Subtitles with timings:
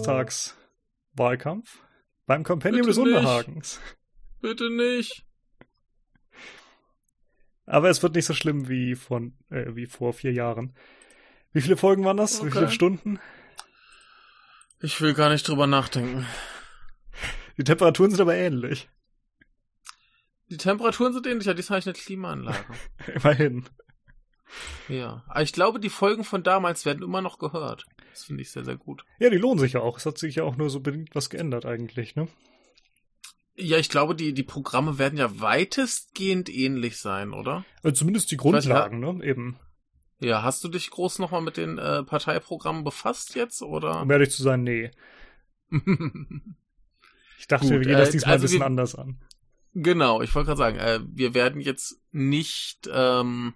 [0.00, 1.78] Bundestagswahlkampf
[2.26, 3.16] beim Kompendium Bitte des nicht.
[3.16, 3.80] Unbehagens.
[4.40, 5.24] Bitte nicht.
[7.66, 10.74] Aber es wird nicht so schlimm wie, von, äh, wie vor vier Jahren.
[11.52, 12.42] Wie viele Folgen waren das?
[12.42, 12.58] Wie Okay.
[12.58, 13.20] viele Stunden?
[14.80, 16.26] Ich will gar nicht drüber nachdenken.
[17.58, 18.88] Die Temperaturen sind aber ähnlich.
[20.48, 22.64] Die Temperaturen sind ähnlich, ja, diesmal habe ich eine Klimaanlage.
[23.14, 23.68] Immerhin.
[24.88, 25.22] ja.
[25.28, 27.86] Aber ich glaube, die Folgen von damals werden immer noch gehört.
[28.10, 29.04] Das finde ich sehr, sehr gut.
[29.18, 29.98] Ja, die lohnen sich ja auch.
[29.98, 32.28] Es hat sich ja auch nur so bedingt was geändert eigentlich, ne?
[33.56, 37.64] Ja, ich glaube, die, die Programme werden ja weitestgehend ähnlich sein, oder?
[37.82, 39.24] Also zumindest die Grundlagen, ne?
[39.24, 39.58] Eben.
[40.20, 44.02] Ja, hast du dich groß nochmal mit den äh, Parteiprogrammen befasst jetzt, oder?
[44.02, 44.90] Um ehrlich zu sein, nee.
[47.38, 49.18] Ich dachte, Gut, wir gehen das äh, diesmal also ein bisschen wir- anders an.
[49.72, 53.54] Genau, ich wollte gerade sagen, äh, wir werden jetzt nicht ähm,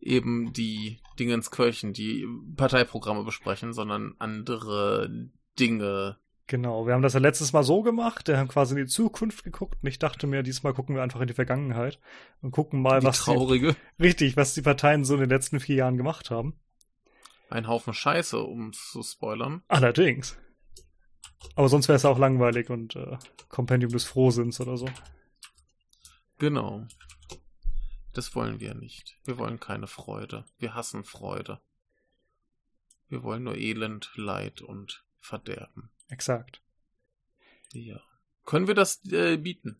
[0.00, 6.18] eben die Dingenskirchen, die Parteiprogramme besprechen, sondern andere Dinge.
[6.46, 9.44] Genau, wir haben das ja letztes Mal so gemacht, wir haben quasi in die Zukunft
[9.44, 12.00] geguckt und ich dachte mir, diesmal gucken wir einfach in die Vergangenheit
[12.42, 13.76] und gucken mal, die was die, traurige.
[14.00, 16.58] richtig, was die Parteien so in den letzten vier Jahren gemacht haben.
[17.50, 19.62] Ein Haufen Scheiße, um zu spoilern.
[19.68, 20.36] Allerdings.
[21.54, 23.16] Aber sonst wäre es auch langweilig und äh,
[23.48, 24.86] Kompendium des Frohsinns oder so.
[26.38, 26.86] Genau.
[28.12, 29.18] Das wollen wir nicht.
[29.24, 30.44] Wir wollen keine Freude.
[30.58, 31.60] Wir hassen Freude.
[33.08, 35.90] Wir wollen nur Elend, Leid und Verderben.
[36.08, 36.62] Exakt.
[37.72, 38.00] Ja.
[38.46, 39.76] Können wir das äh, bieten?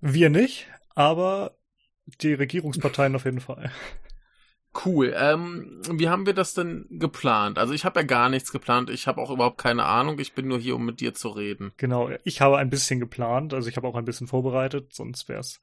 [0.00, 1.56] Wir nicht, aber
[2.20, 3.70] die Regierungsparteien auf jeden Fall.
[4.86, 5.14] Cool.
[5.14, 7.58] Ähm, wie haben wir das denn geplant?
[7.58, 8.88] Also ich habe ja gar nichts geplant.
[8.88, 10.18] Ich habe auch überhaupt keine Ahnung.
[10.18, 11.72] Ich bin nur hier, um mit dir zu reden.
[11.76, 15.40] Genau, ich habe ein bisschen geplant, also ich habe auch ein bisschen vorbereitet, sonst wäre
[15.40, 15.60] es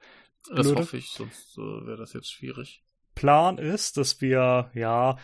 [0.47, 0.81] Das Blöde.
[0.81, 2.83] hoffe ich, sonst äh, wäre das jetzt schwierig.
[3.15, 5.17] Plan ist, dass wir, ja,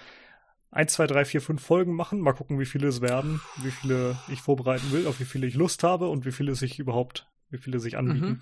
[0.71, 2.19] 1, 2, 3, 4, 5 Folgen machen.
[2.19, 5.55] Mal gucken, wie viele es werden, wie viele ich vorbereiten will, auf wie viele ich
[5.55, 8.41] Lust habe und wie viele sich überhaupt, wie viele sich anbieten.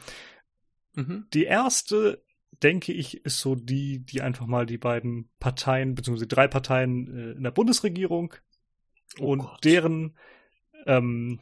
[0.95, 1.27] Mhm.
[1.33, 2.23] Die erste,
[2.63, 7.31] denke ich, ist so die, die einfach mal die beiden Parteien, beziehungsweise drei Parteien äh,
[7.33, 8.33] in der Bundesregierung
[9.19, 9.63] Oh und Gott.
[9.63, 10.17] deren
[10.87, 11.39] ähm,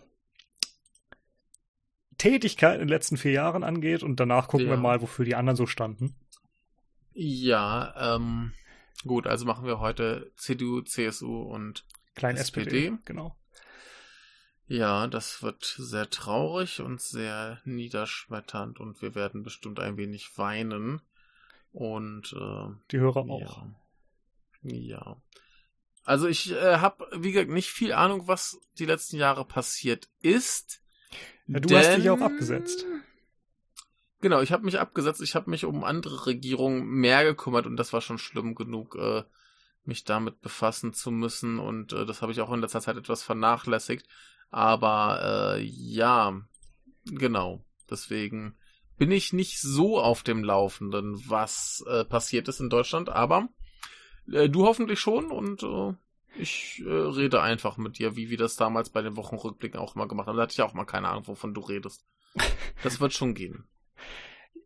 [2.21, 4.73] Tätigkeit in den letzten vier Jahren angeht und danach gucken Ja.
[4.73, 6.15] wir mal, wofür die anderen so standen.
[7.13, 8.53] Ja, ähm,
[9.05, 11.83] gut, also machen wir heute CDU, CSU und
[12.13, 12.85] Klein SPD.
[12.87, 12.97] SPD.
[13.05, 13.35] Genau.
[14.67, 21.01] ja, das wird sehr traurig und sehr niederschmetternd und wir werden bestimmt ein wenig weinen.
[21.73, 23.63] Und äh, Die Hörer auch.
[24.61, 24.75] Ja.
[24.75, 25.21] ja.
[26.03, 30.81] Also ich äh, habe, wie gesagt, nicht viel Ahnung, was die letzten Jahre passiert ist.
[31.51, 32.85] Ja, du hast dich denn- auch abgesetzt.
[34.21, 35.21] Genau, ich habe mich abgesetzt.
[35.21, 39.23] Ich habe mich um andere Regierungen mehr gekümmert und das war schon schlimm genug, äh,
[39.83, 41.57] mich damit befassen zu müssen.
[41.59, 44.07] Und äh, das habe ich auch in letzter Zeit etwas vernachlässigt.
[44.51, 46.39] Aber äh, ja,
[47.05, 47.65] genau.
[47.89, 48.55] Deswegen
[48.97, 53.09] bin ich nicht so auf dem Laufenden, was äh, passiert ist in Deutschland.
[53.09, 53.49] Aber
[54.31, 55.93] äh, du hoffentlich schon und äh,
[56.37, 60.07] ich äh, rede einfach mit dir, wie wir das damals bei den Wochenrückblicken auch mal
[60.07, 60.37] gemacht haben.
[60.37, 62.05] Da hatte ich auch mal keine Ahnung, wovon du redest.
[62.83, 63.65] Das wird schon gehen.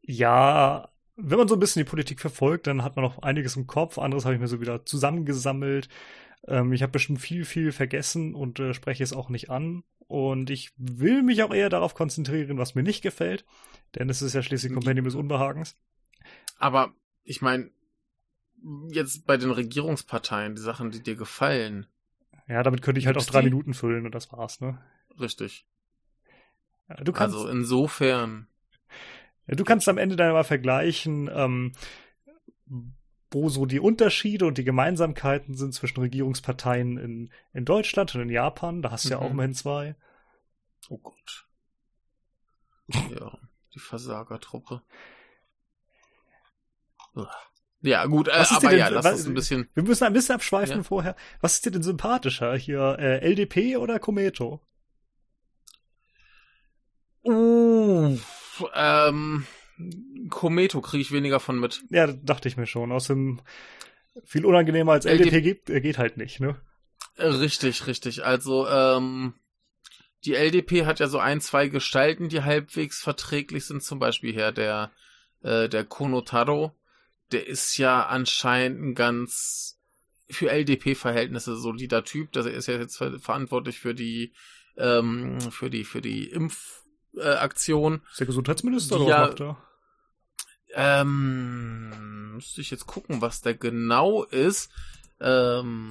[0.02, 3.68] Ja, wenn man so ein bisschen die Politik verfolgt, dann hat man noch einiges im
[3.68, 3.98] Kopf.
[3.98, 5.90] Anderes habe ich mir so wieder zusammengesammelt.
[6.48, 9.84] Ähm, ich habe bestimmt viel, viel vergessen und äh, spreche es auch nicht an.
[10.08, 13.46] Und ich will mich auch eher darauf konzentrieren, was mir nicht gefällt.
[13.96, 15.78] Denn es ist ja schließlich Kompendium des Unbehagens.
[16.58, 16.94] Aber
[17.24, 17.72] ich meine,
[18.90, 21.88] jetzt bei den Regierungsparteien, die Sachen, die dir gefallen,
[22.48, 23.46] Ja, damit könnte ich halt auch drei die?
[23.46, 24.80] Minuten füllen und das war's, ne?
[25.20, 25.66] richtig.
[26.90, 28.48] Ja, Du kannst, Also insofern,
[29.48, 31.72] ja, du kannst am Ende dann mal vergleichen, ähm,
[33.32, 38.30] wo so die Unterschiede und die Gemeinsamkeiten sind zwischen Regierungsparteien in, in Deutschland und in
[38.30, 38.82] Japan.
[38.82, 39.32] Da hast du ja auch Mhm.
[39.32, 39.96] immerhin zwei.
[40.90, 41.48] oh Gott.
[43.20, 43.38] Ja,
[43.74, 44.82] die Versagertruppe.
[47.16, 47.55] Uah.
[47.86, 49.70] Ja, gut, äh, aber denn- ja, lass was- uns ein bisschen.
[49.76, 50.84] Wir müssen ein bisschen abschweifen Ja.
[50.84, 51.16] vorher.
[51.42, 52.98] Was ist dir denn sympathischer hier?
[53.00, 54.60] Äh, LDP oder Kometo?
[57.24, 58.18] Uh,
[58.74, 59.46] ähm,
[60.30, 61.84] Kometo kriege ich weniger von mit.
[61.90, 62.92] Ja, dachte ich mir schon.
[62.92, 63.42] Außerdem
[64.24, 66.60] viel unangenehmer als LDP LDP geht, äh, geht halt nicht, ne?
[67.18, 68.26] Äh, Richtig, richtig.
[68.26, 69.34] Also, ähm,
[70.26, 73.84] die LDP hat ja so ein, zwei Gestalten, die halbwegs verträglich sind.
[73.84, 74.92] Zum Beispiel hier der,
[75.44, 76.74] äh, der Konotaro.
[77.32, 79.80] Der ist ja anscheinend ein ganz
[80.30, 82.32] für LDP-Verhältnisse solider Typ.
[82.32, 84.34] Der ist ja jetzt ver verantwortlich für die,
[84.78, 87.96] ähm, für die, für die Impfaktion.
[87.96, 88.12] Äh.
[88.12, 89.02] Ist der Gesundheitsminister Ja.
[89.04, 89.58] oder was macht er?
[90.78, 94.72] Ähm, müsste ich jetzt gucken, was der genau ist.
[95.22, 95.90] Ähm,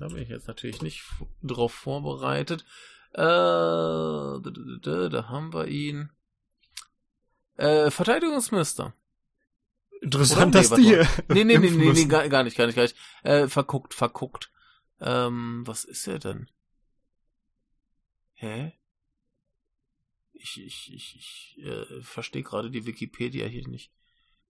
[0.00, 1.04] Da bin ich jetzt natürlich nicht
[1.42, 2.64] drauf vorbereitet.
[3.12, 4.40] Äh, da,
[4.82, 6.10] da, da haben wir ihn.
[7.56, 8.92] Äh, Verteidigungsminister.
[10.00, 11.08] Interessant, dass die hier.
[11.28, 12.96] Nee, nee, nee, nee, nee, gar, gar nicht, gar nicht, gar nicht.
[13.22, 14.52] Äh, verguckt, verguckt.
[15.00, 16.48] Ähm, was ist er denn?
[18.34, 18.72] Hä?
[20.32, 23.90] Ich, ich, ich, ich äh, verstehe gerade die Wikipedia hier nicht.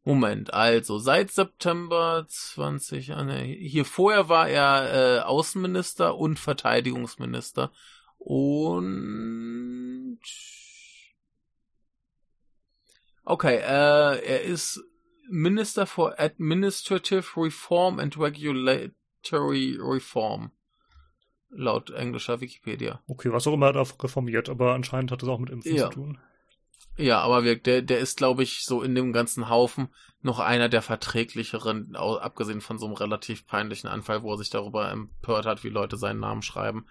[0.05, 7.73] Moment, also seit September 20, ah, ne, hier vorher war er äh, Außenminister und Verteidigungsminister
[8.17, 10.19] und
[13.25, 14.83] okay, äh, er ist
[15.31, 20.53] Minister for Administrative Reform and Regulatory Reform
[21.51, 23.01] laut englischer Wikipedia.
[23.07, 25.91] Okay, was auch immer er da reformiert, aber anscheinend hat das auch mit Impfen Ja.
[25.91, 26.19] zu tun.
[26.97, 29.89] Ja, aber wir, der, der ist, glaube ich, so in dem ganzen Haufen
[30.21, 34.91] noch einer der verträglicheren, abgesehen von so einem relativ peinlichen Anfall, wo er sich darüber
[34.91, 36.87] empört hat, wie Leute seinen Namen schreiben.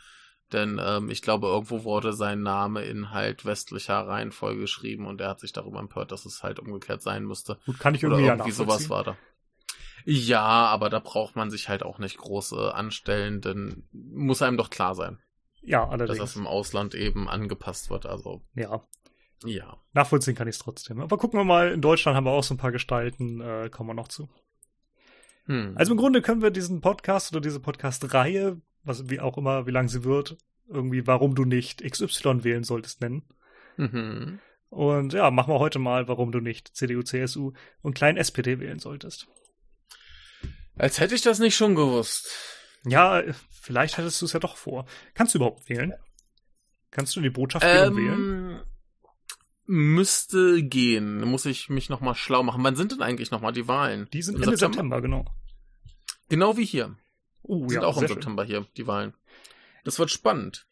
[0.54, 5.30] Denn ähm, ich glaube, irgendwo wurde sein Name in halt westlicher Reihenfolge geschrieben und er
[5.30, 7.60] hat sich darüber empört, dass es halt umgekehrt sein müsste.
[7.66, 8.90] Gut, kann ich Oder irgendwie, ja irgendwie sowas nachvollziehen.
[8.90, 9.18] war da.
[10.06, 14.56] Ja, aber da braucht man sich halt auch nicht groß äh, anstellen, denn muss einem
[14.56, 15.20] doch klar sein,
[15.62, 16.20] Ja, dass allerdings.
[16.20, 18.06] das im Ausland eben angepasst wird.
[18.06, 18.82] Also, ja,
[19.44, 19.76] ja.
[19.92, 21.02] nachvollziehen kann ich es trotzdem.
[21.02, 23.90] Aber gucken wir mal, in Deutschland haben wir auch so ein paar Gestalten, äh, kommen
[23.90, 24.30] wir noch zu.
[25.48, 25.74] Hm.
[25.76, 29.72] Also im Grunde können wir diesen Podcast oder diese Podcast-Reihe, was wie auch immer, wie
[29.72, 30.38] lang sie wird,
[30.68, 33.24] irgendwie, warum du nicht XY wählen solltest, nennen.
[33.78, 34.40] Mhm.
[34.70, 38.80] Und ja, machen wir heute mal, warum du nicht CDU, CSU und klein SPD wählen
[38.80, 39.28] solltest.
[40.76, 42.30] Als hätte ich das nicht schon gewusst.
[42.86, 44.86] Ja, vielleicht hättest du es ja doch vor.
[45.14, 45.94] Kannst du überhaupt wählen?
[46.92, 48.14] Kannst du die Botschaft und wählen?
[48.14, 48.62] Ähm,
[49.66, 51.22] müsste gehen.
[51.22, 52.64] Muss ich mich nochmal schlau machen.
[52.64, 54.08] Wann sind denn eigentlich nochmal die Wahlen?
[54.14, 55.26] Die sind Im Ende September, genau.
[56.30, 56.96] Genau wie hier.
[57.48, 58.16] Die sind ja, auch im sehr schön.
[58.16, 59.14] September hier, die Wahlen.
[59.84, 60.68] Das wird spannend.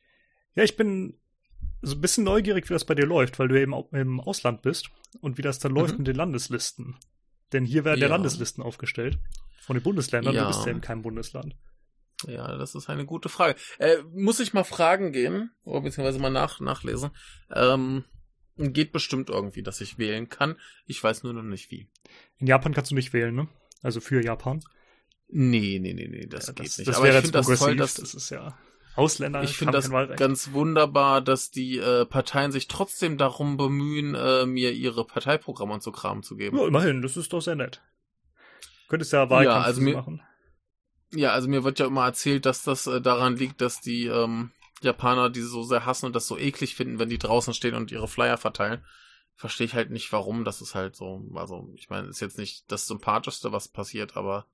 [0.55, 1.17] Ja, ich bin
[1.81, 4.19] so ein bisschen neugierig, wie das bei dir läuft, weil du ja im, Au- im
[4.19, 4.89] Ausland bist
[5.21, 5.99] und wie das dann läuft Mhm.
[5.99, 6.95] mit den Landeslisten.
[7.53, 8.07] Denn hier werden ja.
[8.07, 9.19] Landeslisten aufgestellt
[9.61, 10.35] von den Bundesländern.
[10.35, 11.55] Du bist ja in keinem Bundesland.
[12.27, 13.55] Ja, das ist eine gute Frage.
[13.77, 17.11] Äh, muss ich mal fragen gehen, oder beziehungsweise mal nach, nachlesen.
[17.53, 18.05] Ähm,
[18.57, 20.55] geht bestimmt irgendwie, dass ich wählen kann.
[20.85, 21.87] Ich weiß nur noch nicht wie.
[22.37, 23.47] In Japan kannst du nicht wählen, ne?
[23.83, 24.61] Also für Japan.
[25.27, 26.87] Nee, nee, nee, nee, das Ja, geht nicht.
[26.87, 28.57] Das Aber ich wäre finde jetzt das toll, dass das ist ja
[28.95, 29.43] Ausländer.
[29.43, 34.71] Ich finde das ganz wunderbar, dass die äh, Parteien sich trotzdem darum bemühen, äh, mir
[34.71, 36.57] ihre Parteiprogramme und so Kram zu geben.
[36.57, 37.81] Ja, immerhin, das ist doch sehr nett.
[38.87, 40.21] Könntest ja Wahlkampf Ja, also mir- machen.
[41.13, 44.51] Ja, also mir wird ja immer erzählt, dass das äh, daran liegt, dass die ähm,
[44.81, 47.91] Japaner die so sehr hassen und das so eklig finden, wenn die draußen stehen und
[47.91, 48.83] ihre Flyer verteilen.
[49.35, 50.45] Verstehe ich halt nicht, warum.
[50.45, 54.45] Das ist halt so, also ich meine, ist jetzt nicht das Sympathischste, was passiert, aber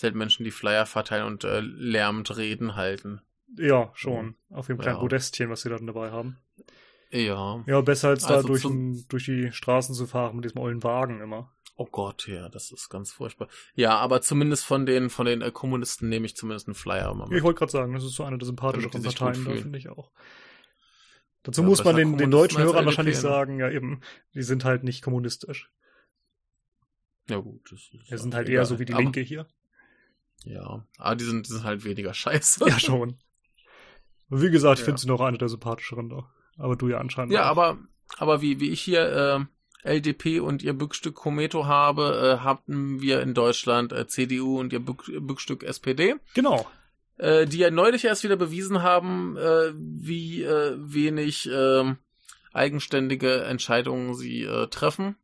[0.00, 3.20] sind halt Menschen, die Flyer verteilen und äh, lärmend Reden halten.
[3.56, 4.36] Ja, schon.
[4.50, 5.00] Auf dem kleinen Ja.
[5.00, 6.38] Podestchen, was sie dann dabei haben.
[7.10, 7.64] Ja.
[7.66, 10.82] Ja, besser als da Also durch, zum- durch die Straßen zu fahren mit diesem ollen
[10.84, 11.52] Wagen immer.
[11.76, 13.48] Oh Gott, ja, das ist ganz furchtbar.
[13.74, 17.30] Ja, aber zumindest von den von den äh, Kommunisten nehme ich zumindest einen Flyer immer
[17.32, 20.10] Ich wollte gerade sagen, das ist so eine der sympathischeren Parteien, da finde ich auch.
[21.44, 24.00] Dazu Ja, muss man den, den deutschen Hörern wahrscheinlich sagen, ja eben,
[24.34, 25.70] die sind halt nicht kommunistisch.
[27.30, 28.58] Ja gut, das ist Wir sind halt egal.
[28.60, 29.46] eher so wie die aber, Linke hier.
[30.44, 32.66] Ja, aber die sind, die sind halt weniger scheiße.
[32.68, 33.16] Ja, schon.
[34.28, 34.84] Wie gesagt, ich Ja.
[34.86, 36.30] finde sie noch eine der sympathischeren da.
[36.58, 37.50] Aber du ja anscheinend Ja, auch.
[37.50, 37.78] aber,
[38.18, 39.48] aber wie, wie ich hier
[39.84, 44.72] äh, LDP und ihr Bückstück Kometo habe, äh, haben wir in Deutschland äh, CDU und
[44.72, 46.66] ihr Bück, Bückstück SPD, Genau.
[47.16, 51.94] äh, die ja neulich erst wieder bewiesen haben, äh, wie äh, wenig äh,
[52.52, 55.16] eigenständige Entscheidungen sie äh, treffen.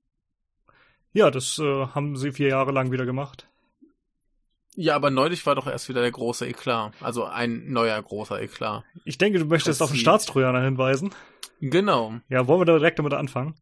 [1.13, 3.49] Ja, das äh, haben sie vier Jahre lang wieder gemacht.
[4.77, 6.93] Ja, aber neulich war doch erst wieder der große Eklat.
[7.01, 8.85] Also ein neuer großer Eklat.
[9.05, 9.99] Ich denke, du möchtest auf den.
[9.99, 11.15] Staatstrojaner hinweisen.
[11.61, 12.15] Genau.
[12.29, 13.55] Ja, wollen wir da direkt damit anfangen?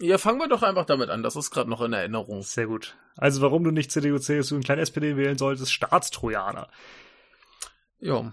[0.00, 1.22] Ja, fangen wir doch einfach damit an.
[1.22, 2.42] Das ist gerade noch in Erinnerung.
[2.42, 2.96] Sehr gut.
[3.16, 6.68] Also, warum du nicht CDU, CSU und klein SPD wählen solltest, Staatstrojaner.
[8.00, 8.32] Ja.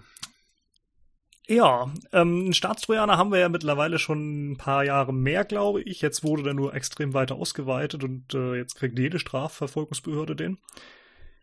[1.46, 6.00] Ja, ähm, einen Staatstrojaner haben wir ja mittlerweile schon ein paar Jahre mehr, glaube ich.
[6.00, 10.58] Jetzt wurde der nur extrem weiter ausgeweitet und äh, jetzt kriegt jede Strafverfolgungsbehörde den.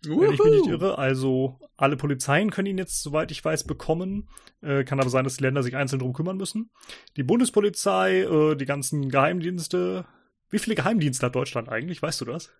[0.09, 0.97] Wenn ich mich nicht irre.
[0.97, 4.29] Also alle Polizeien können ihn jetzt, soweit ich weiß, bekommen.
[4.61, 6.69] Äh, kann aber sein, dass die Länder sich einzeln drum kümmern müssen.
[7.17, 10.05] Die Bundespolizei, äh, die ganzen Geheimdienste.
[10.49, 12.01] Wie viele Geheimdienste hat Deutschland eigentlich?
[12.01, 12.51] Weißt du das?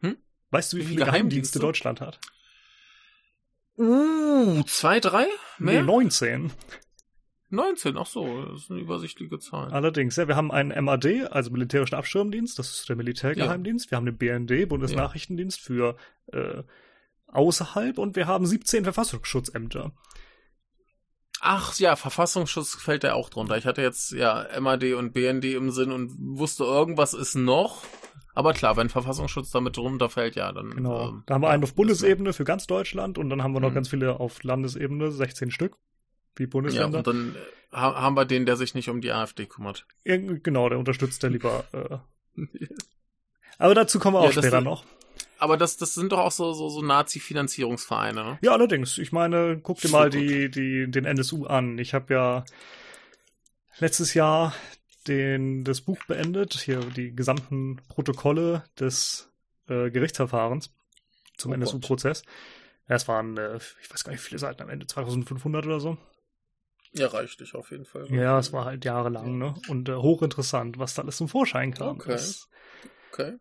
[0.00, 0.16] Hm?
[0.50, 1.58] Weißt du, wie Wie viele viele Geheimdienste Geheimdienste?
[1.60, 2.20] Deutschland hat?
[3.76, 5.26] Uh, zwei, drei?
[5.58, 5.82] Mehr?
[5.82, 6.52] Nee, 19.
[7.50, 9.70] 19, ach so, das ist eine übersichtliche Zahl.
[9.72, 13.90] Allerdings, ja, wir haben einen MAD, also Militärischen Abschirmdienst, das ist der Militärgeheimdienst.
[13.90, 15.96] Wir haben den BND, Bundesnachrichtendienst für
[16.32, 16.62] äh,
[17.28, 19.92] außerhalb und wir haben 17 Verfassungsschutzämter.
[21.40, 23.58] Ach ja, Verfassungsschutz fällt ja auch drunter.
[23.58, 27.82] Ich hatte jetzt ja MAD und BND im Sinn und wusste, irgendwas ist noch.
[28.34, 30.70] Aber klar, wenn Verfassungsschutz damit drunter fällt, ja, dann.
[30.70, 31.08] Genau.
[31.10, 33.60] ähm, da haben wir ja, einen auf Bundesebene für ganz Deutschland und dann haben wir
[33.60, 33.74] noch Mhm.
[33.74, 35.76] ganz viele auf Landesebene, 16 Stück.
[36.36, 36.98] Wie wär- Ja, Bundesländer.
[36.98, 39.86] und dann äh, ha- haben wir den, der sich nicht um die AfD kümmert.
[40.04, 41.64] Irgend- genau, der unterstützt der lieber.
[41.72, 42.40] Äh.
[43.58, 44.84] Aber dazu kommen wir auch Ja, später noch.
[45.38, 48.38] Aber das, das sind doch auch so, so, so Nazi-Finanzierungsvereine, ne?
[48.42, 48.98] Ja, allerdings.
[48.98, 51.78] Ich meine, guck dir mal die, die, den NSU an.
[51.78, 52.44] Ich habe ja
[53.78, 54.54] letztes Jahr
[55.06, 59.28] den, das Buch beendet, hier die gesamten Protokolle des
[59.68, 60.70] äh, Gerichtsverfahrens
[61.36, 61.54] zum Oh.
[61.54, 62.22] NSU-Prozess.
[62.86, 65.98] Es waren, äh, ich weiß gar nicht, wie viele Seiten am Ende, 2500 oder so.
[66.94, 68.06] Ja, reicht dich auf jeden Fall.
[68.10, 69.54] Ja, es war halt jahrelang, ne?
[69.68, 71.96] Und äh, hochinteressant, was da alles zum Vorschein kam.
[71.96, 72.10] Okay.
[72.12, 72.48] Das,
[73.12, 73.36] Okay.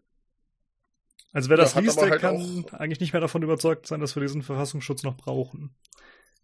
[1.31, 4.21] also wer das liest, der halt kann eigentlich nicht mehr davon überzeugt sein, dass wir
[4.21, 5.75] diesen Verfassungsschutz noch brauchen.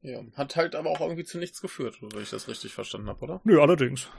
[0.01, 0.21] Ja.
[0.35, 3.41] Hat halt aber auch irgendwie zu nichts geführt, wenn ich das richtig verstanden habe, oder?
[3.43, 4.09] Nö, allerdings.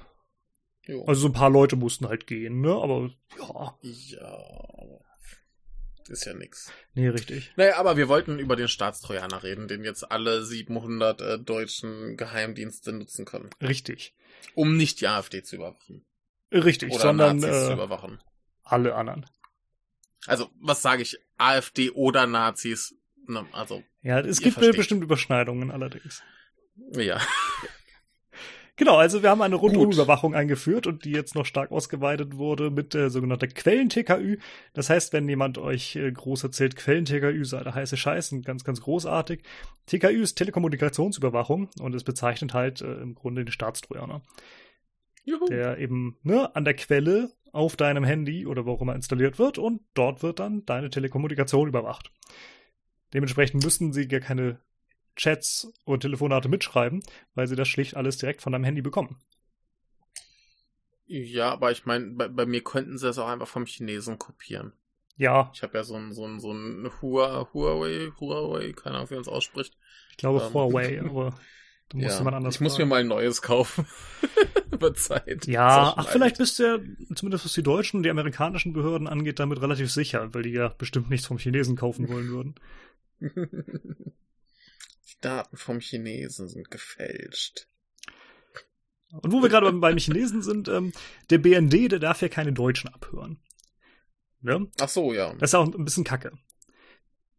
[0.87, 1.05] Jo.
[1.07, 2.73] Also so ein paar Leute mussten halt gehen, ne?
[2.73, 5.01] Aber ja, ja, aber
[6.09, 6.73] ist ja nix.
[6.95, 7.53] nee, richtig.
[7.57, 12.93] Naja, aber wir wollten über den Staatstrojaner reden, den jetzt alle 700 äh, deutschen Geheimdienste
[12.93, 14.15] nutzen können, Richtig.
[14.55, 16.05] um nicht die AfD zu überwachen.
[16.53, 18.21] Richtig, Oder sondern Nazis zu äh, überwachen.
[18.65, 19.27] alle anderen.
[20.27, 21.19] Also, was sage ich?
[21.39, 22.95] AfD oder Nazis?
[23.27, 24.77] Ne, also, Ja, es gibt versteht.
[24.77, 26.23] bestimmt Überschneidungen allerdings.
[26.93, 27.21] ja.
[28.81, 32.95] Genau, also wir haben eine Rundumüberwachung eingeführt und die jetzt noch stark ausgeweitet wurde mit
[32.95, 34.39] äh, sogenannter Quellen-TKÜ.
[34.73, 38.65] Das heißt, wenn jemand euch äh, groß erzählt, Quellen-TKÜ sei der heiße Scheiß und ganz,
[38.65, 39.43] ganz großartig.
[39.85, 44.23] TKÜ ist Telekommunikationsüberwachung und es bezeichnet halt äh, im Grunde den Staatstrojaner,
[45.25, 45.45] Juhu.
[45.45, 49.59] der eben ne, an der Quelle auf deinem Handy oder wo auch immer installiert wird
[49.59, 52.13] und dort wird dann deine Telekommunikation überwacht.
[53.13, 54.59] Dementsprechend müssen sie gar keine
[55.21, 57.03] Chats oder Telefonate mitschreiben,
[57.35, 59.19] weil sie das schlicht alles direkt von deinem Handy bekommen.
[61.07, 64.73] Ja, aber ich meine, bei, bei mir könnten sie das auch einfach vom Chinesen kopieren.
[65.17, 69.11] Ja, Ich habe ja so ein, so ein, so ein Hua- Huawei, Huawei, keine Ahnung,
[69.11, 69.77] wie man es ausspricht.
[70.11, 70.53] ich glaube Ähm.
[70.53, 71.39] Huawei, aber
[71.89, 72.91] du musst ja, jemand anders ich muss mir fragen.
[72.91, 73.87] mal ein neues kaufen.
[74.73, 75.47] Über Zeit.
[75.47, 76.79] Ja, ach, vielleicht bist du ja,
[77.15, 80.69] zumindest was die deutschen und die amerikanischen Behörden angeht, damit relativ sicher, weil die ja
[80.69, 82.55] bestimmt nichts vom Chinesen kaufen wollen würden.
[85.23, 87.67] Die Daten vom Chinesen sind gefälscht.
[89.13, 90.93] Und wo wir gerade beim, Chinesen sind, ähm,
[91.31, 93.39] der BND, der darf ja keine Deutschen abhören.
[94.41, 94.71] Ne?
[94.81, 95.35] Ach so, ja.
[95.35, 96.33] Das ist auch ein bisschen kacke.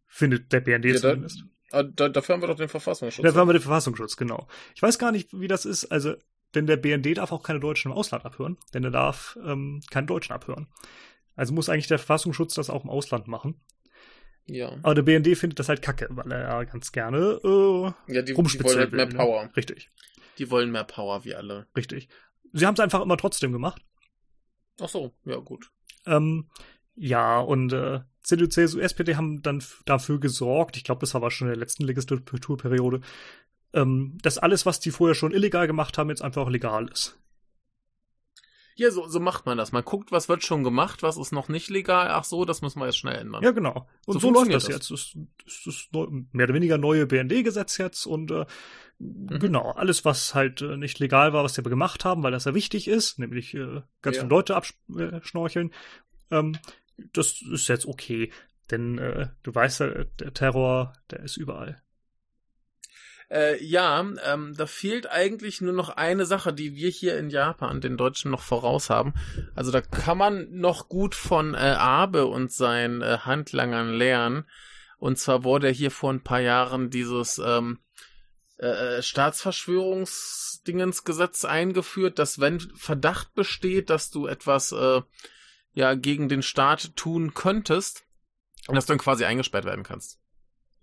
[0.06, 1.44] Findet der BND Ja, da- zumindest.
[1.72, 3.24] Ah, Da, dafür haben wir doch den Verfassungsschutz.
[3.24, 4.48] Dafür haben wir den Verfassungsschutz, genau.
[4.76, 5.86] Ich weiß gar nicht, wie das ist.
[5.86, 6.16] Also,
[6.54, 10.06] denn der BND darf auch keine Deutschen im Ausland abhören, denn er darf ähm, keine
[10.08, 10.68] Deutschen abhören.
[11.36, 13.62] Also muss eigentlich der Verfassungsschutz das auch im Ausland machen.
[14.46, 14.78] Ja.
[14.84, 18.34] Aber der BND findet das halt kacke, weil er ja ganz gerne äh, Ja, die,
[18.34, 19.44] die wollen halt mehr will, Power.
[19.46, 19.56] Ne?
[19.56, 19.90] Richtig,
[20.38, 21.68] Die wollen mehr Power wie alle.
[21.76, 22.10] richtig.
[22.54, 23.82] Sie haben es einfach immer trotzdem gemacht.
[24.80, 25.72] Ach so, ja gut.
[26.06, 26.50] Ähm,
[26.96, 31.48] ja, und äh, CDU, CSU, SPD haben dann dafür gesorgt, ich glaube, das war schon
[31.48, 33.02] in der letzten Legislaturperiode,
[33.74, 37.21] ähm, dass alles, was die vorher schon illegal gemacht haben, jetzt einfach legal ist.
[38.82, 39.72] Ja, so, so macht man das.
[39.72, 42.08] Man guckt, was wird schon gemacht, was ist noch nicht legal.
[42.10, 43.44] Ach so, das müssen wir jetzt schnell ändern.
[43.44, 43.88] Ja, genau.
[44.06, 44.74] Und So so, läuft das, das.
[44.74, 44.92] jetzt.
[44.92, 48.46] Das ist das, ist neu, mehr oder weniger neue BND-Gesetz jetzt und äh,
[49.04, 49.40] Mhm.
[49.40, 52.54] genau, alles, was halt äh, nicht legal war, was aber gemacht haben, weil das ja
[52.54, 54.22] wichtig ist, nämlich äh, ganz Ja.
[54.24, 55.72] viele Leute abschnorcheln,
[56.30, 56.58] ähm,
[57.14, 58.32] das ist jetzt okay.
[58.70, 61.82] Denn äh, du weißt ja, der Terror, der ist überall.
[63.32, 67.80] Äh, ja, ähm, da fehlt eigentlich nur noch eine Sache, die wir hier in Japan
[67.80, 69.14] den Deutschen noch voraus haben.
[69.56, 74.44] Also da kann man noch gut von äh, Abe und seinen äh, Handlangern lernen.
[74.98, 77.80] Und zwar wurde hier vor ein paar Jahren dieses ähm,
[78.58, 85.04] äh, Staatsverschwörungsdingensgesetz eingeführt, dass wenn Verdacht besteht, dass du etwas äh,
[85.72, 88.04] ja gegen den Staat tun könntest,
[88.68, 90.20] dass du dann quasi eingesperrt werden kannst.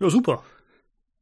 [0.00, 0.42] Ja, super.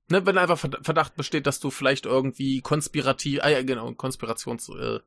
[0.09, 4.69] Ne, wenn einfach Verd- Verdacht besteht, dass du vielleicht irgendwie konspirativ, ah ja, genau, Konspirations,
[4.69, 5.01] äh,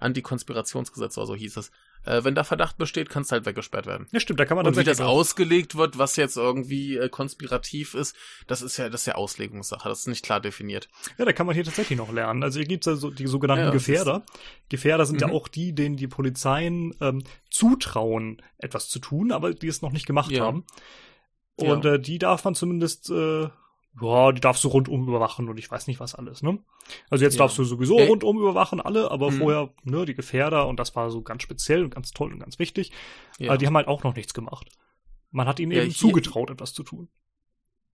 [0.00, 1.70] Antikonspirationsgesetz oder so hieß es.
[2.04, 4.06] Äh, wenn da Verdacht besteht, kannst du halt weggesperrt werden.
[4.12, 7.94] Ja, stimmt, da kann man Und wie das ausgelegt wird, was jetzt irgendwie äh, konspirativ
[7.94, 8.14] ist,
[8.46, 10.88] das ist ja, das ist ja Auslegungssache, das ist nicht klar definiert.
[11.18, 12.42] Ja, da kann man hier tatsächlich noch lernen.
[12.42, 14.24] Also hier gibt's ja so die sogenannten Ja, Gefährder.
[14.68, 15.34] Gefährder sind ja Mhm.
[15.34, 20.06] auch die, denen die Polizeien ähm, zutrauen, etwas zu tun, aber die es noch nicht
[20.06, 20.44] gemacht Ja.
[20.44, 20.64] haben.
[21.56, 21.94] Und Ja.
[21.94, 23.48] äh, die darf man zumindest, äh,
[24.00, 26.58] ja, die darfst du rundum überwachen und ich weiß nicht was alles, ne?
[27.10, 27.38] Also jetzt Ja.
[27.40, 28.08] darfst du sowieso Ey.
[28.08, 29.38] rundum überwachen, alle, aber Mhm.
[29.38, 32.58] vorher, ne, die Gefährder und das war so ganz speziell und ganz toll und ganz
[32.58, 32.92] wichtig.
[33.38, 33.50] Ja.
[33.50, 34.68] Aber die haben halt auch noch nichts gemacht.
[35.30, 37.08] Man hat ihnen Ja, eben zugetraut, etwas zu tun.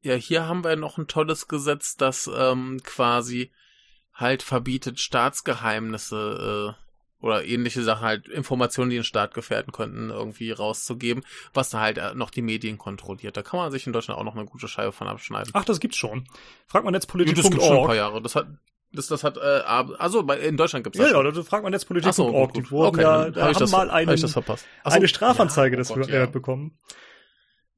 [0.03, 3.51] ja, hier haben wir noch ein tolles Gesetz, das ähm, quasi
[4.13, 6.84] halt verbietet, Staatsgeheimnisse äh,
[7.25, 11.97] oder ähnliche Sachen, halt Informationen, die den Staat gefährden könnten, irgendwie rauszugeben, was da halt
[11.97, 13.37] äh, noch die Medien kontrolliert.
[13.37, 15.51] Da kann man sich in Deutschland auch noch eine gute Scheibe von abschneiden.
[15.55, 16.27] Ach, das gibt's schon.
[16.67, 17.09] Frag mal Ja, das
[17.51, 17.97] gibt schon ein paar.
[17.97, 18.21] Jahre.
[18.21, 18.47] Das hat,
[18.93, 21.35] das, das hat, äh, also bei, in Deutschland gibt's Ja, das ja, schon.
[21.35, 22.53] da fragt man Ach so, netzpolitik.org.
[22.53, 22.71] gut, Die gut.
[22.71, 24.67] wurden Okay, ja, da hab ich haben das, mal hab ich einen, das verpasst.
[24.85, 26.23] Ach so, eine Strafanzeige ja, oh dafür Gott, ja.
[26.25, 26.79] äh, bekommen.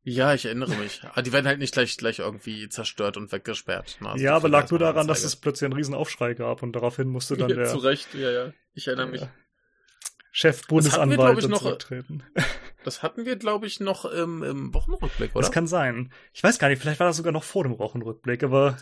[0.08, 1.02] Ja, ich erinnere mich.
[1.02, 3.96] Aber die werden halt nicht gleich, gleich irgendwie zerstört und weggesperrt.
[4.00, 4.10] ne?
[4.10, 5.26] Also ja, aber lag nur daran, dass Anzeige.
[5.26, 8.30] es plötzlich einen riesen Aufschrei gab und daraufhin musste dann ja, der Zu Recht, ja,
[8.30, 8.52] ja.
[8.72, 9.22] Ich erinnere mich.
[9.22, 9.28] äh,
[10.30, 12.22] Chef Bundesanwalt noch- zurücktreten.
[12.84, 15.40] Das hatten wir, glaube ich, noch im, im Wochenrückblick, oder?
[15.42, 16.12] Das kann sein.
[16.32, 18.76] Ich weiß gar nicht, vielleicht war das sogar noch vor dem Wochenrückblick, aber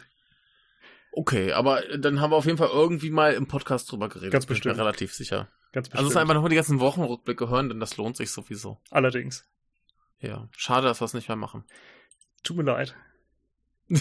[1.12, 4.32] okay, aber dann haben wir auf jeden Fall irgendwie mal im Podcast drüber geredet.
[4.32, 4.80] Ganz Bin ich mir bestimmt.
[4.86, 5.48] relativ sicher.
[5.72, 6.20] ganz Also es bestimmt.
[6.20, 8.78] einfach nochmal die ganzen Wochenrückblicke hören, denn das lohnt sich sowieso.
[8.90, 9.46] Allerdings.
[10.26, 10.48] Ja.
[10.56, 11.64] Schade, dass wir es nicht mehr machen.
[12.42, 12.94] Tut mir leid.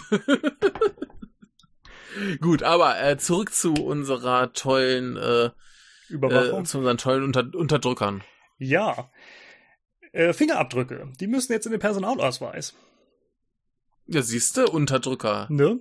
[2.42, 5.50] Gut, aber äh, zurück zu unserer tollen, äh,
[6.10, 6.62] Überwachung.
[6.62, 8.24] äh, zu unseren tollen Unter Unterdrückern.
[8.60, 9.10] ja.
[10.12, 11.12] Äh, Fingerabdrücke.
[11.20, 12.76] Die müssen jetzt in den Personalausweis.
[14.06, 15.48] Ja, siehste, Unterdrücker.
[15.50, 15.80] Ne?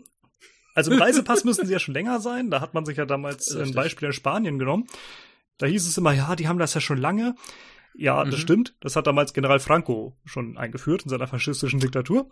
[0.75, 2.50] Also im Reisepass müssen sie ja schon länger sein.
[2.50, 3.76] Da hat man sich ja damals ein Richtig.
[3.76, 4.87] Beispiel in Spanien genommen.
[5.58, 7.34] Da hieß es immer, ja, die haben das ja schon lange.
[7.94, 8.40] Ja, das Mhm.
[8.40, 8.75] stimmt.
[8.80, 12.30] Das hat damals General Franco schon eingeführt in seiner faschistischen Diktatur.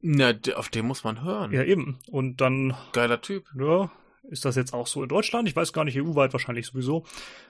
[0.00, 1.52] Na, auf den muss man hören.
[1.52, 1.98] Ja, eben.
[2.10, 3.44] Und dann Geiler Typ.
[3.58, 3.90] ja,
[4.30, 5.48] ist das jetzt auch so in Deutschland?
[5.48, 7.04] Ich weiß gar nicht, EU-weit wahrscheinlich sowieso.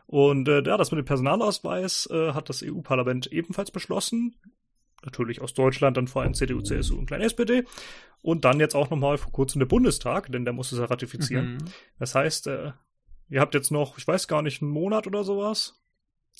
[0.06, 4.34] Und äh, ja, das mit dem Personalausweis äh, hat das EU-Parlament ebenfalls beschlossen.
[5.04, 7.64] Natürlich aus Deutschland, dann vor allem CDU, CSU und kleine SPD.
[8.20, 11.54] Und dann jetzt auch nochmal vor kurzem der Bundestag, denn der muss es ja ratifizieren.
[11.54, 11.58] Mhm.
[11.98, 12.72] Das heißt, äh,
[13.30, 15.80] ihr habt jetzt noch, ich weiß gar nicht, einen Monat oder sowas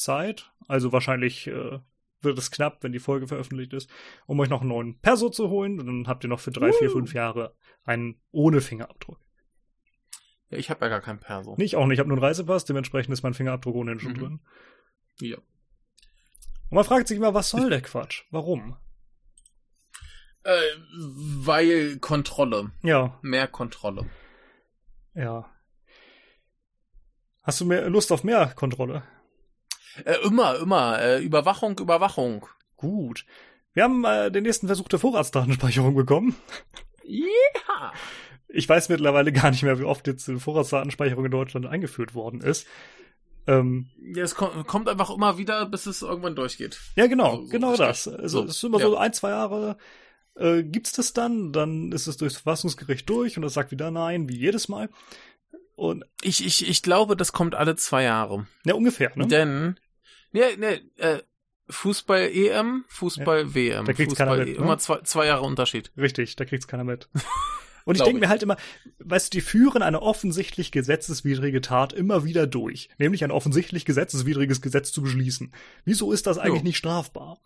[0.00, 0.50] Zeit.
[0.68, 1.78] Also wahrscheinlich äh,
[2.22, 3.90] wird es knapp, wenn die Folge veröffentlicht ist,
[4.26, 5.78] um euch noch einen neuen Perso zu holen.
[5.80, 6.92] Und dann habt ihr noch für drei, vier, Uh.
[6.92, 9.18] fünf Jahre einen ohne Fingerabdruck.
[10.50, 11.54] Ja, ich habe ja gar keinen Perso.
[11.56, 14.18] Nicht auch nicht, ich habe nur einen Reisepass, dementsprechend ist mein Fingerabdruck ohnehin schon Mhm.
[14.18, 14.40] drin.
[15.20, 15.36] Ja.
[15.36, 18.24] Und man fragt sich immer, was soll der Quatsch?
[18.30, 18.76] Warum?
[20.42, 20.58] Äh,
[20.92, 22.72] weil Kontrolle.
[22.82, 24.08] Ja, Mehr Kontrolle.
[25.14, 25.48] ja.
[27.42, 29.02] Hast du mehr Lust auf mehr Kontrolle?
[30.04, 31.00] Äh, immer, immer.
[31.00, 32.46] Äh, Überwachung, Überwachung.
[32.76, 33.24] Gut.
[33.72, 36.34] Wir haben äh, den nächsten Versuch der Vorratsdatenspeicherung bekommen.
[37.04, 37.92] Ja.
[38.48, 42.40] Ich weiß mittlerweile gar nicht mehr, wie oft jetzt die Vorratsdatenspeicherung in Deutschland eingeführt worden
[42.40, 42.66] ist.
[43.46, 46.78] Ähm, ja es kommt, kommt einfach immer wieder, bis es irgendwann durchgeht.
[46.96, 48.06] ja, genau, So- so genau das.
[48.08, 48.86] Also So, es ist immer ja.
[48.86, 49.76] so ein, zwei Jahre
[50.36, 54.28] äh, gibt's das dann, dann ist es durchs Verfassungsgericht durch und das sagt wieder nein,
[54.28, 54.88] wie jedes Mal.
[55.80, 58.46] Und Ich, ich, ich glaube, das kommt alle zwei Jahre.
[58.64, 59.26] ja, ungefähr, ne?
[59.26, 59.80] Denn,
[60.30, 61.22] ne, ne, äh,
[61.70, 63.86] Fußball EM, Fußball WM.
[63.86, 64.62] Da kriegt's Fußball keiner mit, ne?
[64.62, 65.90] Immer zwei, zwei Jahre Unterschied.
[65.96, 67.08] Richtig, da kriegt's keiner mit.
[67.86, 68.58] Und ich denke mir halt immer,
[68.98, 74.60] weißt du, die führen eine offensichtlich gesetzeswidrige Tat immer wieder durch, nämlich ein offensichtlich gesetzeswidriges
[74.60, 75.50] Gesetz zu beschließen.
[75.86, 76.64] Wieso ist das eigentlich Jo.
[76.64, 77.40] nicht strafbar?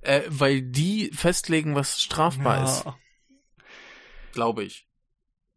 [0.00, 2.96] Äh, weil die festlegen, was strafbar ist, Ja.
[4.32, 4.86] glaube ich.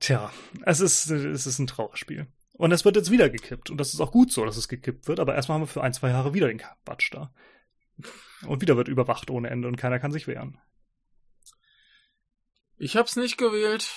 [0.03, 0.33] Tja,
[0.65, 2.27] es ist, es ist ein Trauerspiel.
[2.51, 3.69] Und es wird jetzt wieder gekippt.
[3.69, 5.21] Und das ist auch gut so, dass es gekippt wird.
[5.21, 7.33] Aber erstmal haben wir für ein, zwei Jahre wieder den Batsch da.
[8.45, 10.59] Und wieder wird überwacht ohne Ende und keiner kann sich wehren.
[12.75, 13.91] Ich hab's nicht gewählt.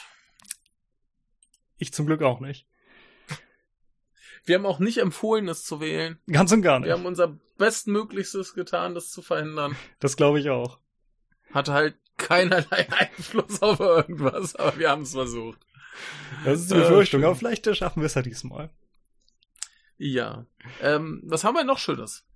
[1.76, 2.68] Ich zum Glück auch nicht.
[4.44, 6.20] Wir haben auch nicht empfohlen, es zu wählen.
[6.30, 6.86] Ganz und gar nicht.
[6.86, 9.74] Wir haben unser Bestmöglichstes getan, das zu verhindern.
[9.98, 10.78] Das glaube ich auch.
[11.50, 15.66] Hatte halt keinerlei Einfluss auf irgendwas, aber wir haben es versucht.
[16.44, 17.24] Das ist die Äh, Befürchtung.
[17.24, 18.70] aber vielleicht schaffen wir es ja diesmal.
[19.98, 20.46] Ja.
[20.82, 22.26] Ähm, was haben wir noch Schönes?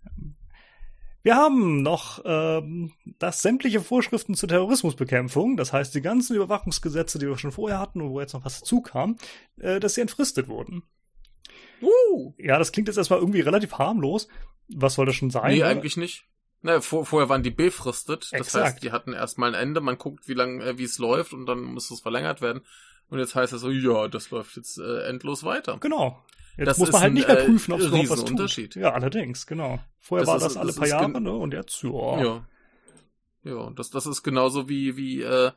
[1.22, 7.26] Wir haben noch ähm, das sämtliche Vorschriften zur Terrorismusbekämpfung, das heißt die ganzen Überwachungsgesetze, die
[7.28, 9.18] wir schon vorher hatten und wo jetzt noch was dazu kam,
[9.58, 10.82] äh, dass sie entfristet wurden.
[11.82, 14.28] Uh, Ja, das klingt jetzt erstmal irgendwie relativ harmlos.
[14.68, 15.52] Was soll das schon sein?
[15.52, 15.66] nee, ne?
[15.66, 16.24] eigentlich nicht.
[16.62, 18.24] Ne, vor, vorher waren die befristet.
[18.24, 18.64] Das Exakt.
[18.64, 21.46] heißt, die hatten erstmal ein Ende, man guckt, wie lang, äh, wie es läuft und
[21.46, 22.60] dann muss es verlängert werden.
[23.08, 25.78] Und jetzt heißt es so, ja, das läuft jetzt äh, endlos weiter.
[25.80, 26.22] Genau.
[26.56, 28.74] Jetzt Das muss man halt ein, nicht mehr äh, prüfen, ob es überhaupt was tut.
[28.76, 29.80] Ja, allerdings, genau.
[29.98, 31.32] Vorher Das war ist- das alle das paar Jahre, ne?
[31.32, 32.22] Und jetzt, ja.
[32.22, 32.46] Ja.
[33.42, 35.52] Ja, das, das ist genauso wie, wie äh,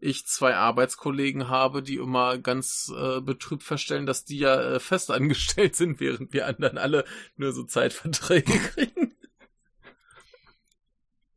[0.00, 5.10] ich zwei Arbeitskollegen habe, die immer ganz äh, betrübt feststellen, dass die ja äh, fest
[5.12, 7.04] angestellt sind, während wir anderen alle
[7.36, 9.05] nur so Zeitverträge kriegen.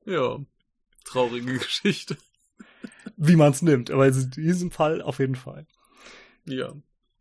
[0.06, 0.40] Ja,
[1.04, 2.18] traurige Geschichte.
[3.18, 3.92] Wie man es nimmt.
[3.92, 5.66] Aber in diesem Fall auf jeden Fall.
[6.46, 6.74] Ja.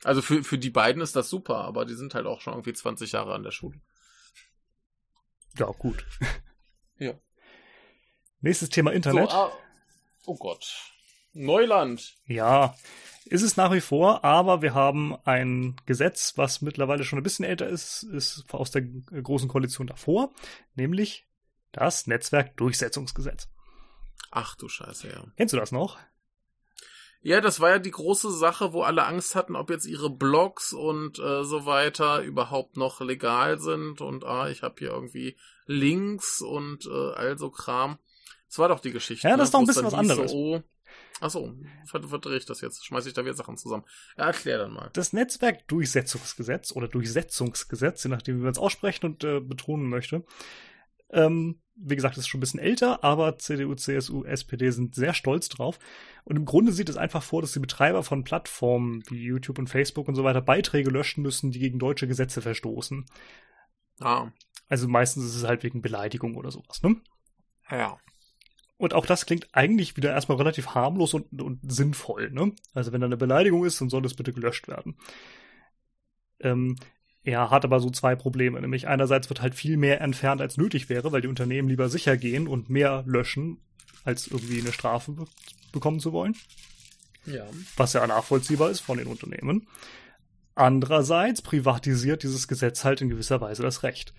[0.05, 2.73] Also für, für die beiden ist das super, aber die sind halt auch schon irgendwie
[2.73, 3.81] 20 Jahre an der Schule.
[5.59, 6.05] Ja, gut.
[7.01, 7.15] Ja.
[8.41, 9.31] Nächstes Thema Internet.
[9.31, 9.53] So, ah,
[10.27, 10.93] oh Gott.
[11.33, 12.17] Neuland.
[12.27, 12.75] Ja,
[13.25, 17.45] ist es nach wie vor, aber wir haben ein Gesetz, was mittlerweile schon ein bisschen
[17.45, 20.33] älter ist, ist aus der großen Koalition davor,
[20.75, 21.28] nämlich
[21.73, 23.49] das Netzwerkdurchsetzungsgesetz.
[24.31, 25.25] Ach du Scheiße, ja.
[25.37, 25.99] Kennst du das noch?
[27.21, 30.73] Ja, das war ja die große Sache, wo alle Angst hatten, ob jetzt ihre Blogs
[30.73, 36.41] und äh, so weiter überhaupt noch legal sind und ah, ich habe hier irgendwie Links
[36.41, 37.99] und äh, also Kram.
[38.47, 39.29] Das war doch die Geschichte.
[39.29, 39.59] Ja, das ist ne?
[39.59, 40.31] doch ein Wo es bisschen was anderes.
[40.31, 40.63] So, oh,
[41.21, 41.53] Achso,
[41.85, 42.87] verdrehe ich das jetzt?
[42.87, 43.85] Schmeiße ich da wieder Sachen zusammen?
[44.17, 44.91] Ja, erklär dann mal.
[44.93, 50.25] Das Netzwerkdurchsetzungsgesetz oder Durchsetzungsgesetz, je nachdem, wie man es aussprechen und äh, betonen möchte.
[51.11, 55.49] Ähm, wie gesagt, ist schon ein bisschen älter, aber CDU, CSU, SPD sind sehr stolz
[55.49, 55.79] drauf.
[56.25, 59.69] Und im Grunde sieht es einfach vor, dass die Betreiber von Plattformen wie YouTube und
[59.69, 63.07] Facebook und so weiter Beiträge löschen müssen, die gegen deutsche Gesetze verstoßen.
[64.01, 64.33] Ah,
[64.69, 66.97] Also meistens ist es halt wegen Beleidigung oder sowas, ne?
[67.71, 67.99] ja.
[68.77, 72.53] Und auch das klingt eigentlich wieder erstmal relativ harmlos und, und sinnvoll, ne?
[72.75, 74.97] Also wenn da eine Beleidigung ist, dann soll das bitte gelöscht werden.
[76.41, 76.77] Ähm,
[77.29, 78.61] er hat aber so zwei Probleme.
[78.61, 82.17] Nämlich einerseits wird halt viel mehr entfernt, als nötig wäre, weil die Unternehmen lieber sicher
[82.17, 83.59] gehen und mehr löschen,
[84.05, 85.25] als irgendwie eine Strafe be
[85.71, 86.35] bekommen zu wollen.
[87.27, 87.45] Ja.
[87.77, 89.69] Was ja nachvollziehbar ist von den Unternehmen.
[90.55, 94.15] Andererseits privatisiert dieses Gesetz halt in gewisser Weise das Recht.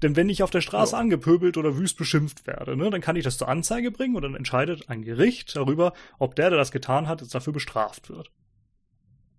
[0.00, 0.98] Denn wenn ich auf der Straße Ja.
[0.98, 4.34] angepöbelt oder wüst beschimpft werde, ne, dann kann ich das zur Anzeige bringen und dann
[4.34, 8.30] entscheidet ein Gericht darüber, ob der, der das getan hat, jetzt dafür bestraft wird.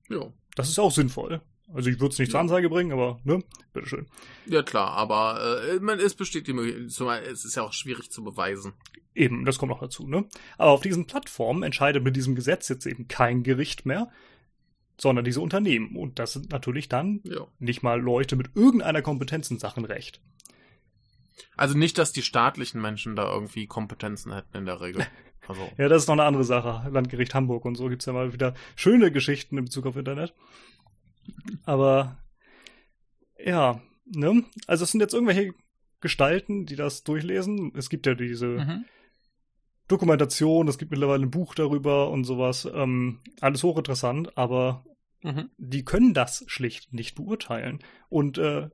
[0.10, 0.32] Ja.
[0.56, 1.42] Das ist auch sinnvoll.
[1.74, 2.40] Also ich würde es nicht zur.
[2.40, 4.08] Anzeige bringen, aber ne, bitteschön.
[4.46, 8.10] Ja, klar, aber äh, man, es besteht die Möglichkeit, zumal es ist ja auch schwierig
[8.12, 8.74] zu beweisen.
[9.16, 10.26] Eben, das kommt noch dazu, ne?
[10.58, 14.10] Aber auf diesen Plattformen entscheidet mit diesem Gesetz jetzt eben kein Gericht mehr,
[14.98, 15.96] sondern diese Unternehmen.
[15.96, 17.48] Und das sind natürlich dann Ja.
[17.60, 20.22] nicht mal Leute mit irgendeiner Kompetenz in Sachen Recht.
[21.56, 25.06] Also nicht, dass die staatlichen Menschen da irgendwie Kompetenzen hätten in der Regel.
[25.48, 26.88] Also, Ja, das ist noch eine andere Sache.
[26.92, 30.36] Landgericht Hamburg und so gibt's ja mal wieder schöne Geschichten in Bezug auf Internet.
[31.66, 32.18] Aber
[33.44, 34.44] ja, ne?
[34.68, 35.54] Also es sind jetzt irgendwelche
[36.02, 37.74] Gestalten, die das durchlesen.
[37.76, 38.86] Es gibt ja diese mhm.
[39.88, 42.70] Dokumentation, es gibt mittlerweile ein Buch darüber und sowas.
[42.72, 44.86] Ähm, alles hochinteressant, aber
[45.24, 45.50] Mhm.
[45.58, 47.80] die können das schlicht nicht beurteilen.
[48.08, 48.70] Und äh,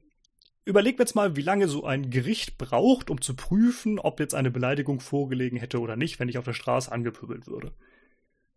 [0.63, 4.51] überlegt jetzt mal, wie lange so ein Gericht braucht, um zu prüfen, ob jetzt eine
[4.51, 7.73] Beleidigung vorgelegen hätte oder nicht, wenn ich auf der Straße angepöbelt würde.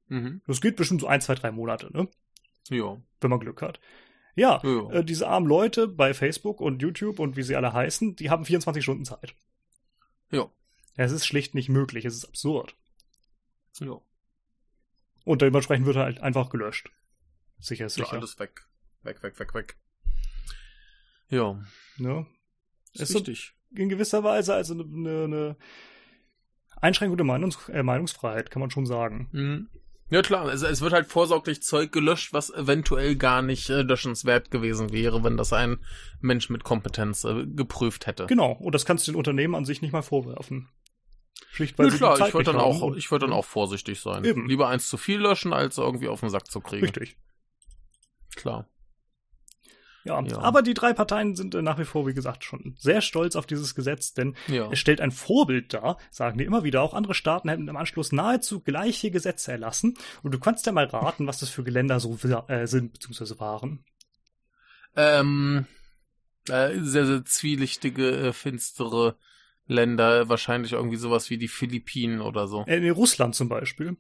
[0.08, 0.42] Mhm.
[0.46, 2.08] Das geht bestimmt so ein, zwei, drei Monate, ne?
[2.70, 2.96] Ja.
[3.20, 3.80] Wenn man Glück hat.
[4.34, 4.90] Ja, Ja.
[4.90, 8.44] äh, diese armen Leute bei Facebook und YouTube und wie sie alle heißen, die haben
[8.44, 9.34] 24 Stunden Zeit.
[10.30, 10.48] Ja.
[10.96, 12.76] Es ist schlicht nicht möglich, es ist absurd.
[13.80, 14.00] Ja.
[15.24, 16.90] Und dementsprechend wird er halt einfach gelöscht.
[17.58, 18.16] Sicher ist Ja, sicher.
[18.18, 18.66] alles weg.
[19.02, 19.76] Weg, weg, weg, weg.
[21.28, 21.60] Ja.
[21.98, 22.26] ne?
[22.94, 23.54] Ist Ist so- richtig.
[23.74, 25.56] in gewisser Weise also eine, eine, eine
[26.80, 29.28] Einschränkung der Meinungs äh, Meinungsfreiheit, kann man schon sagen.
[29.32, 29.68] Mhm.
[30.10, 34.50] Ja klar, es, es wird halt vorsorglich Zeug gelöscht, was eventuell gar nicht äh, löschenswert
[34.50, 35.78] gewesen wäre, wenn das ein
[36.20, 38.26] Mensch mit Kompetenz äh, geprüft hätte.
[38.26, 40.68] Genau, und das kannst du den Unternehmen an sich nicht mal vorwerfen.
[41.50, 44.24] Schlicht, weil Ja, klar, ich würde dann auch, ich würde dann auch vorsichtig sein.
[44.24, 44.48] Eben.
[44.48, 46.84] Lieber eins zu viel löschen, als irgendwie auf den Sack zu kriegen.
[46.84, 47.16] Richtig.
[48.34, 48.68] Klar.
[50.08, 50.22] Ja.
[50.32, 50.38] Ja.
[50.38, 53.46] aber die drei Parteien sind äh, nach wie vor, wie gesagt, schon sehr stolz auf
[53.46, 54.70] dieses Gesetz, denn Ja.
[54.72, 56.82] es stellt ein Vorbild dar, sagen die immer wieder.
[56.82, 59.96] Auch andere Staaten hätten im Anschluss nahezu gleiche Gesetze erlassen.
[60.22, 62.16] Und du kannst ja mal raten, was das für Geländer so
[62.48, 63.84] äh, sind, beziehungsweise waren.
[64.96, 65.66] Ähm,
[66.48, 69.16] äh, sehr, sehr zwielichtige, äh, finstere
[69.66, 72.64] Länder, wahrscheinlich irgendwie sowas wie die Philippinen oder so.
[72.66, 73.96] Äh, in Russland zum Beispiel.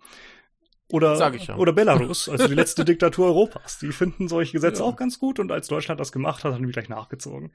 [0.90, 3.78] Oder, oder Belarus, also die letzte Diktatur Europas.
[3.78, 4.88] Die finden solche Gesetze Ja.
[4.88, 7.52] auch ganz gut und als Deutschland das gemacht hat, haben die gleich nachgezogen.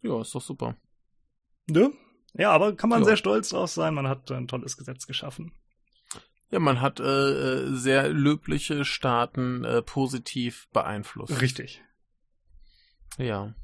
[0.00, 0.76] Ja, ist doch super.
[1.68, 1.92] Ne?
[2.34, 3.06] Ja, aber kann man Ja.
[3.06, 5.52] sehr stolz drauf sein, man hat ein tolles Gesetz geschaffen.
[6.50, 11.40] Ja, man hat äh, äh, sehr löbliche Staaten äh, positiv beeinflusst.
[11.40, 11.82] Richtig.
[13.18, 13.54] Ja.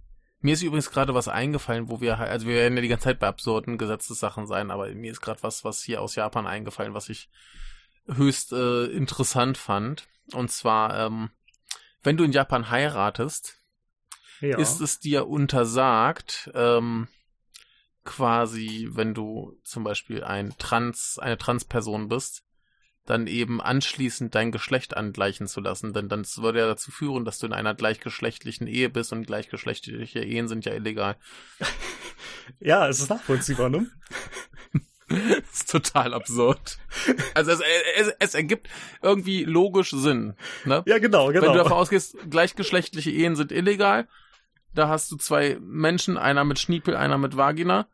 [0.40, 3.04] Mir ist übrigens gerade was eingefallen, wo wir halt, also wir werden ja die ganze
[3.04, 6.94] Zeit bei absurden Gesetzessachen sein, aber mir ist gerade was, was hier aus Japan eingefallen,
[6.94, 7.28] was ich
[8.12, 10.08] höchst äh, interessant fand.
[10.32, 11.30] Und zwar, ähm,
[12.02, 13.58] wenn du in Japan heiratest,
[14.40, 14.58] Ja.
[14.58, 17.08] ist es dir untersagt, ähm,
[18.04, 22.44] quasi, wenn du zum Beispiel ein Trans, eine Transperson bist,
[23.04, 27.38] dann eben anschließend dein Geschlecht angleichen zu lassen, denn das würde ja dazu führen, dass
[27.38, 31.16] du in einer gleichgeschlechtlichen Ehe bist und gleichgeschlechtliche Ehen sind ja illegal.
[32.60, 33.86] ja, es ist nachvollziehbar, ne?
[35.08, 36.78] Das ist total absurd.
[37.34, 37.60] Also es,
[37.96, 38.68] es, es ergibt
[39.02, 40.34] irgendwie logisch Sinn.
[40.64, 40.82] Ne?
[40.86, 41.42] Ja, genau, genau.
[41.46, 44.08] Wenn du davon ausgehst, gleichgeschlechtliche Ehen sind illegal,
[44.74, 47.88] da hast du zwei Menschen, einer mit Schniepel, einer mit Vagina,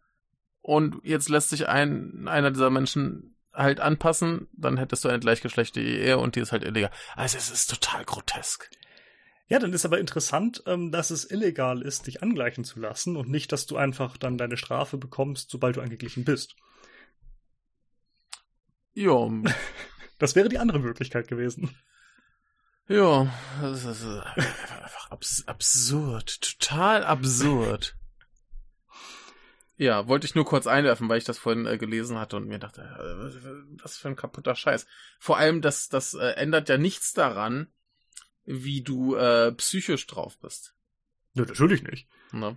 [0.61, 5.89] und jetzt lässt sich ein, einer dieser Menschen halt anpassen, dann hättest du eine gleichgeschlechtliche
[5.89, 6.91] Ehe und die ist halt illegal.
[7.15, 8.71] Also es ist total grotesk.
[9.47, 13.29] Ja, dann ist aber interessant, ähm, dass es illegal ist, dich angleichen zu lassen und
[13.29, 16.57] nicht, dass du einfach dann deine Strafe bekommst, sobald du angeglichen bist.
[18.95, 19.29] Ja.
[20.21, 21.77] Das wäre die andere Möglichkeit gewesen.
[22.87, 24.21] Ja, das ist äh,
[24.81, 27.97] einfach abs absurd, total absurd.
[29.77, 32.61] Ja, wollte ich nur kurz einwerfen, weil ich das vorhin äh, gelesen hatte und mir
[32.61, 34.87] dachte, äh, was für ein kaputter Scheiß.
[35.19, 37.67] Vor allem, das, das äh, ändert ja nichts daran,
[38.45, 40.75] wie du äh, psychisch drauf bist.
[41.33, 42.09] Ja, natürlich nicht.
[42.31, 42.57] Ne?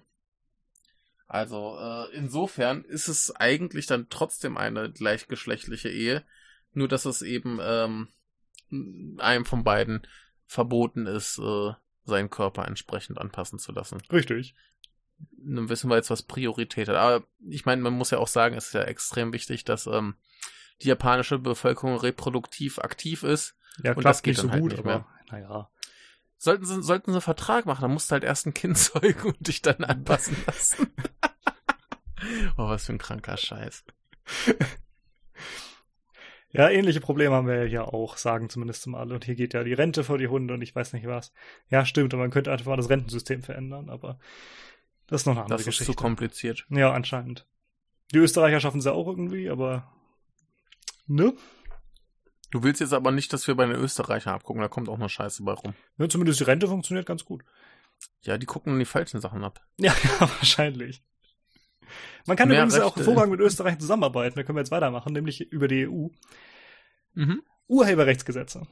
[1.28, 6.24] Also äh, insofern ist es eigentlich dann trotzdem eine gleichgeschlechtliche Ehe,
[6.74, 8.08] nur dass es eben ähm,
[9.20, 10.08] einem von beiden
[10.46, 11.74] verboten ist, äh,
[12.06, 14.02] seinen Körper entsprechend anpassen zu lassen.
[14.12, 14.56] Richtig.
[15.32, 16.96] Dann wissen wir jetzt, was Priorität hat.
[16.96, 20.16] Aber ich meine, man muss ja auch sagen, es ist ja extrem wichtig, dass ähm,
[20.82, 23.56] die japanische Bevölkerung reproduktiv aktiv ist.
[23.84, 25.08] Ja, Und das geht nicht so halt gut, nicht aber mehr.
[25.32, 25.70] naja.
[26.38, 29.30] Sollten sie, sollten sie einen Vertrag machen, dann musst du halt erst ein Kind zeugen
[29.30, 30.88] und dich dann anpassen lassen.
[32.58, 33.84] oh, was für ein kranker Scheiß.
[36.50, 39.14] Ja, ähnliche Probleme haben wir ja hier auch, sagen zumindest mal alle.
[39.16, 41.34] Und hier geht ja die Rente vor die Hunde und ich weiß nicht was.
[41.70, 44.18] Ja, stimmt, und man könnte einfach mal das Rentensystem verändern, aber
[45.08, 45.92] das ist noch eine andere Das ist Geschichte.
[45.92, 46.66] zu kompliziert.
[46.70, 47.46] Ja, anscheinend.
[48.14, 49.92] Die Österreicher schaffen es ja auch irgendwie, aber
[51.06, 51.34] ne?
[52.50, 55.10] Du willst jetzt aber nicht, dass wir bei den Österreichern abgucken, da kommt auch noch
[55.10, 55.74] Scheiße bei rum.
[55.98, 57.44] Ja, zumindest die Rente funktioniert ganz gut.
[58.22, 59.66] Ja, die gucken die falschen Sachen ab.
[59.80, 61.04] Ja, ja, wahrscheinlich.
[62.26, 63.06] Man kann Mehr übrigens auch Rechte.
[63.06, 64.36] hervorragend mit Österreich zusammenarbeiten.
[64.36, 66.08] Da können wir jetzt weitermachen, nämlich über die EU.
[67.14, 67.42] Mhm.
[67.68, 68.68] Urheberrechtsgesetze.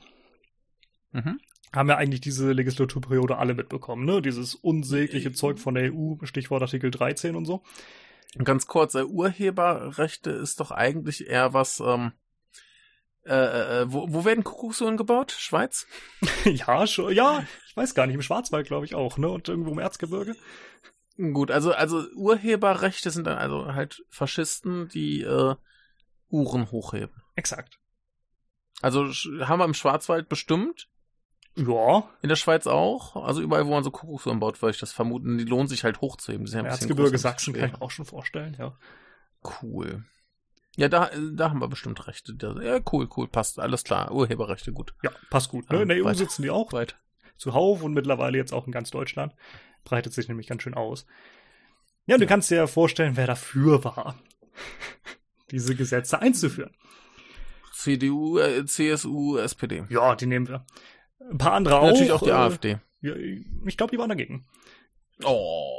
[1.11, 1.39] Mhm.
[1.73, 4.21] Haben ja eigentlich diese Legislaturperiode alle mitbekommen, ne?
[4.21, 7.63] Dieses unsägliche Zeug von der EU, Stichwort Artikel 13 und so.
[8.43, 12.11] Ganz kurz, äh, Urheberrechte ist doch eigentlich eher was, ähm,
[13.25, 15.31] äh, äh, wo, wo werden Kuckucksuhren gebaut?
[15.31, 15.87] Schweiz?
[16.45, 19.29] ja, schon, ja, ich weiß gar nicht, im Schwarzwald glaube ich auch, ne?
[19.29, 20.35] Und irgendwo im Erzgebirge.
[21.17, 25.55] Gut, also, also Urheberrechte sind dann also halt Faschisten, die äh,
[26.29, 27.23] Uhren hochheben.
[27.35, 27.79] Exakt.
[28.81, 29.05] Also
[29.45, 30.89] haben wir im Schwarzwald bestimmt,
[31.55, 33.15] Ja, in der Schweiz auch.
[33.15, 35.37] Also überall, wo man so Kuckucksuhren baut, würde ich das vermuten.
[35.37, 36.45] Die lohnen sich halt hochzuheben.
[36.47, 38.77] Ja Erzgebirge Sachsen kann ich mir auch schon vorstellen, ja.
[39.61, 40.03] Cool.
[40.77, 42.35] Ja, da, da haben wir bestimmt Rechte.
[42.61, 43.59] Ja, cool, cool, passt.
[43.59, 44.11] Alles klar.
[44.11, 44.93] Urheberrechte, gut.
[45.03, 45.69] Ja, passt gut.
[45.69, 45.77] Ne?
[45.77, 46.17] Ähm, In der EU weiter.
[46.17, 46.97] sitzen die auch Weit.
[47.37, 49.33] zuhauf und mittlerweile jetzt auch in ganz Deutschland.
[49.83, 51.05] Breitet sich nämlich ganz schön aus.
[52.07, 54.15] Ja, und du kannst dir ja vorstellen, wer dafür war,
[55.51, 56.75] diese Gesetze einzuführen.
[57.73, 59.85] CDU, äh, CSU, SPD.
[59.89, 60.65] Ja, die nehmen wir.
[61.31, 61.87] Ein paar andere auch.
[61.87, 62.77] Natürlich auch die äh, AfD.
[63.01, 64.45] Ja, ich glaube, die waren dagegen.
[65.23, 65.71] Oh.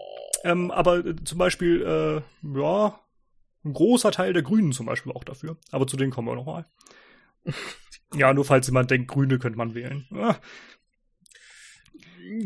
[0.45, 3.01] Ähm, aber äh, zum Beispiel, äh, ja,
[3.67, 5.57] ein großer Teil der Grünen zum Beispiel auch dafür.
[5.71, 6.67] Aber zu denen kommen wir nochmal.
[8.15, 10.07] ja, nur falls jemand denkt, Grüne könnte man wählen.
[10.13, 10.37] Ah,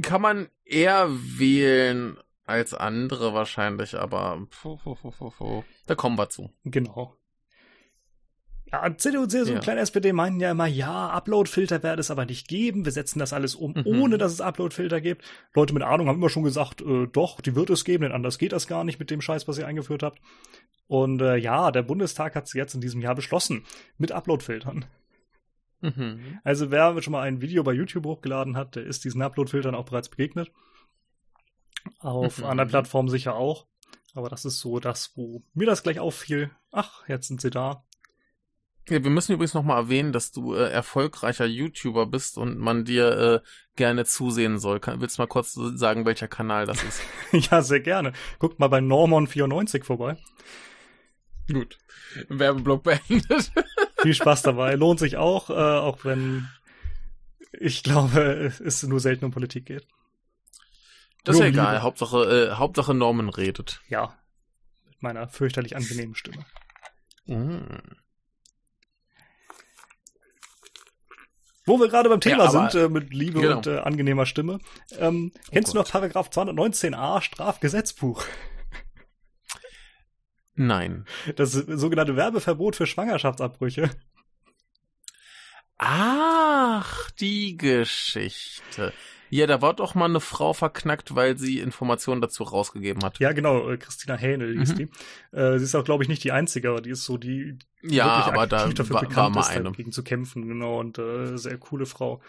[0.02, 5.64] Kann man eher wählen als andere wahrscheinlich, aber puh, puh, puh, puh, puh.
[5.86, 6.52] da kommen wir zu.
[6.64, 7.16] genau.
[8.72, 9.54] Ja, CDU, CSU Ja.
[9.56, 12.84] und kleine SPD meinten ja immer, ja, Upload-Filter werde es aber nicht geben.
[12.84, 13.84] Wir setzen das alles um, Mhm.
[13.86, 15.24] ohne dass es Upload-Filter gibt.
[15.54, 18.38] Leute mit Ahnung haben immer schon gesagt, äh, doch, die wird es geben, denn anders
[18.38, 20.20] geht das gar nicht mit dem Scheiß, was ihr eingeführt habt.
[20.86, 23.64] Und äh, ja, der Bundestag hat es jetzt in diesem Jahr beschlossen
[23.98, 24.84] mit Upload-Filtern.
[25.80, 26.38] Mhm.
[26.44, 29.86] Also wer schon mal ein Video bei YouTube hochgeladen hat, der ist diesen Upload-Filtern auch
[29.86, 30.52] bereits begegnet.
[31.98, 32.44] Auf Mhm.
[32.44, 33.66] anderen Plattformen sicher auch.
[34.14, 36.50] Aber das ist so das, wo mir das gleich auffiel.
[36.72, 37.84] Ach, jetzt sind sie da.
[38.90, 43.10] Ja, wir müssen übrigens nochmal erwähnen, dass du äh, erfolgreicher YouTuber bist und man dir
[43.16, 43.40] äh,
[43.76, 44.80] gerne zusehen soll.
[44.80, 47.00] Kann, willst du mal kurz sagen, welcher Kanal das ist?
[47.50, 48.12] ja, sehr gerne.
[48.40, 50.16] Guckt mal bei Normon94 vorbei.
[51.50, 51.78] Gut.
[52.28, 53.52] Werbeblock beendet.
[54.02, 54.74] Viel Spaß dabei.
[54.74, 56.48] Lohnt sich auch, äh, auch wenn
[57.52, 59.86] ich glaube, es nur selten um Politik geht.
[61.24, 61.74] Das ist ja egal.
[61.74, 61.82] Liebe.
[61.82, 63.80] Hauptsache, äh, Hauptsache Norman redet.
[63.88, 64.18] Ja.
[64.86, 66.44] Mit meiner fürchterlich angenehmen Stimme.
[67.26, 67.82] Mhm.
[71.70, 73.58] Wo wir gerade beim Thema Ja, sind, äh, mit Liebe Genau.
[73.58, 74.58] und äh, angenehmer Stimme.
[74.98, 75.86] Ähm, kennst du Gott.
[75.86, 78.24] noch Paragraph 219a Strafgesetzbuch?
[80.54, 81.06] Nein.
[81.36, 83.88] Das sogenannte Werbeverbot für Schwangerschaftsabbrüche.
[85.78, 88.92] Ach, die Geschichte.
[89.30, 93.18] Ja, da war doch mal eine Frau verknackt, weil sie Informationen dazu rausgegeben hat.
[93.20, 94.74] Ja, genau, äh, Christina Hähnel Mhm.
[94.74, 94.88] die.
[95.36, 97.94] Äh, sie ist auch, glaube ich, nicht die Einzige, aber die ist so die, die
[97.94, 99.64] Ja, wirklich aber da aktiv dafür war, bekannt war mal ist, eine.
[99.70, 102.20] dagegen zu kämpfen, genau, und äh, sehr coole Frau.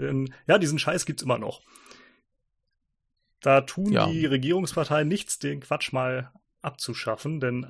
[0.00, 1.62] Ähm, ja, diesen Scheiß gibt's immer noch.
[3.40, 4.06] Da tun Ja.
[4.06, 7.66] die Regierungsparteien nichts, den Quatsch mal abzuschaffen, denn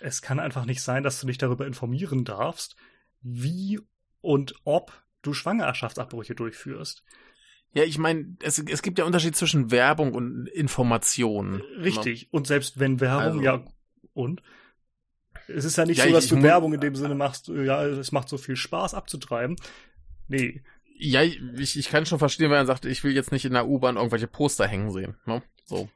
[0.00, 2.76] es kann einfach nicht sein, dass du nicht darüber informieren darfst,
[3.20, 3.78] wie
[4.22, 7.04] und ob du Schwangerschaftsabbrüche durchführst.
[7.72, 11.62] Ja, ich meine, es, es gibt ja Unterschied zwischen Werbung und Information.
[11.78, 12.28] Richtig.
[12.32, 13.64] Und selbst wenn Werbung, Also- ja,
[14.12, 14.42] und?
[15.46, 17.14] Es ist ja nicht Ja, so, ich- dass ich du mu- Werbung in dem Sinne
[17.14, 19.56] machst, äh, ja, es macht so viel Spaß abzutreiben.
[20.28, 20.62] Nee,
[21.02, 23.66] Ja, ich, ich kann schon verstehen, wenn er sagt, ich will jetzt nicht in der
[23.66, 25.16] U-Bahn irgendwelche Poster hängen sehen.
[25.24, 25.42] Ne?
[25.64, 25.88] So.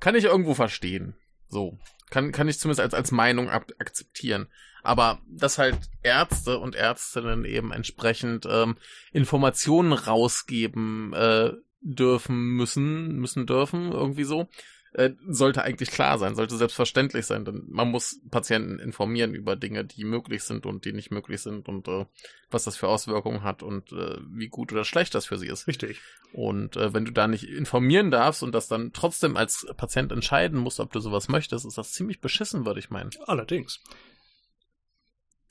[0.00, 1.14] Kann ich irgendwo verstehen.
[1.48, 1.78] So.
[2.10, 4.48] Kann, kann ich zumindest als, als Meinung ab, akzeptieren.
[4.82, 8.76] Aber dass halt Ärzte und Ärztinnen eben entsprechend ähm,
[9.12, 14.48] Informationen rausgeben äh, dürfen, müssen, müssen dürfen, irgendwie so,
[14.92, 19.84] äh, sollte eigentlich klar sein, sollte selbstverständlich sein, denn man muss Patienten informieren über Dinge,
[19.84, 22.06] die möglich sind und die nicht möglich sind und äh,
[22.50, 25.66] was das für Auswirkungen hat und äh, wie gut oder schlecht das für sie ist.
[25.66, 26.00] richtig.
[26.32, 30.58] Und äh, wenn du da nicht informieren darfst und das dann trotzdem als Patient entscheiden
[30.58, 33.10] musst, ob du sowas möchtest, ist das ziemlich beschissen, würde ich meinen.
[33.26, 33.82] Allerdings.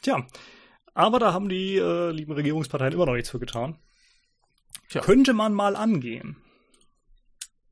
[0.02, 0.26] Tja,
[0.94, 3.78] aber da haben die äh, lieben Regierungsparteien immer noch nichts für getan.
[4.90, 5.02] Tja.
[5.02, 6.38] Könnte man mal angehen.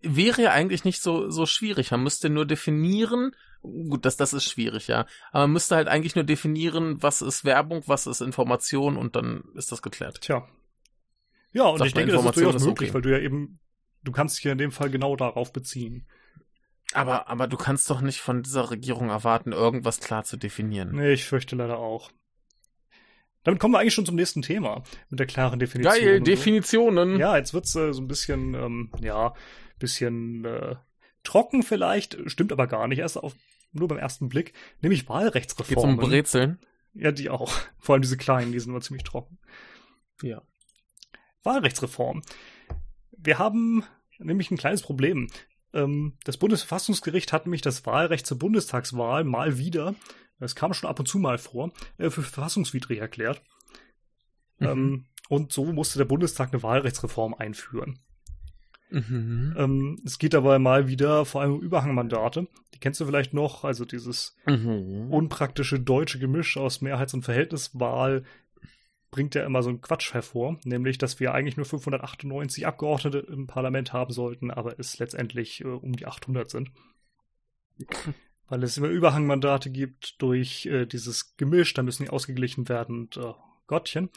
[0.05, 1.91] Wäre ja eigentlich nicht so, so schwierig.
[1.91, 5.05] Man müsste nur definieren, gut, das, das ist schwierig, ja.
[5.31, 9.43] Aber man müsste halt eigentlich nur definieren, was ist Werbung, was ist Information und dann
[9.55, 10.21] ist das geklärt.
[10.21, 10.47] Tja.
[11.53, 12.93] Ja, und Sagt ich denke, das ist durchaus möglich, okay.
[12.93, 13.59] weil du ja eben,
[14.03, 16.05] du kannst dich ja in dem Fall genau darauf beziehen.
[16.93, 20.91] Aber, aber du kannst doch nicht von dieser Regierung erwarten, irgendwas klar zu definieren.
[20.93, 22.11] Nee, ich fürchte leider auch.
[23.43, 24.83] Damit kommen wir eigentlich schon zum nächsten Thema.
[25.09, 25.93] Mit der klaren Definition.
[25.93, 26.31] Geil, und so.
[26.31, 27.19] Definitionen.
[27.19, 29.33] Ja, jetzt wird's äh, so ein bisschen, ähm, ja,
[29.85, 30.75] bisschen äh,
[31.23, 33.35] trocken vielleicht, stimmt aber gar nicht, erst auf,
[33.71, 35.99] nur beim ersten Blick, nämlich Geht's Wahlrechtsreformen.
[35.99, 36.59] um Brezeln?
[36.93, 37.51] Ja, die auch.
[37.79, 39.37] Vor allem diese kleinen, die sind immer ziemlich trocken.
[40.21, 40.41] Ja.
[41.43, 42.21] Wahlrechtsreform.
[43.17, 43.83] Wir haben
[44.19, 45.29] nämlich ein kleines Problem.
[45.73, 49.95] Ähm, Das Bundesverfassungsgericht hat nämlich das Wahlrecht zur Bundestagswahl mal wieder,
[50.39, 53.41] es kam schon ab und zu mal vor, äh, für verfassungswidrig erklärt.
[54.59, 54.67] Mhm.
[54.67, 57.99] Ähm, Und so musste der Bundestag eine Wahlrechtsreform einführen.
[58.89, 59.55] Mhm.
[59.57, 62.47] Ähm, es geht dabei mal wieder vor allem um Überhangmandate.
[62.73, 65.07] Die kennst du vielleicht noch, also dieses Mhm.
[65.09, 68.23] unpraktische deutsche Gemisch aus Mehrheits- und Verhältniswahl
[69.11, 73.47] bringt ja immer so einen Quatsch hervor, nämlich, dass wir eigentlich nur 598 Abgeordnete im
[73.47, 76.71] Parlament haben sollten, aber es letztendlich äh, um die 800 sind.
[78.47, 83.17] Weil es immer Überhangmandate gibt durch äh, dieses Gemisch, da müssen die ausgeglichen werden und
[83.17, 83.33] äh,
[83.67, 84.09] Gottchen.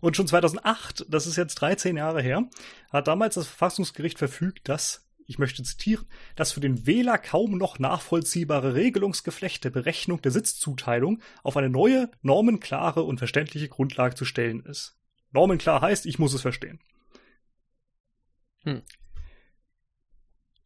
[0.00, 2.48] Und schon 2008, das ist jetzt 13 Jahre her,
[2.90, 7.78] hat damals das Verfassungsgericht verfügt, dass, ich möchte zitieren, das für den Wähler kaum noch
[7.78, 14.64] nachvollziehbare Regelungsgeflecht der Berechnung der Sitzzuteilung auf eine neue, normenklare und verständliche Grundlage zu stellen
[14.64, 14.96] ist.
[15.32, 16.80] Normenklar heißt, ich muss es verstehen.
[18.62, 18.82] Hm.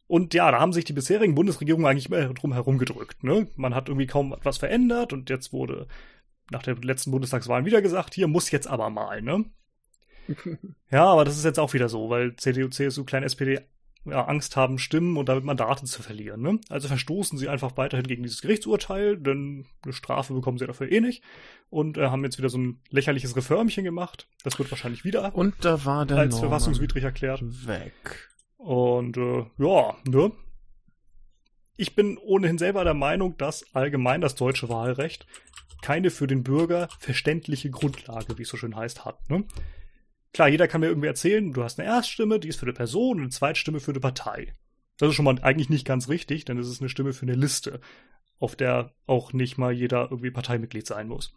[0.07, 3.23] Und ja, da haben sich die bisherigen Bundesregierungen eigentlich immer drum herum gedrückt.
[3.23, 3.47] Ne?
[3.55, 5.87] Man hat irgendwie kaum etwas verändert und jetzt wurde
[6.51, 9.45] nach der letzten Bundestagswahl wieder gesagt, hier muss jetzt aber mal, ne?
[10.91, 13.61] Ja, aber das ist jetzt auch wieder so, weil CDU, CSU, kleine SPD
[14.05, 16.41] ja, Angst haben, Stimmen und damit Mandate zu verlieren.
[16.41, 16.59] Ne?
[16.69, 21.01] Also verstoßen sie einfach weiterhin gegen dieses Gerichtsurteil, denn eine Strafe bekommen sie dafür eh
[21.01, 21.23] nicht.
[21.69, 24.27] Und äh, haben jetzt wieder so ein lächerliches Reformchen gemacht.
[24.43, 27.43] Das wird wahrscheinlich wieder Und da war der als Norman verfassungswidrig erklärt.
[27.67, 28.31] weg.
[28.57, 30.33] Und äh, ja, ne?
[31.77, 35.27] Ich bin ohnehin selber der Meinung, dass allgemein das deutsche Wahlrecht
[35.83, 39.29] keine für den Bürger verständliche Grundlage, wie es so schön heißt, hat.
[39.31, 39.45] Ne?
[40.33, 43.17] Klar, jeder kann mir irgendwie erzählen, du hast eine Erststimme, die ist für eine Person
[43.17, 44.55] und eine Zweitstimme für eine Partei.
[44.99, 47.35] Das ist schon mal eigentlich nicht ganz richtig, denn es ist eine Stimme für eine
[47.35, 47.81] Liste,
[48.39, 51.33] auf der auch nicht mal jeder irgendwie Parteimitglied sein muss.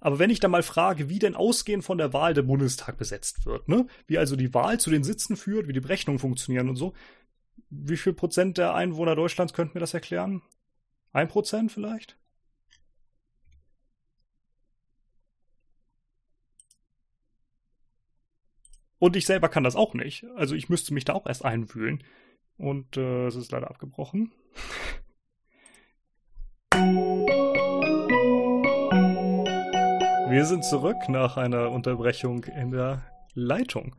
[0.00, 3.46] Aber wenn ich dann mal frage, wie denn ausgehend von der Wahl der Bundestag besetzt
[3.46, 3.86] wird, ne?
[4.06, 6.92] Wie also die Wahl zu den Sitzen führt, wie die Berechnungen funktionieren und so,
[7.70, 10.42] wie viel Prozent der Einwohner Deutschlands könnten mir das erklären?
[11.12, 12.18] Ein Prozent vielleicht?
[19.04, 20.24] Und ich selber kann das auch nicht.
[20.34, 22.02] Also ich müsste mich da auch erst einwühlen.
[22.56, 24.32] Und äh, es ist leider abgebrochen.
[30.28, 33.02] Wir sind zurück nach einer Unterbrechung in der
[33.34, 33.94] Leitung.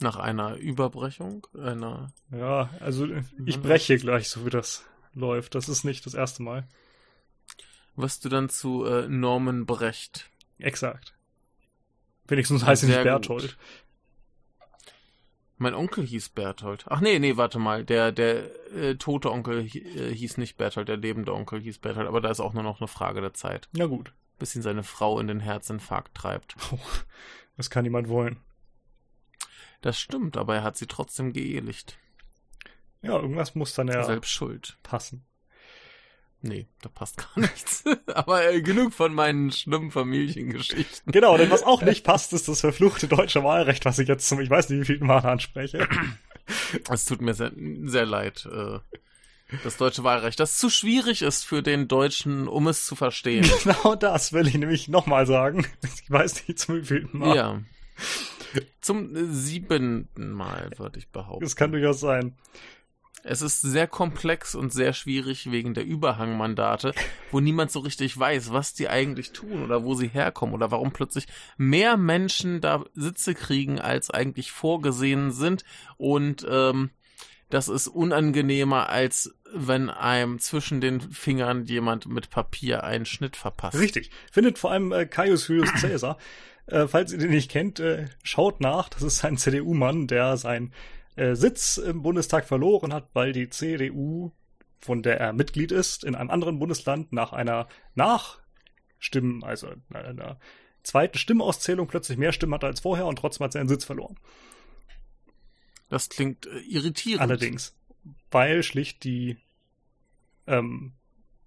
[0.00, 2.12] Nach einer Überbrechung, einer.
[2.30, 3.06] Ja, also
[3.44, 3.62] ich Mhm.
[3.62, 5.54] breche gleich, so wie das läuft.
[5.54, 6.66] Das ist nicht das erste Mal.
[7.94, 10.30] Wirst du dann zu äh, Norman Brecht?
[10.58, 11.14] Exakt.
[12.26, 13.42] Wenigstens heißt er nicht Berthold.
[13.42, 13.58] gut.
[15.62, 16.84] Mein Onkel hieß Berthold.
[16.88, 17.84] Ach nee, nee, warte mal.
[17.84, 22.20] Der, der äh, tote Onkel äh, hieß nicht Berthold, der lebende Onkel hieß Berthold, aber
[22.20, 24.12] da ist auch nur noch eine Frage der Zeit, Ja gut.
[24.40, 26.56] bis ihn seine Frau in den Herzinfarkt treibt.
[27.56, 28.40] Das kann niemand wollen.
[29.82, 31.96] Das stimmt, aber er hat sie trotzdem geehelicht.
[33.02, 34.78] Ja, irgendwas muss dann ja Selbst schuld.
[34.82, 35.24] passen.
[36.42, 37.84] Nee, da passt gar nichts.
[38.06, 41.12] Aber äh, genug von meinen schlimmen Familiengeschichten.
[41.12, 44.40] Genau, denn was auch nicht passt, ist das verfluchte deutsche Wahlrecht, was ich jetzt zum,
[44.40, 45.88] ich weiß nicht, wie vielen Mal anspreche.
[46.90, 47.52] Es tut mir sehr,
[47.84, 48.46] sehr leid.
[48.52, 48.80] Äh,
[49.62, 53.48] das deutsche Wahlrecht, das zu schwierig ist für den Deutschen, um es zu verstehen.
[53.62, 55.66] Genau das will ich nämlich nochmal sagen.
[55.82, 57.36] Ich weiß nicht zum wievielten Mal.
[57.36, 57.60] Ja.
[58.80, 61.44] Zum siebenten Mal, würde ich behaupten.
[61.44, 62.34] Das kann durchaus sein.
[63.24, 66.92] Es ist sehr komplex und sehr schwierig wegen der Überhangmandate,
[67.30, 70.92] wo niemand so richtig weiß, was die eigentlich tun oder wo sie herkommen oder warum
[70.92, 75.64] plötzlich mehr Menschen da Sitze kriegen, als eigentlich vorgesehen sind.
[75.98, 76.90] Und ähm,
[77.48, 83.78] das ist unangenehmer, als wenn einem zwischen den Fingern jemand mit Papier einen Schnitt verpasst.
[83.78, 84.10] Richtig.
[84.32, 86.16] Findet vor allem äh, Caius Julius Caesar.
[86.66, 88.88] Äh, falls ihr den nicht kennt, äh, schaut nach.
[88.88, 90.72] Das ist ein CDU-Mann, der sein
[91.16, 94.32] äh, Sitz im Bundestag verloren hat, weil die CDU,
[94.78, 100.38] von der er Mitglied ist, in einem anderen Bundesland nach einer Nachstimmen, also einer
[100.82, 104.18] zweiten Stimmauszählung plötzlich mehr Stimmen hatte als vorher und trotzdem hat er seinen Sitz verloren.
[105.88, 107.20] Das klingt äh, irritierend.
[107.20, 107.76] Allerdings.
[108.30, 109.36] Weil schlicht die
[110.46, 110.92] ähm,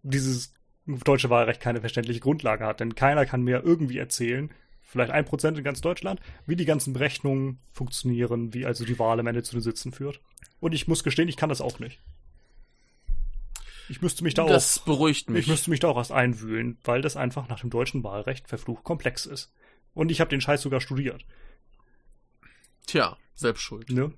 [0.03, 0.53] dieses
[0.85, 2.79] deutsche Wahlrecht keine verständliche Grundlage hat.
[2.79, 4.51] Denn keiner kann mir irgendwie erzählen,
[4.85, 9.19] vielleicht ein Prozent in ganz Deutschland, wie die ganzen Berechnungen funktionieren, wie also die Wahl
[9.19, 10.21] am Ende zu den Sitzen führt.
[10.59, 11.99] Und ich muss gestehen, ich kann das auch nicht.
[13.89, 15.41] Ich müsste mich da das auch, beruhigt mich.
[15.41, 18.83] ich müsste mich da auch erst einwühlen, weil das einfach nach dem deutschen Wahlrecht verflucht
[18.83, 19.51] komplex ist.
[19.93, 21.25] Und ich habe den Scheiß sogar studiert.
[22.87, 23.89] Tja, selbst schuld.
[23.89, 24.11] Ne?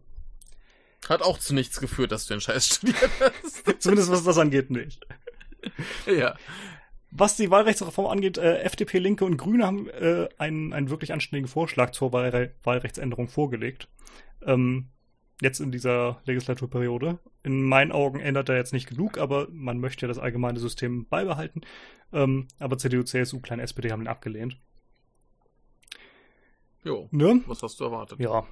[1.07, 3.81] Hat auch zu nichts geführt, dass du den Scheiß studiert hast.
[3.81, 5.05] Zumindest was das angeht nicht.
[6.05, 6.37] ja.
[7.11, 11.47] Was die Wahlrechtsreform angeht, äh, FDP, Linke und Grüne haben äh, einen, einen wirklich anständigen
[11.47, 13.87] Vorschlag zur Wahlre Wahlrechtsänderung vorgelegt.
[14.45, 14.89] Ähm,
[15.41, 17.19] jetzt in dieser Legislaturperiode.
[17.43, 21.07] In meinen Augen ändert er jetzt nicht genug, aber man möchte ja das allgemeine System
[21.07, 21.61] beibehalten.
[22.11, 24.57] Ähm, aber CDU, CSU, kleine SPD haben ihn abgelehnt.
[26.83, 27.07] Jo.
[27.11, 27.41] Ne?
[27.47, 28.19] Was hast du erwartet?
[28.19, 28.45] Ja.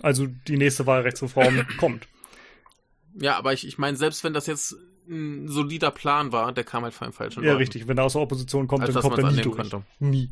[0.00, 2.06] Also die nächste Wahlrechtsreform kommt.
[3.14, 4.76] Ja, aber ich, ich meine, selbst wenn das jetzt
[5.08, 7.58] ein solider Plan war, der kam halt vor allem falschen Ja, Leuten.
[7.58, 7.88] richtig.
[7.88, 9.56] Wenn er aus der Opposition kommt, Als dann kommt er nie durch.
[9.56, 9.82] könnte.
[10.00, 10.30] Nie.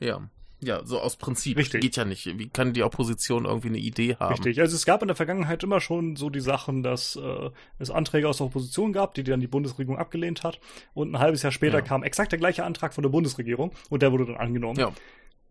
[0.00, 0.28] Ja.
[0.64, 1.56] Ja, so aus Prinzip.
[1.56, 1.80] Richtig.
[1.80, 2.38] Geht ja nicht.
[2.38, 4.34] Wie kann die Opposition irgendwie eine Idee haben?
[4.34, 4.60] Richtig.
[4.60, 7.50] Also es gab in der Vergangenheit immer schon so die Sachen, dass äh,
[7.80, 10.60] es Anträge aus der Opposition gab, die dann die Bundesregierung abgelehnt hat.
[10.94, 11.84] Und ein halbes Jahr später Ja.
[11.84, 14.78] kam exakt der gleiche Antrag von der Bundesregierung und der wurde dann angenommen.
[14.78, 14.92] Ja.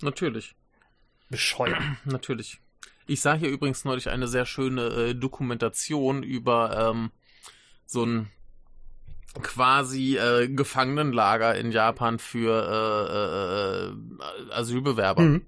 [0.02, 0.56] Natürlich.
[1.30, 1.82] Bescheuert.
[2.06, 2.62] Natürlich.
[3.06, 7.12] Ich sah hier übrigens neulich eine sehr schöne äh, Dokumentation über ähm,
[7.86, 8.28] so ein
[9.42, 13.94] quasi äh, Gefangenenlager in Japan für
[14.50, 15.46] äh, äh, Asylbewerber, Mhm.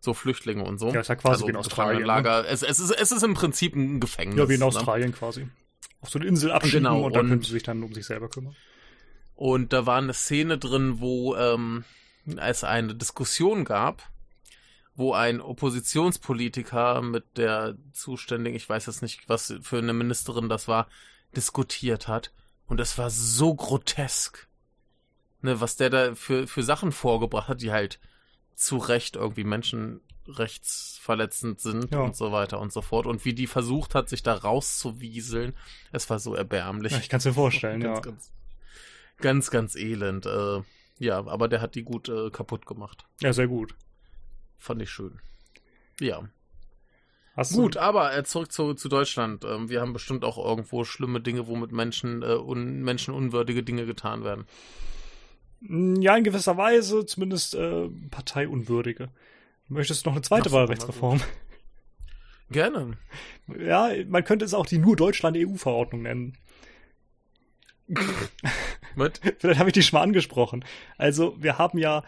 [0.00, 0.92] so Flüchtlinge und so.
[0.92, 2.02] Ja, ist ja quasi also wie in Australien.
[2.02, 2.06] Ne?
[2.06, 2.48] Gefangenenlager.
[2.48, 4.38] Es, es, ist, es ist im Prinzip ein Gefängnis.
[4.38, 4.66] Ja, wie in ne?
[4.66, 5.48] Australien quasi.
[6.00, 8.04] Auf so eine Insel abschieben Genau, und dann und- können sie sich dann um sich
[8.06, 8.54] selber kümmern.
[9.34, 11.84] Und da war eine Szene drin, wo ähm,
[12.36, 14.02] es eine Diskussion gab,
[14.94, 20.68] wo ein Oppositionspolitiker mit der zuständigen, ich weiß jetzt nicht, was für eine Ministerin das
[20.68, 20.88] war,
[21.36, 22.32] diskutiert hat.
[22.66, 24.46] Und es war so grotesk.
[25.42, 27.98] Ne, was der da für, für Sachen vorgebracht hat, die halt
[28.54, 32.00] zu Recht irgendwie menschenrechtsverletzend sind Ja.
[32.00, 33.06] und so weiter und so fort.
[33.06, 35.54] Und wie die versucht hat, sich da rauszuwieseln,
[35.92, 36.92] es war so erbärmlich.
[36.92, 38.02] Ja, ich kann es mir vorstellen, ganz, ja.
[38.02, 38.32] ganz,
[39.18, 40.26] ganz, ganz elend.
[40.26, 40.62] Äh,
[40.98, 43.06] ja, aber der hat die gut äh, kaputt gemacht.
[43.20, 43.74] Ja, sehr gut.
[44.58, 45.20] Fand ich schön.
[46.00, 46.28] Ja.
[47.36, 49.44] Hast Gut, aber äh, zurück zu, zu Deutschland.
[49.44, 53.84] Ähm, wir haben bestimmt auch irgendwo schlimme Dinge, wo mit Menschen, äh, un, menschenunwürdige Dinge
[53.84, 54.46] getan werden.
[55.60, 59.10] Du, ja, in gewisser Weise, zumindest äh, parteiunwürdige.
[59.68, 61.20] Möchtest du noch eine zweite Wahlrechtsreform?
[62.50, 62.96] Gerne.
[63.58, 66.38] Ja, man könnte es auch die nur Deutschland-EU-Verordnung nennen.
[68.94, 69.20] Mit?
[69.38, 70.64] Vielleicht habe ich die schon mal angesprochen.
[70.96, 72.02] Also, wir haben ja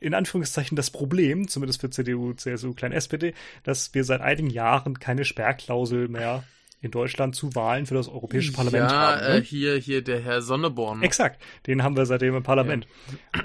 [0.00, 4.98] in Anführungszeichen das Problem, zumindest für CDU, CSU, klein SPD, dass wir seit einigen Jahren
[4.98, 6.44] keine Sperrklausel mehr
[6.80, 9.20] in Deutschland zu Wahlen für das Europäische Parlament ja, haben.
[9.20, 9.38] Ne?
[9.38, 11.02] äh, hier, hier der Herr Sonneborn.
[11.02, 12.86] Exakt, den haben wir seitdem im Parlament.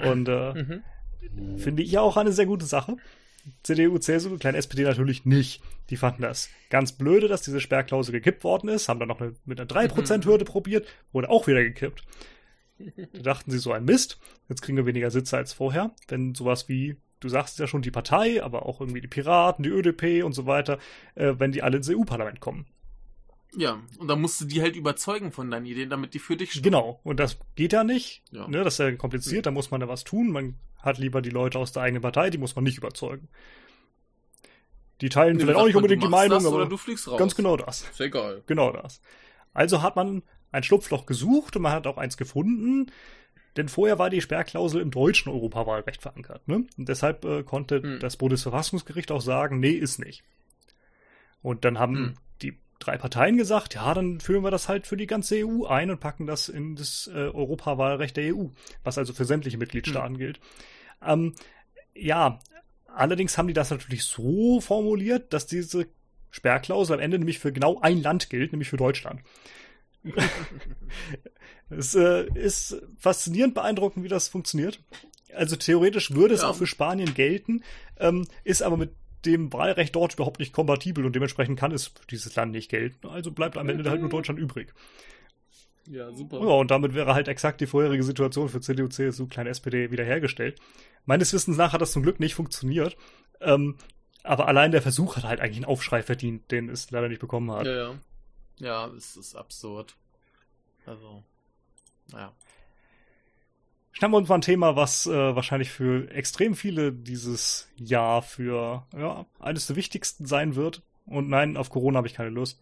[0.02, 0.82] Und äh,
[1.34, 1.58] Mhm.
[1.58, 2.96] finde ich ja auch eine sehr gute Sache.
[3.62, 5.62] CDU, CSU, klein SPD natürlich nicht.
[5.90, 9.34] Die fanden das ganz blöde, dass diese Sperrklausel gekippt worden ist, haben dann noch eine,
[9.44, 12.02] mit einer 3%-Hürde probiert, wurde auch wieder gekippt.
[12.78, 14.18] Da dachten sie so ein Mist,
[14.48, 17.90] jetzt kriegen wir weniger Sitze als vorher, wenn sowas wie, du sagst ja schon, die
[17.90, 20.78] Partei, aber auch irgendwie die Piraten, die ÖDP und so weiter,
[21.14, 22.66] äh, wenn die alle ins EU-Parlament kommen.
[23.56, 26.50] Ja, und da musst du die halt überzeugen von deinen Ideen, damit die für dich
[26.50, 26.64] stimmen.
[26.64, 28.22] Genau, und das geht ja nicht.
[28.30, 28.46] Ja.
[28.48, 30.30] Ne, das ist ja kompliziert, da muss man da was tun.
[30.30, 33.28] Man hat lieber die Leute aus der eigenen Partei, die muss man nicht überzeugen.
[35.00, 37.18] Die teilen Nee, vielleicht auch nicht unbedingt die Meinung, das aber Oder du fliegst raus.
[37.18, 37.82] ganz genau das.
[37.82, 38.42] Ist egal.
[38.46, 39.00] Genau das.
[39.52, 40.22] Also hat man
[40.52, 42.90] ein Schlupfloch gesucht und man hat auch eins gefunden.
[43.56, 46.46] Denn vorher war die Sperrklausel im deutschen Europawahlrecht verankert.
[46.46, 46.66] Ne?
[46.76, 48.00] Und deshalb äh, konnte hm.
[48.00, 50.24] das Bundesverfassungsgericht auch sagen, nee, ist nicht.
[51.42, 52.14] Und dann haben hm.
[52.42, 55.90] die drei Parteien gesagt, ja, dann führen wir das halt für die ganze EU ein
[55.90, 58.48] und packen das in das äh, Europawahlrecht der EU,
[58.84, 60.18] was also für sämtliche Mitgliedstaaten hm.
[60.18, 60.40] gilt.
[61.02, 61.34] Ähm,
[61.94, 62.40] ja,
[62.86, 65.86] allerdings haben die das natürlich so formuliert, dass diese
[66.30, 69.22] Sperrklausel am Ende nämlich für genau ein Land gilt, nämlich für Deutschland.
[71.70, 74.80] es äh, ist faszinierend beeindruckend, wie das funktioniert.
[75.34, 76.48] Also theoretisch würde es ja.
[76.48, 77.62] auch für Spanien gelten,
[77.98, 78.92] ähm, ist aber mit
[79.24, 83.08] dem Wahlrecht dort überhaupt nicht kompatibel und dementsprechend kann es für dieses Land nicht gelten.
[83.08, 84.72] Also bleibt am Ende halt nur Deutschland übrig.
[85.88, 86.40] Ja, super.
[86.40, 90.58] Ja, und damit wäre halt exakt die vorherige Situation für CDU, CSU, kleine SPD wiederhergestellt.
[91.04, 92.96] Meines Wissens nach hat das zum Glück nicht funktioniert.
[93.40, 93.76] Ähm,
[94.22, 97.50] aber allein der Versuch hat halt eigentlich einen Aufschrei verdient, den es leider nicht bekommen
[97.52, 97.66] hat.
[97.66, 97.94] Ja, ja.
[98.58, 99.96] Ja, es ist absurd.
[100.86, 101.22] Also,
[102.12, 102.32] naja.
[103.92, 108.86] Schnappen wir uns mal ein Thema, was äh, wahrscheinlich für extrem viele dieses Jahr für
[108.94, 110.82] ja, eines der wichtigsten sein wird.
[111.06, 112.60] Und nein, auf Corona habe ich keine Lust.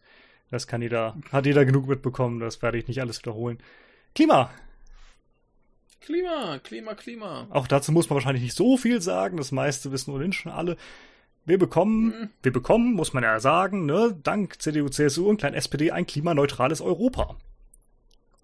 [0.50, 3.58] Das kann jeder, hat jeder genug mitbekommen, das werde ich nicht alles wiederholen.
[4.14, 4.50] Klima!
[6.00, 7.48] Klima, Klima, Klima.
[7.50, 10.76] Auch dazu muss man wahrscheinlich nicht so viel sagen, das meiste wissen ohnehin schon alle.
[11.46, 12.30] Wir bekommen, mhm.
[12.42, 16.80] wir bekommen, muss man ja sagen, ne, dank CDU, CSU und klein SPD ein klimaneutrales
[16.80, 17.36] Europa.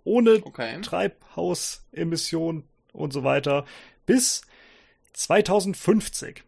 [0.05, 0.81] Ohne okay.
[0.83, 3.65] Treibhausemissionen und so weiter
[4.07, 4.43] bis
[5.13, 6.45] 2050.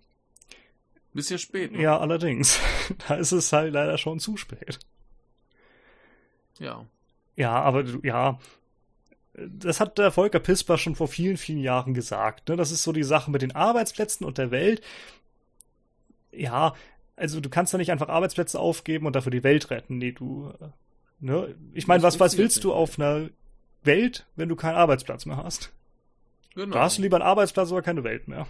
[1.15, 1.73] Bisschen spät.
[1.73, 1.83] Ne?
[1.83, 2.59] Ja, allerdings.
[3.09, 4.79] Da ist es halt leider schon zu spät.
[6.59, 6.87] Ja.
[7.37, 8.39] Ja, aber ja,
[9.35, 12.49] das hat der Volker Pisper schon vor vielen, vielen Jahren gesagt.
[12.49, 12.57] Ne?
[12.57, 14.83] Das ist so die Sache mit den Arbeitsplätzen und der Welt.
[16.33, 16.75] Ja,
[17.17, 19.99] also du kannst da nicht einfach Arbeitsplätze aufgeben und dafür die Welt retten.
[19.99, 20.53] Nee, du.
[20.61, 20.69] Äh,
[21.21, 21.55] ne?
[21.75, 23.29] Ich meine, was, was willst du auf einer
[23.85, 25.73] Welt, wenn du keinen Arbeitsplatz mehr hast?
[26.55, 26.75] Genau.
[26.75, 28.47] Da hast du lieber einen Arbeitsplatz, aber keine Welt mehr.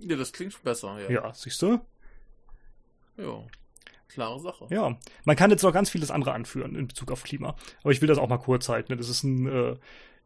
[0.00, 1.10] Ja, das klingt besser, ja.
[1.10, 1.80] Ja, siehst du?
[3.16, 3.44] Ja.
[4.08, 4.66] Klare Sache.
[4.70, 7.54] Ja, man kann jetzt noch ganz vieles andere anführen in Bezug auf Klima.
[7.82, 8.96] Aber ich will das auch mal kurz halten.
[8.96, 9.76] Das ist ein äh,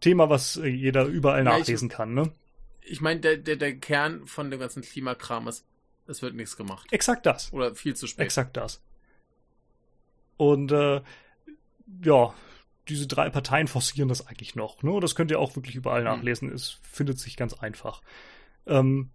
[0.01, 2.15] Thema, was äh, jeder überall ja, nachlesen ich, kann.
[2.15, 2.33] Ne?
[2.81, 5.67] Ich meine, der, der, der Kern von dem ganzen Klimakram ist,
[6.07, 6.87] es wird nichts gemacht.
[6.93, 7.53] Exakt das.
[7.53, 8.25] Oder viel zu spät.
[8.25, 8.83] Exakt das.
[10.37, 11.01] Und äh,
[12.03, 12.35] ja,
[12.89, 14.83] diese drei Parteien forcieren das eigentlich noch.
[14.83, 14.99] Ne?
[15.01, 16.05] Das könnt ihr auch wirklich überall hm.
[16.05, 16.53] nachlesen.
[16.53, 18.03] Es findet sich ganz einfach.
[18.67, 19.11] Ähm,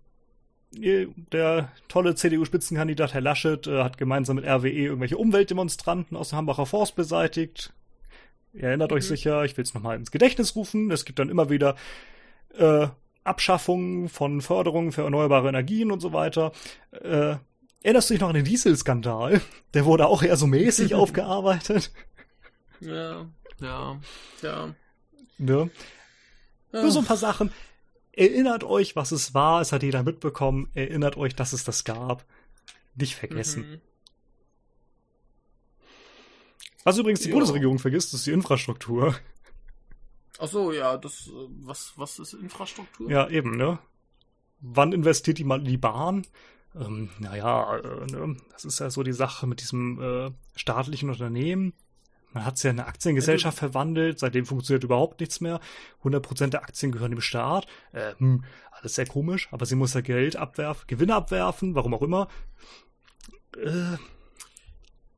[0.71, 6.67] der tolle CDU-Spitzenkandidat Herr Laschet äh, hat gemeinsam mit RWE irgendwelche Umweltdemonstranten aus dem Hambacher
[6.67, 7.73] Forst beseitigt.
[8.53, 8.97] Ihr erinnert mhm.
[8.97, 10.91] euch sicher, ich will es nochmal ins Gedächtnis rufen.
[10.91, 11.75] Es gibt dann immer wieder
[12.55, 12.87] äh,
[13.29, 16.51] Abschaffungen von Förderungen für erneuerbare Energien und so weiter.
[16.91, 17.35] Äh,
[17.81, 19.41] erinnerst du dich noch an den Dieselskandal?
[19.73, 21.91] Der wurde auch eher so mäßig aufgearbeitet.
[22.81, 23.27] Ja,
[23.61, 23.99] ja,
[24.41, 24.75] ja.
[25.37, 25.69] Ne?
[26.71, 27.51] Nur so ein paar Sachen.
[28.11, 29.61] Erinnert euch, was es war.
[29.61, 30.69] Es hat jeder mitbekommen.
[30.73, 32.25] Erinnert euch, dass es das gab.
[32.95, 33.61] Nicht vergessen.
[33.61, 33.81] Mhm.
[36.83, 37.35] Was übrigens die jo.
[37.35, 39.15] Bundesregierung vergisst, ist die Infrastruktur.
[40.39, 43.09] Ach so, ja, das, äh, was, was ist Infrastruktur?
[43.11, 43.79] Ja, eben, ne?
[44.61, 46.25] Wann investiert die mal in die Bahn?
[46.75, 48.37] Ähm, naja, äh, ne?
[48.51, 51.73] das ist ja so die Sache mit diesem äh, staatlichen Unternehmen.
[52.31, 55.59] Man hat es ja in eine Aktiengesellschaft ja, verwandelt, seitdem funktioniert überhaupt nichts mehr.
[56.03, 57.65] 100% der Aktien gehören dem Staat.
[57.91, 62.03] Äh, hm, alles sehr komisch, aber sie muss ja Geld abwerfen, Gewinne abwerfen, warum auch
[62.03, 62.27] immer.
[63.57, 63.97] Äh,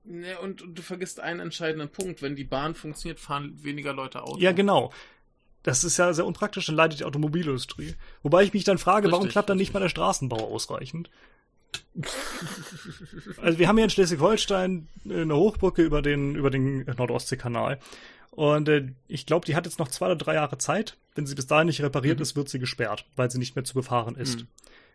[0.03, 2.21] Ne, und, und, du vergisst einen entscheidenden Punkt.
[2.21, 4.39] Wenn die Bahn funktioniert, fahren weniger Leute Auto.
[4.39, 4.91] Ja, genau.
[5.63, 7.93] Das ist ja sehr unpraktisch, dann leidet die Automobilindustrie.
[8.23, 11.11] Wobei ich mich dann frage, richtig, warum klappt dann nicht mal der Straßenbau ausreichend?
[13.41, 17.79] also wir haben hier in Schleswig-Holstein eine Hochbrücke über den, über den Nordostseekanal.
[18.31, 20.97] Und äh, ich glaube, die hat jetzt noch zwei oder drei Jahre Zeit.
[21.15, 22.23] Wenn sie bis dahin nicht repariert mhm.
[22.23, 24.39] ist, wird sie gesperrt, weil sie nicht mehr zu befahren ist.
[24.39, 24.47] Mhm.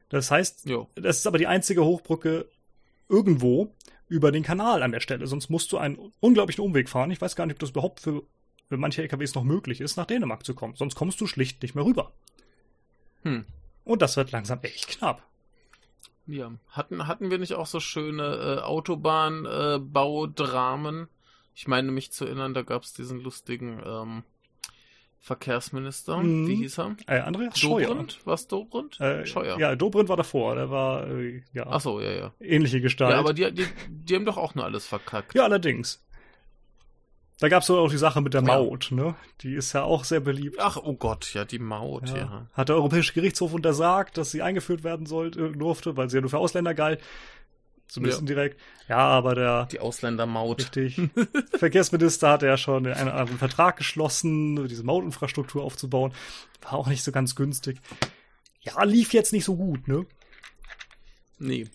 [0.09, 0.89] Das heißt, jo.
[0.95, 2.49] das ist aber die einzige Hochbrücke
[3.09, 3.75] irgendwo
[4.09, 5.27] über den Kanal an der Stelle.
[5.27, 7.11] Sonst musst du einen unglaublichen Umweg fahren.
[7.11, 8.23] Ich weiß gar nicht, ob das überhaupt für,
[8.69, 10.77] für manche LKWs noch möglich ist, nach Dänemark zu kommen.
[10.77, 12.13] Sonst kommst du schlicht nicht mehr rüber.
[13.23, 13.45] Hm.
[13.85, 15.23] Und das wird langsam echt knapp.
[16.27, 21.03] Ja, hatten, hatten wir nicht auch so schöne äh, Autobahnbaudramen?
[21.03, 21.07] Äh,
[21.55, 24.25] ich meine mich zu erinnern, da gab es diesen lustigen ähm,
[25.21, 26.19] Verkehrsminister.
[26.19, 26.47] Mhm.
[26.47, 26.97] Wie hieß er?
[27.07, 27.89] Äh, Andreas Scheuer.
[27.89, 28.21] Dobrindt?
[28.25, 29.01] Was Dobrindt?
[29.01, 29.59] Äh, Scheuer.
[29.59, 30.55] Ja, Dobrindt war davor.
[30.55, 31.67] Der war, äh, ja.
[31.67, 32.33] Ach so, ja, ja.
[32.41, 33.13] Ähnliche Gestalt.
[33.13, 35.35] Ja, aber die, die, die haben doch auch nur alles verkackt.
[35.35, 36.03] Ja, allerdings.
[37.39, 38.97] Da gab es auch die Sache mit der Maut, ja.
[38.97, 39.15] ne?
[39.43, 40.57] Die ist ja auch sehr beliebt.
[40.59, 42.17] Ach, oh Gott, ja, die Maut, ja.
[42.17, 42.47] ja.
[42.55, 46.31] Hat der Europäische Gerichtshof untersagt, dass sie eingeführt werden sollte, durfte, weil sie ja nur
[46.31, 47.03] für Ausländer galt.
[47.89, 48.21] Zumindest Ja.
[48.23, 48.61] indirekt.
[48.89, 50.59] Ja, aber der Die Ausländermaut.
[50.61, 51.01] Richtig.
[51.59, 56.13] Verkehrsminister hat ja schon einen anderen Vertrag geschlossen, diese Mautinfrastruktur aufzubauen.
[56.63, 57.79] War auch nicht so ganz günstig.
[58.61, 60.05] Ja, lief jetzt nicht so gut, ne?
[61.39, 61.69] Nee.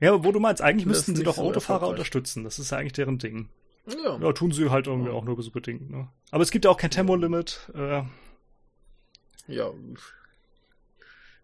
[0.00, 2.44] Ja, aber wo du meinst, eigentlich Das müssten sie doch so Autofahrer unterstützen.
[2.44, 3.48] Das ist ja eigentlich deren Ding.
[4.04, 4.18] Ja.
[4.18, 6.08] Ja, tun sie halt irgendwie auch nur so bedingt, ne?
[6.30, 7.70] Aber es gibt ja auch kein Tempolimit.
[7.74, 8.02] Äh,
[9.46, 9.70] Ja.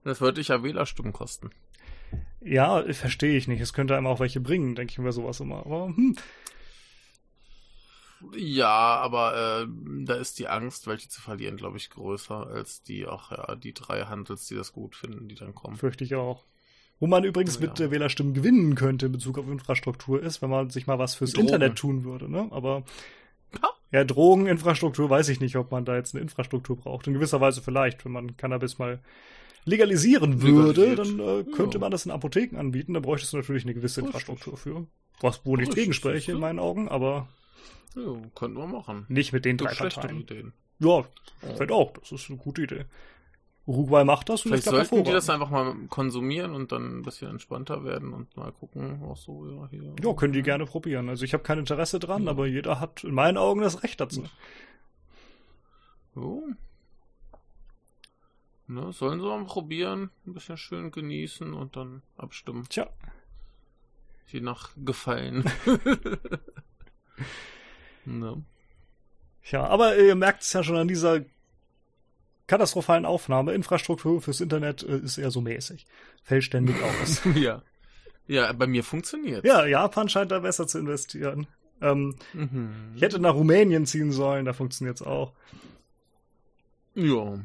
[0.05, 1.51] Das würde dich ja Wählerstimmen kosten.
[2.45, 3.61] Ja, verstehe ich nicht.
[3.61, 5.65] Es könnte einem auch welche bringen, denke ich mir sowas immer.
[5.67, 6.17] Aber hm,
[8.37, 9.67] Ja, aber äh,
[10.05, 13.75] da ist die Angst, welche zu verlieren, glaube ich, größer als die, ach ja, die
[13.75, 15.77] drei Handels, die das gut finden, die dann kommen.
[15.77, 16.45] fürchte ich auch.
[17.01, 17.67] Wo man übrigens Ja.
[17.67, 21.15] mit äh, Wählerstimmen gewinnen könnte in Bezug auf Infrastruktur ist, wenn man sich mal was
[21.17, 21.47] fürs Drogen.
[21.49, 22.49] Internet tun würde, ne?
[22.51, 22.85] Aber
[23.63, 23.69] Ha?
[23.91, 27.07] ja, Drogeninfrastruktur weiß ich nicht, ob man da jetzt eine Infrastruktur braucht.
[27.07, 29.01] In gewisser Weise vielleicht, wenn man Cannabis mal
[29.65, 31.81] legalisieren würde, dann äh, könnte Ja.
[31.81, 34.01] man das in Apotheken anbieten, da bräuchtest du natürlich eine gewisse.
[34.03, 34.87] Infrastruktur für.
[35.21, 37.29] Was wohl nicht Richtig, gegen spreche in meinen Augen, aber
[37.95, 38.03] Ja,
[38.35, 39.07] könnten wir machen.
[39.09, 40.21] nicht mit den drei Parteien.
[40.21, 40.53] Ideen.
[40.81, 41.05] Ja,
[41.41, 42.85] vielleicht auch, das ist eine gute Idee.
[43.67, 47.31] Uruguay macht das und Vielleicht sollten die das einfach mal konsumieren und dann ein bisschen
[47.31, 49.95] entspannter werden und mal gucken, auch so, ja, hier.
[50.03, 51.09] Ja, können die gerne probieren.
[51.09, 52.31] Also ich habe kein Interesse dran, Ja.
[52.33, 54.25] aber jeder hat in meinen Augen das Recht dazu.
[56.15, 56.43] So.
[58.67, 62.67] Ne, sollen sie mal probieren, ein bisschen schön genießen und dann abstimmen.
[62.69, 62.89] Tja,
[64.29, 65.45] Je nach Gefallen.
[68.05, 68.43] ne.
[69.51, 71.21] ja, aber ihr merkt es ja schon an dieser
[72.47, 73.53] katastrophalen Aufnahme.
[73.55, 75.87] Infrastruktur fürs Internet äh, ist eher so mäßig.
[76.23, 77.23] Fällt ständig aus.
[77.35, 77.63] Ja.
[78.27, 79.45] Ja, bei mir funktioniert.
[79.45, 81.47] ja, Japan scheint da besser zu investieren.
[81.83, 82.93] Ähm, Mhm.
[82.97, 85.35] ich hätte nach Rumänien ziehen sollen, da funktioniert es auch.
[86.95, 87.39] Ja.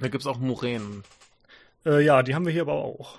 [0.00, 1.04] Da gibt's auch Muränen.
[1.86, 3.18] Äh, ja, die haben wir hier aber auch.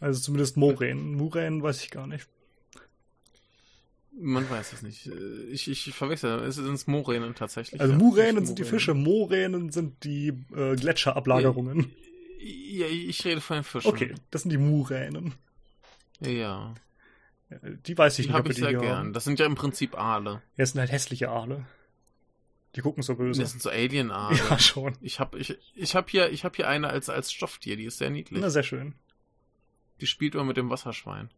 [0.00, 1.14] Also zumindest Moränen.
[1.14, 2.26] Muränen weiß ich gar nicht.
[4.18, 5.06] Man weiß es nicht.
[5.08, 6.40] Äh, Ich, ich verwechsel.
[6.44, 7.80] Es sind Moränen tatsächlich.
[7.80, 7.98] Also ja.
[7.98, 8.64] Muränen sind die.
[8.64, 11.92] Fische, Moränen sind die äh, Gletscherablagerungen.
[12.40, 13.88] Ja, ich rede von den Fischen.
[13.88, 15.34] Okay, das sind die Muränen.
[16.20, 16.74] Ja.
[17.50, 17.56] Äh,
[17.86, 18.96] Die weiß ich Die nicht, habe wir ich die sehr hier gern.
[18.98, 19.12] haben.
[19.12, 20.30] Das sind ja im Prinzip Aale.
[20.56, 21.66] Ja, es sind halt hässliche Aale.
[22.76, 23.40] Die gucken so böse.
[23.40, 24.36] Das sind so Alien-Aale.
[24.50, 24.96] Ja, schon.
[25.00, 27.96] Ich habe ich, ich hab hier, ich hab hier eine als, als Stofftier, die ist
[27.96, 28.40] sehr niedlich.
[28.40, 28.94] Na, sehr schön.
[30.02, 31.30] Die spielt immer mit dem Wasserschwein.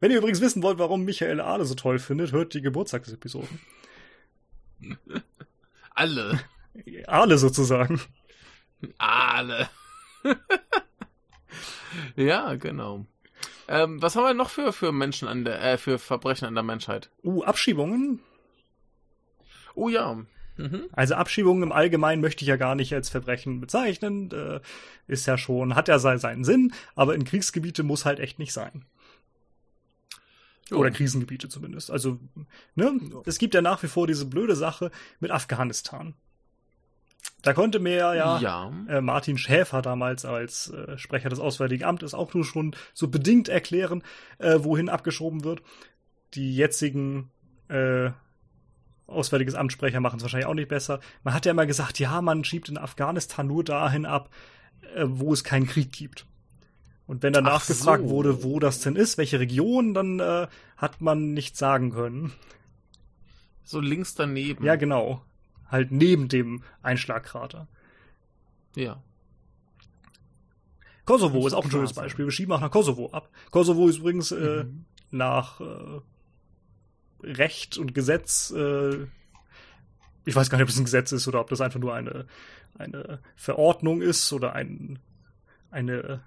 [0.00, 3.60] Wenn ihr übrigens wissen wollt, warum Michael Aale so toll findet, hört die Geburtstagsepisoden.
[5.94, 6.40] Alle.
[7.06, 8.00] Aale sozusagen.
[8.96, 9.68] Aale.
[12.16, 13.04] ja, genau.
[13.68, 16.64] Ähm, was haben wir noch für, für Menschen an der, äh, für Verbrechen an der
[16.64, 17.10] Menschheit?
[17.22, 18.20] Uh, Abschiebungen.
[19.74, 20.16] Oh ja.
[20.58, 20.84] Mhm.
[20.92, 24.30] Also Abschiebungen im Allgemeinen möchte ich ja gar nicht als Verbrechen bezeichnen.
[24.32, 24.60] Äh,
[25.06, 28.52] ist ja schon, hat ja se- seinen Sinn, aber in Kriegsgebiete muss halt echt nicht
[28.52, 28.84] sein.
[30.70, 31.90] Oder Krisengebiete zumindest.
[31.90, 32.18] Also,
[32.74, 32.92] ne,
[33.24, 36.14] es gibt ja nach wie vor diese blöde Sache mit Afghanistan.
[37.42, 38.72] Da konnte mir ja, Ja.
[38.88, 43.48] äh, Martin Schäfer damals als äh, Sprecher des Auswärtigen Amtes auch nur schon so bedingt
[43.48, 44.02] erklären,
[44.38, 45.62] äh, wohin abgeschoben wird.
[46.34, 47.30] Die jetzigen
[47.68, 48.10] äh,
[49.08, 51.00] Auswärtiges Amtssprecher machen es wahrscheinlich auch nicht besser.
[51.24, 54.30] Man hat ja immer gesagt, ja, man schiebt in Afghanistan nur dahin ab,
[54.94, 56.26] äh, wo es keinen Krieg gibt.
[57.06, 58.10] Und wenn danach Ach gefragt so.
[58.10, 60.46] wurde, wo das denn ist, welche Region, dann äh,
[60.76, 62.32] hat man nichts sagen können.
[63.64, 64.62] So links daneben.
[64.64, 65.22] Ja, genau.
[65.70, 67.66] Halt neben dem Einschlagkrater.
[68.76, 69.02] Ja.
[71.06, 71.94] Kosovo ist auch ein schönes.
[71.94, 72.26] Beispiel.
[72.26, 73.30] Wir schieben auch nach Kosovo ab.
[73.50, 74.84] Kosovo ist übrigens äh, Mhm.
[75.10, 76.00] nach äh,
[77.22, 79.06] Recht und Gesetz, äh,
[80.24, 82.26] ich weiß gar nicht, ob es ein Gesetz ist oder ob das einfach nur eine,
[82.78, 84.98] eine Verordnung ist oder ein,
[85.70, 86.22] eine,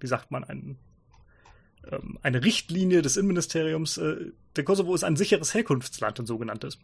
[0.00, 0.78] wie sagt man, ein,
[1.90, 3.98] ähm, eine Richtlinie des Innenministeriums.
[3.98, 6.78] Äh, der Kosovo ist ein sicheres Herkunftsland, ein sogenanntes.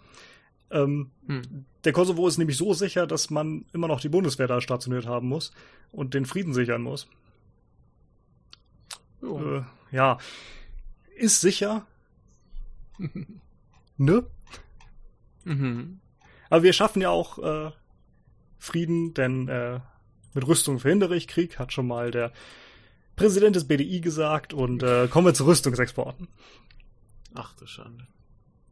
[0.70, 1.66] Ähm, Hm.
[1.84, 5.28] der Kosovo ist nämlich so sicher, dass man immer noch die Bundeswehr da stationiert haben
[5.28, 5.52] muss
[5.92, 7.06] und den Frieden sichern muss.
[9.22, 9.58] Jo.
[9.58, 10.18] Äh, ja,
[11.16, 11.86] ist sicher,
[13.96, 14.26] ne?
[15.44, 16.00] Mhm.
[16.50, 17.70] Aber wir schaffen ja auch äh,
[18.58, 19.80] Frieden, denn äh,
[20.34, 22.32] mit Rüstung verhindere ich Krieg, hat schon mal der
[23.16, 24.52] Präsident des BDI gesagt.
[24.52, 26.28] Und äh, kommen wir zu Rüstungsexporten.
[27.34, 28.06] Ach du Schande.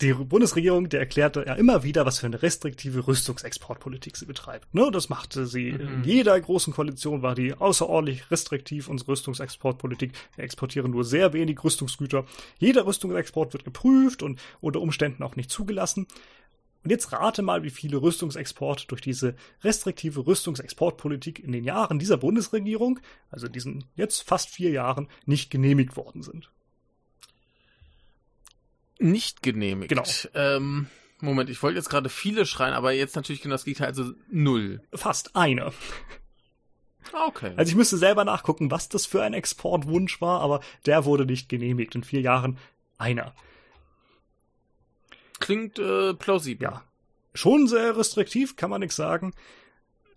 [0.01, 4.75] Die Bundesregierung, der erklärte ja immer wieder, was für eine restriktive Rüstungsexportpolitik sie betreibt.
[4.75, 6.05] Ne, das machte sie in Mhm.
[6.05, 10.13] jeder großen Koalition, war die außerordentlich restriktiv, unsere Rüstungsexportpolitik.
[10.35, 12.25] Wir exportieren nur sehr wenig Rüstungsgüter.
[12.59, 16.09] Jeder Rüstungsexport wird geprüft und unter Umständen auch nicht zugelassen.
[16.83, 22.17] Und jetzt rate mal, wie viele Rüstungsexporte durch diese restriktive Rüstungsexportpolitik in den Jahren dieser
[22.17, 22.99] Bundesregierung,
[23.31, 26.51] also diesen jetzt fast vier Jahren, nicht genehmigt worden sind.
[29.03, 29.89] Nicht genehmigt.
[29.89, 30.05] Genau.
[30.35, 30.87] Ähm,
[31.21, 34.81] Moment, ich wollte jetzt gerade viele schreien, aber jetzt natürlich genau das Gegenteil, also null.
[34.93, 35.73] Fast eine.
[37.13, 37.53] Ah, Okay.
[37.57, 41.49] Also ich müsste selber nachgucken, was das für ein Exportwunsch war, aber der wurde nicht
[41.49, 41.95] genehmigt.
[41.95, 42.59] In vier Jahren
[42.97, 43.35] einer.
[45.41, 46.63] Klingt äh, plausibel.
[46.65, 46.85] Ja.
[47.35, 49.33] Schon sehr restriktiv, kann man nichts sagen.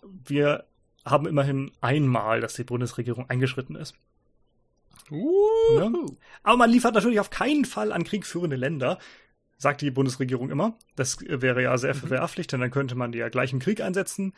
[0.04, 0.66] Wir
[1.04, 3.96] haben immerhin einmal, dass die Bundesregierung eingeschritten ist.
[5.12, 6.06] Uh, Ne?
[6.44, 9.00] Aber man liefert natürlich auf keinen Fall an kriegführende Länder,
[9.58, 10.78] sagt die Bundesregierung immer.
[10.96, 14.34] Das wäre ja sehr verwerflich, denn dann könnte man die ja gleich im Krieg einsetzen.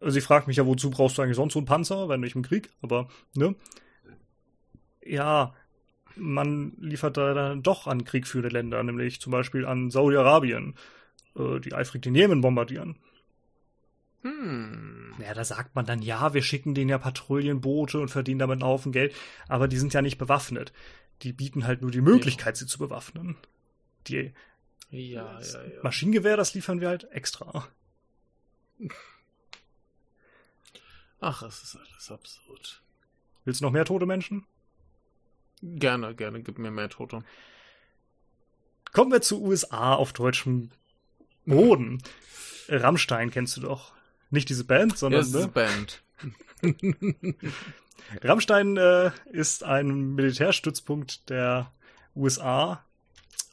[0.00, 2.36] Also ich frage mich ja, wozu brauchst du eigentlich sonst so einen Panzer, wenn nicht
[2.36, 2.70] im Krieg?
[2.82, 3.54] Aber, ne?
[5.04, 5.54] Ja,
[6.16, 10.74] man liefert da dann doch an kriegführende Länder, nämlich zum Beispiel an Saudi-Arabien,
[11.36, 12.96] äh, die eifrig den Jemen bombardieren.
[14.24, 15.12] Hm.
[15.20, 18.68] Ja, da sagt man dann, ja, wir schicken denen ja Patrouillenboote und verdienen damit einen
[18.68, 19.14] Haufen Geld,
[19.48, 20.72] aber die sind ja nicht bewaffnet.
[21.22, 23.36] Die bieten halt nur die Möglichkeit, sie zu bewaffnen.
[24.08, 24.32] Die
[24.90, 25.82] Ja, ja, ja.
[25.82, 27.68] Maschinengewehr, das liefern wir halt extra.
[31.20, 32.82] Ach, es ist alles absurd.
[33.44, 34.46] Willst du noch mehr tote Menschen?
[35.62, 37.24] Gerne, gerne, gib mir mehr Tote.
[38.92, 40.70] Kommen wir zu USA auf deutschem
[41.46, 42.02] Boden.
[42.68, 43.93] Rammstein kennst du doch.
[44.34, 45.50] Nicht diese Band, Ja, sondern ist eine ne?
[45.50, 46.02] Band.
[48.22, 51.70] Rammstein äh, ist ein Militärstützpunkt der
[52.14, 52.84] USA.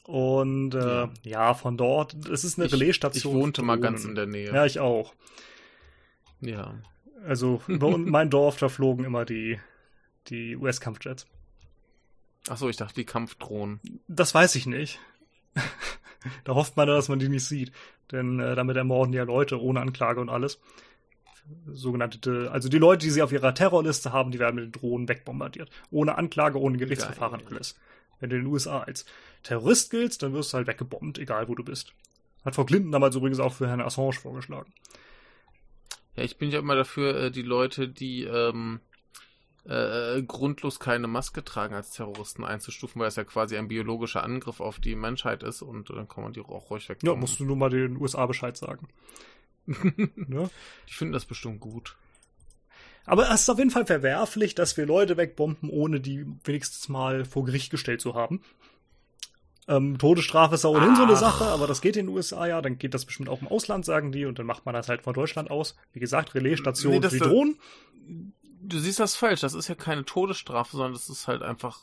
[0.04, 1.10] Und äh, ja.
[1.22, 1.54] Ja.
[1.54, 3.34] von dort, es ist eine Ich- Relaisstation.
[3.36, 4.52] Ich wohnte mal ganz in der Nähe.
[4.52, 5.14] Ja, ich auch.
[6.40, 6.74] ja.
[7.24, 9.60] Also über mein Dorf, da flogen immer die,
[10.26, 11.26] die US-Kampfjets.
[12.48, 13.80] Ach so, ich dachte, die Kampfdrohnen.
[14.08, 14.98] Das weiß ich nicht.
[16.44, 17.72] da hofft man, dass man die nicht sieht.
[18.10, 20.60] Denn äh, damit ermorden die ja Leute ohne Anklage und alles.
[21.66, 25.08] Sogenannte, also die Leute, die sie auf ihrer Terrorliste haben, die werden mit den Drohnen
[25.08, 25.70] wegbombardiert.
[25.90, 27.54] Ohne Anklage, ohne Gerichtsverfahren, Geil.
[27.54, 27.76] alles.
[28.20, 29.04] Wenn du in den USA als
[29.42, 31.92] Terrorist giltst, dann wirst du halt weggebombt, egal wo du bist.
[32.44, 34.72] Hat Frau Clinton damals übrigens auch für Herrn Assange vorgeschlagen.
[36.14, 38.80] Ja, ich bin ja immer dafür, äh, die Leute, die ähm,
[39.64, 44.60] äh, grundlos keine Maske tragen, als Terroristen einzustufen, weil es ja quasi ein biologischer Angriff
[44.60, 46.98] auf die Menschheit ist und dann kann man die auch ruhig weg.
[47.02, 48.88] Ja, musst du nur mal den USA Bescheid sagen.
[49.66, 50.50] ne?
[50.86, 51.96] Ich finde das bestimmt gut.
[53.04, 57.24] Aber es ist auf jeden Fall verwerflich, dass wir Leute wegbomben, ohne die wenigstens mal
[57.24, 58.42] vor Gericht gestellt zu haben.
[59.68, 61.20] Ähm, Todesstrafe ist ja ohnehin so eine Ach.
[61.20, 63.84] Sache, aber das geht in den USA ja, dann geht das bestimmt auch im Ausland,
[63.84, 65.76] sagen die, und dann macht man das halt von Deutschland aus.
[65.92, 67.58] Wie gesagt, Relaisstation Nee, für die Drohnen.
[68.64, 69.40] Du siehst das falsch.
[69.40, 71.80] Das ist ja keine Todesstrafe, sondern das ist halt einfach,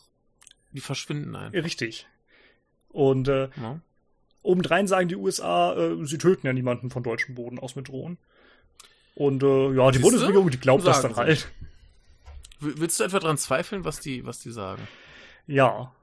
[0.72, 1.52] die verschwinden ein.
[1.52, 2.08] Richtig.
[2.90, 3.80] Und äh, Ja.
[4.42, 8.18] obendrein sagen die USA, äh, sie töten ja niemanden von deutschem Boden aus mit Drohnen.
[9.16, 10.02] Und äh, ja, die Siehste?
[10.12, 11.44] Bundesregierung, die glaubt das Sagen dann sie.
[11.44, 11.52] halt.
[12.62, 14.88] Willst du etwa dran zweifeln, was die, was die sagen?
[15.48, 15.94] Ja.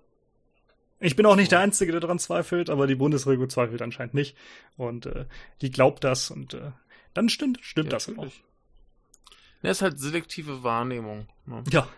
[1.01, 4.37] Ich bin auch nicht der Einzige, der daran zweifelt, aber die Bundesregierung zweifelt anscheinend nicht.
[4.77, 5.27] Und äh,
[5.61, 6.73] die glaubt das und äh,
[7.15, 8.27] dann stimmt, stimmt das auch.
[9.63, 9.63] Natürlich.
[9.63, 11.29] Ja, ist halt selektive Wahrnehmung.
[11.47, 11.63] Ne?
[11.71, 11.89] Ja,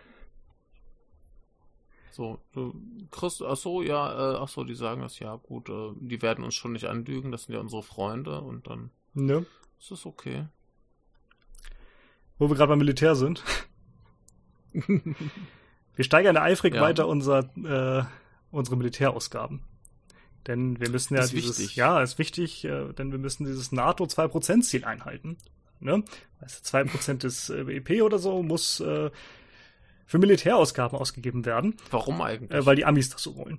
[2.10, 2.74] So, du
[3.12, 6.42] kriegst, ach so, ja, äh, ach so, die sagen das, ja, gut, äh, die werden
[6.44, 9.46] uns schon nicht anlügen, das sind ja unsere Freunde und dann ne?
[9.78, 10.46] ist es okay.
[12.38, 13.44] Wo wir gerade beim Militär sind.
[14.72, 16.80] wir steigern eifrig Ja.
[16.82, 18.04] weiter unser, äh,
[18.50, 19.62] unsere Militärausgaben.
[20.46, 21.76] Denn wir müssen ja Ist dieses, wichtig.
[21.76, 25.36] ja, ist wichtig, äh, denn wir müssen dieses NATO 2%-Ziel einhalten.
[25.80, 26.02] Ne?
[26.40, 29.10] Also 2% des äh, BIP oder so muss äh,
[30.06, 32.50] für Militärausgaben ausgegeben werden, Warum eigentlich?
[32.50, 33.58] äh, weil die Amis das so wollen.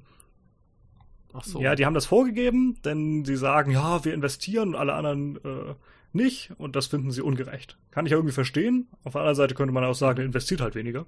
[1.34, 1.62] ach so.
[1.62, 5.76] Ja, die haben das vorgegeben, denn sie sagen, ja, wir investieren und alle anderen äh,
[6.12, 7.78] nicht und das finden sie ungerecht.
[7.92, 8.88] Kann ich ja irgendwie verstehen.
[9.04, 11.06] Auf der anderen Seite könnte man auch sagen, investiert halt weniger.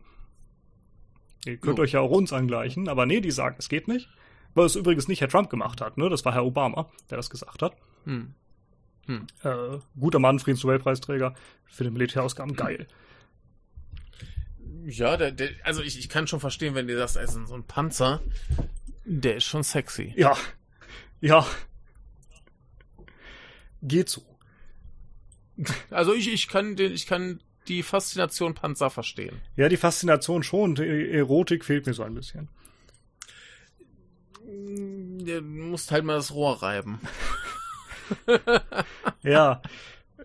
[1.46, 1.84] Ihr könnt Jo.
[1.84, 4.10] euch ja auch uns angleichen, aber nee, die sagen, es geht nicht.
[4.54, 6.10] Weil es übrigens nicht Herr Trump gemacht hat, ne?
[6.10, 7.74] Das war Herr Obama, der das gesagt hat.
[8.04, 8.34] Hm.
[9.08, 11.36] Äh, guter Mann, Friedensnobelpreisträger
[11.66, 12.88] für die Militärausgaben, geil.
[14.86, 17.64] Ja, der, der, also ich, ich kann schon verstehen, wenn du sagst, also so ein
[17.64, 18.22] Panzer,
[19.06, 20.14] der ist schon sexy.
[20.16, 20.38] Ja.
[21.20, 21.46] Ja.
[23.82, 24.24] Geht so.
[25.90, 29.40] Also ich, ich kann den, ich kann die Faszination Panzer verstehen.
[29.56, 32.48] Ja, die Faszination schon, die Erotik fehlt mir so ein bisschen.
[34.44, 37.00] Du musst halt mal das Rohr reiben.
[39.24, 39.62] Ja,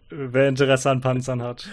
[0.08, 1.68] wer Interesse an Panzern hat.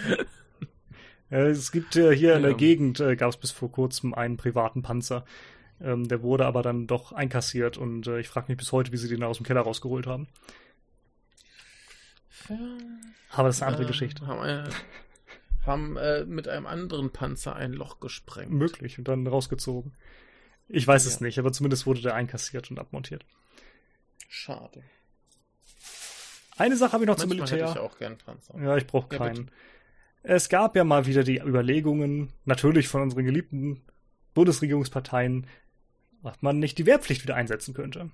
[1.30, 2.56] Äh, Es gibt äh, hier in der Ja.
[2.56, 5.24] Gegend, äh, gab es bis vor kurzem einen privaten Panzer.
[5.80, 8.96] Ähm, der wurde aber dann doch einkassiert und äh, ich frage mich bis heute, wie
[8.96, 10.28] sie den aus dem Keller rausgeholt haben.
[13.30, 14.26] Aber das ist eine andere äh, Geschichte.
[14.26, 14.70] Haben, eine,
[15.66, 18.52] haben äh, mit einem anderen Panzer ein Loch gesprengt.
[18.52, 19.92] Möglich und dann rausgezogen.
[20.68, 21.10] Ich weiß Ja.
[21.10, 23.24] es nicht, aber zumindest wurde der einkassiert und abmontiert.
[24.28, 24.82] Schade.
[26.56, 27.68] Eine Sache habe ich noch zum Manchmal Militär.
[27.70, 28.58] hätte ich auch gern Panzer.
[28.60, 29.50] Ja, ich brauche Ja, keinen.
[30.22, 33.80] es gab ja mal wieder die Überlegungen, natürlich von unseren geliebten
[34.34, 35.46] Bundesregierungsparteien,
[36.22, 38.10] ob man nicht die Wehrpflicht wieder einsetzen könnte.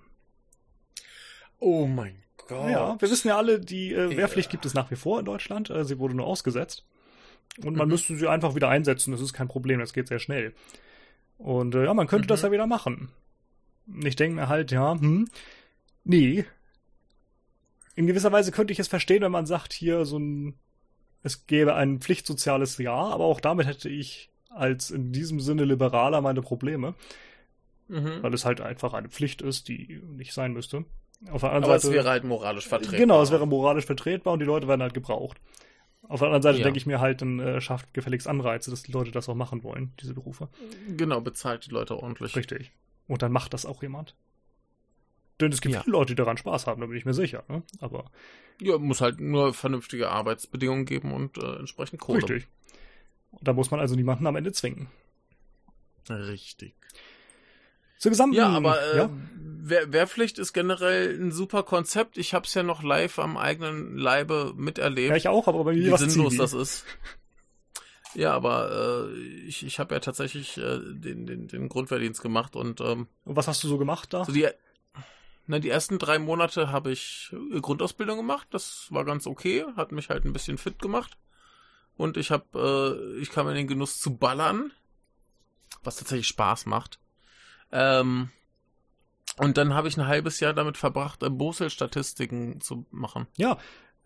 [1.59, 2.71] Oh mein Gott.
[2.71, 4.17] Ja, wir wissen ja alle, die äh, Ja.
[4.17, 5.71] Wehrpflicht gibt es nach wie vor in Deutschland.
[5.71, 6.85] Äh, sie wurde nur ausgesetzt.
[7.63, 7.93] Und man Mhm.
[7.93, 9.13] müsste sie einfach wieder einsetzen.
[9.13, 10.55] Das ist kein Problem, das geht sehr schnell.
[11.39, 12.29] Und äh, ja, man könnte Mhm.
[12.29, 13.11] das ja wieder machen.
[14.05, 15.29] Ich denke mir halt, ja, hm,
[16.05, 16.45] nee.
[17.97, 20.55] In gewisser Weise könnte ich es verstehen, wenn man sagt, hier so ein,
[21.23, 26.21] es gäbe ein pflichtsoziales Jahr, aber auch damit hätte ich als in diesem Sinne Liberaler
[26.21, 26.95] meine Probleme,
[27.89, 28.23] Mhm.
[28.23, 30.85] weil es halt einfach eine Pflicht ist, die nicht sein müsste.
[31.31, 31.95] Auf der anderen Aber es Seite.
[31.95, 32.99] wäre halt moralisch vertretbar.
[33.01, 35.39] Genau, es wäre moralisch vertretbar und die Leute werden halt gebraucht.
[36.09, 36.65] Auf der anderen Seite Ja.
[36.65, 39.63] denke ich mir halt, dann äh, schafft gefälligst Anreize, dass die Leute das auch machen
[39.65, 40.49] wollen, diese Berufe.
[40.97, 42.35] Genau, bezahlt die Leute ordentlich.
[42.37, 42.71] Richtig.
[43.07, 44.15] Und dann macht das auch jemand.
[45.41, 45.83] Denn es gibt Ja.
[45.83, 47.45] viele Leute, die daran Spaß haben, da bin ich mir sicher.
[47.49, 47.63] Ne?
[47.81, 48.11] Aber
[48.61, 52.19] Ja, muss halt nur vernünftige Arbeitsbedingungen geben und äh, entsprechend Kohle.
[52.19, 52.47] richtig.
[53.31, 54.89] Und da muss man also niemanden am Ende zwingen.
[56.09, 56.75] Richtig.
[57.99, 58.37] Zur gesamten.
[58.37, 59.11] Ja, aber äh, ja?
[59.63, 62.17] Wehr, Wehrpflicht ist generell ein super Konzept.
[62.19, 65.11] Ich habe es ja noch live am eigenen Leibe miterlebt.
[65.11, 66.85] ja, ich auch, aber bei mir wie was sinnlos das ist.
[68.15, 72.81] Ja, aber äh, ich, ich habe ja tatsächlich äh, den, den, den Grundwehrdienst gemacht und
[72.81, 74.25] ähm, Und was hast du so gemacht da?
[74.25, 74.49] so die,
[75.51, 78.47] na, die ersten drei Monate habe ich äh, Grundausbildung gemacht.
[78.53, 81.19] Das war ganz okay, hat mich halt ein bisschen fit gemacht.
[81.97, 84.71] Und ich habe, äh, ich kam in den Genuss zu ballern,
[85.83, 87.01] was tatsächlich Spaß macht.
[87.73, 88.31] Ähm,
[89.39, 93.27] und dann habe ich ein halbes Jahr damit verbracht, äh, Bosel-Statistiken zu machen.
[93.37, 93.59] Ja,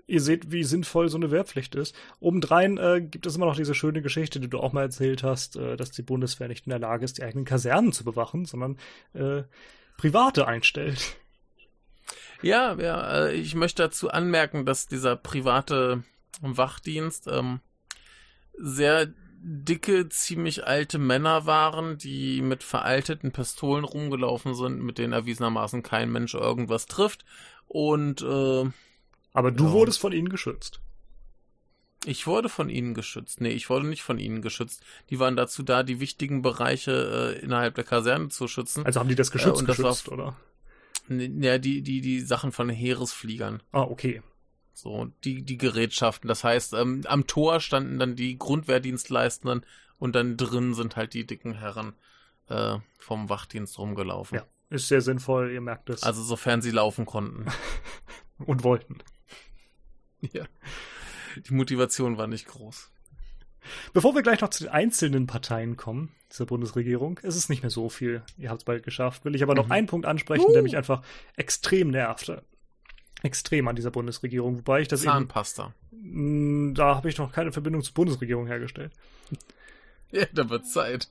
[0.06, 1.94] ihr seht, wie sinnvoll so eine Wehrpflicht ist.
[2.20, 5.56] Obendrein äh, gibt es immer noch diese schöne Geschichte, die du auch mal erzählt hast,
[5.56, 8.78] äh, dass die Bundeswehr nicht in der Lage ist, die eigenen Kasernen zu bewachen, sondern
[9.12, 9.42] äh,
[9.98, 11.18] Private einstellt.
[12.42, 16.02] Ja, ja, äh, ich möchte dazu anmerken, dass dieser private
[16.40, 17.60] Wachdienst ähm,
[18.58, 19.12] sehr
[19.46, 26.10] dicke, ziemlich alte Männer waren, die mit veralteten Pistolen rumgelaufen sind, mit denen erwiesenermaßen kein
[26.10, 27.24] Mensch irgendwas trifft.
[27.66, 28.64] Und äh,
[29.32, 29.72] Aber du Ja.
[29.72, 30.80] wurdest von ihnen geschützt.
[32.06, 33.40] ich wurde von ihnen geschützt.
[33.40, 34.82] Nee, ich wurde nicht von ihnen geschützt.
[35.10, 38.84] Die waren dazu da, die wichtigen Bereiche äh, innerhalb der Kaserne zu schützen.
[38.86, 40.36] Also haben die das Geschütz Äh, und das war- geschützt, oder?
[41.08, 43.62] Ja, die, die, die Sachen von Heeresfliegern.
[43.72, 44.22] Ah, okay.
[44.72, 46.28] So, die, die Gerätschaften.
[46.28, 49.64] Das heißt, ähm, am Tor standen dann die Grundwehrdienstleistenden
[49.98, 51.94] und dann drin sind halt die dicken Herren
[52.48, 54.38] äh, vom Wachdienst rumgelaufen.
[54.38, 54.44] Ja.
[54.70, 56.02] Ist sehr sinnvoll, ihr merkt es.
[56.02, 57.46] Also sofern sie laufen konnten.
[58.38, 58.98] Und wollten.
[60.20, 60.44] ja.
[61.36, 62.90] Die Motivation war nicht groß.
[63.92, 67.70] Bevor wir gleich noch zu den einzelnen Parteien kommen, dieser Bundesregierung, ist es nicht mehr
[67.70, 68.22] so viel.
[68.38, 69.24] Ihr habt es bald geschafft.
[69.24, 69.72] Will ich aber noch Mhm.
[69.72, 71.02] einen Punkt ansprechen, der mich einfach
[71.36, 72.42] extrem nervte.
[73.22, 74.58] Extrem an dieser Bundesregierung.
[74.58, 75.12] Wobei ich das eben.
[75.12, 75.72] Zahnpasta.
[75.92, 78.92] Mh, Da habe ich noch keine Verbindung zur Bundesregierung hergestellt.
[80.12, 81.08] Ja, da wird Zeit.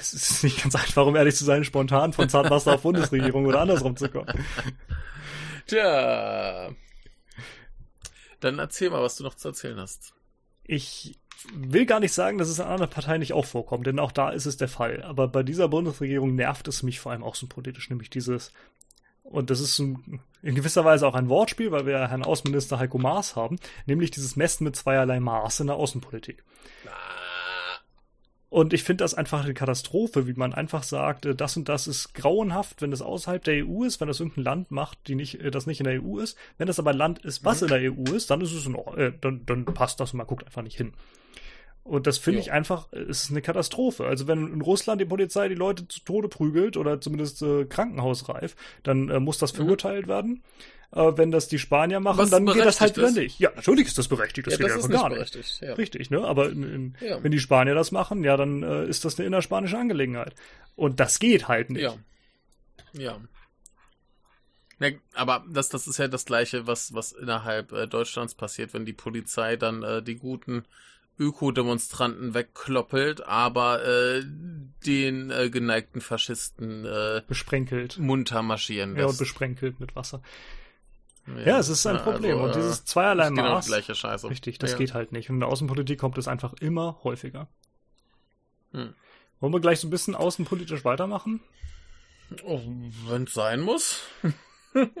[0.00, 3.60] Es ist nicht ganz einfach, um ehrlich zu sein, spontan von Zahnpasta auf Bundesregierung oder
[3.60, 4.32] andersrum zu kommen.
[5.66, 6.70] Tja.
[8.40, 10.14] Dann erzähl mal, was du noch zu erzählen hast.
[10.64, 11.18] Ich
[11.54, 14.30] will gar nicht sagen, dass es an anderen Parteien nicht auch vorkommt, denn auch da
[14.30, 15.02] ist es der Fall.
[15.02, 18.52] Aber bei dieser Bundesregierung nervt es mich vor allem auch so politisch, nämlich dieses,
[19.22, 22.78] und das ist ein, in gewisser Weise auch ein Wortspiel, weil wir ja Herrn Außenminister
[22.78, 26.42] Heiko Maas haben, nämlich dieses Messen mit zweierlei Maß in der Außenpolitik.
[28.50, 31.86] Und ich finde das einfach eine Katastrophe, wie man einfach sagt, äh, das und das
[31.86, 35.40] ist grauenhaft, wenn es außerhalb der EU ist, wenn das irgendein Land macht, die nicht,
[35.40, 36.36] äh, das nicht in der EU ist.
[36.56, 38.74] Wenn das aber ein Land ist, was in der EU ist, dann ist es in,
[38.74, 40.94] Or- äh, dann, dann passt das und man guckt einfach nicht hin.
[41.88, 44.04] Und das finde ich einfach, es ist eine Katastrophe.
[44.04, 48.54] Also wenn in Russland die Polizei die Leute zu Tode prügelt oder zumindest äh, krankenhausreif,
[48.82, 49.56] dann äh, muss das Mhm.
[49.56, 50.42] verurteilt werden.
[50.92, 53.38] Äh, wenn das die Spanier machen, Was dann geht das halt wieder nicht.
[53.40, 55.18] Ja, natürlich ist das berechtigt, das ja, geht das einfach nicht gar nicht.
[55.32, 55.60] berechtigt.
[55.62, 55.74] Ja.
[55.74, 56.20] Richtig, ne?
[56.24, 57.22] Aber in, in, Ja.
[57.22, 60.34] wenn die Spanier das machen, ja, dann äh, ist das eine innerspanische Angelegenheit.
[60.76, 61.82] Und das geht halt nicht.
[61.82, 61.94] Ja.
[62.92, 63.18] Ja.
[64.80, 68.84] Ja, aber das, das ist ja das Gleiche, was, was innerhalb äh, Deutschlands passiert, wenn
[68.86, 70.64] die Polizei dann äh, die guten
[71.18, 74.22] Ökodemonstranten wegkloppelt, aber äh,
[74.86, 77.98] den äh, geneigten Faschisten äh, Besprenkelt.
[77.98, 79.18] munter marschieren Ja, und lässt.
[79.18, 80.22] besprenkelt mit Wasser.
[81.44, 82.38] Ja, es ist ein Ja, Problem.
[82.38, 83.64] also, und äh, dieses zweierlei ist genau Maß.
[83.66, 84.30] die gleiche Scheiße.
[84.30, 84.78] Richtig, das ja.
[84.78, 85.28] geht halt nicht.
[85.28, 87.48] Und in der Außenpolitik kommt es einfach immer häufiger.
[88.72, 88.94] Hm.
[89.40, 91.40] Wollen wir gleich so ein bisschen außenpolitisch weitermachen?
[92.44, 92.60] Oh,
[93.08, 94.00] wenn es sein muss.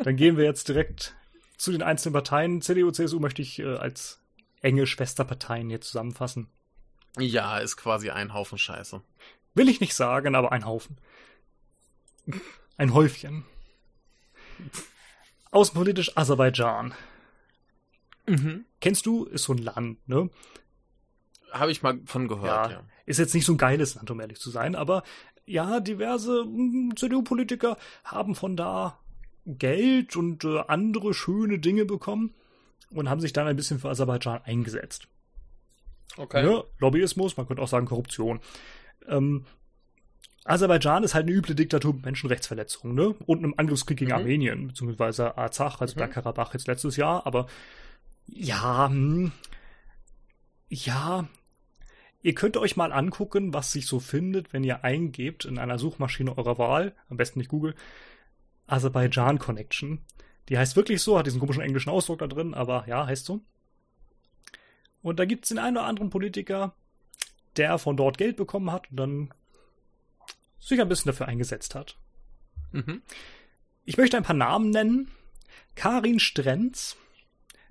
[0.02, 1.14] Dann gehen wir jetzt direkt
[1.56, 2.60] zu den einzelnen Parteien.
[2.62, 4.20] CDU, CSU möchte ich äh, als
[4.62, 6.48] enge Schwesterparteien hier zusammenfassen.
[7.18, 9.02] Ja, ist quasi ein Haufen Scheiße.
[9.54, 10.98] Will ich nicht sagen, aber ein Haufen.
[12.76, 13.44] Ein Häufchen.
[15.50, 16.94] Außenpolitisch Aserbaidschan.
[18.26, 18.66] Mhm.
[18.80, 20.30] Kennst du, ist so ein Land, ne?
[21.50, 22.84] Habe ich mal von gehört, Ja, ja.
[23.06, 25.02] ist jetzt nicht so ein geiles Land, um ehrlich zu sein, aber
[25.46, 28.98] ja, diverse mm, CDU-Politiker haben von da
[29.46, 32.34] Geld und äh, andere schöne Dinge bekommen
[32.90, 35.08] und haben sich dann ein bisschen für Aserbaidschan eingesetzt.
[36.16, 36.42] Okay.
[36.42, 36.64] Ne?
[36.78, 38.40] Lobbyismus, man könnte auch sagen Korruption.
[39.06, 39.44] Ähm,
[40.44, 43.14] Aserbaidschan ist halt eine üble Diktatur mit Menschenrechtsverletzungen, ne?
[43.26, 44.16] Und einem Angriffskrieg gegen Mhm.
[44.16, 45.98] Armenien, beziehungsweise Arzach, also Mhm.
[45.98, 47.46] Bergkarabach jetzt letztes Jahr, aber
[48.26, 49.32] ja, hm,
[50.70, 51.28] ja,
[52.22, 56.36] ihr könnt euch mal angucken, was sich so findet, wenn ihr eingebt in einer Suchmaschine
[56.36, 57.74] eurer Wahl, am besten nicht Google,
[58.66, 60.00] Aserbaidschan Connection.
[60.48, 63.40] Die heißt wirklich so, hat diesen komischen englischen Ausdruck da drin, aber ja, heißt so.
[65.02, 66.74] Und da gibt es den einen oder anderen Politiker,
[67.56, 69.34] der von dort Geld bekommen hat und dann
[70.58, 71.96] sich ein bisschen dafür eingesetzt hat.
[72.72, 73.02] Mhm.
[73.84, 75.10] Ich möchte ein paar Namen nennen.
[75.74, 76.96] Karin Strenz.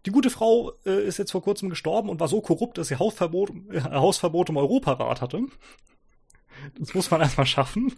[0.06, 2.98] Die gute Frau äh, ist jetzt vor kurzem gestorben und war so korrupt, dass sie
[2.98, 5.42] Hausverbot, äh, Hausverbot im Europarat hatte.
[6.80, 7.94] Das muss man erstmal schaffen.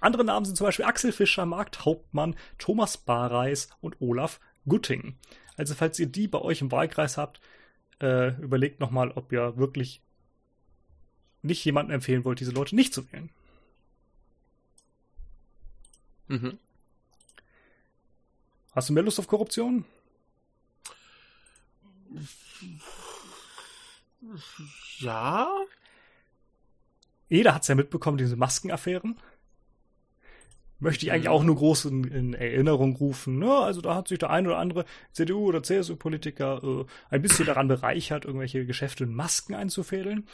[0.00, 5.16] Andere Namen sind zum Beispiel Axel Fischer, Markt Hauptmann, Thomas Bareis und Olaf Gutting.
[5.56, 7.40] Also falls ihr die bei euch im Wahlkreis habt,
[8.00, 10.02] äh, überlegt nochmal, ob ihr wirklich
[11.42, 13.30] nicht jemanden empfehlen wollt, diese Leute nicht zu wählen.
[16.28, 16.58] Mhm.
[18.72, 19.84] Hast du mehr Lust auf Korruption?
[24.98, 25.48] Ja.
[27.28, 29.18] Jeder hat es ja mitbekommen, diese Maskenaffären.
[30.80, 31.32] Möchte ich eigentlich Mhm.
[31.32, 33.38] auch nur groß in, in Erinnerung rufen.
[33.38, 33.52] Ne?
[33.52, 37.68] Also da hat sich der ein oder andere CDU- oder CSU-Politiker äh, ein bisschen daran
[37.68, 40.26] bereichert, irgendwelche Geschäfte in Masken einzufädeln.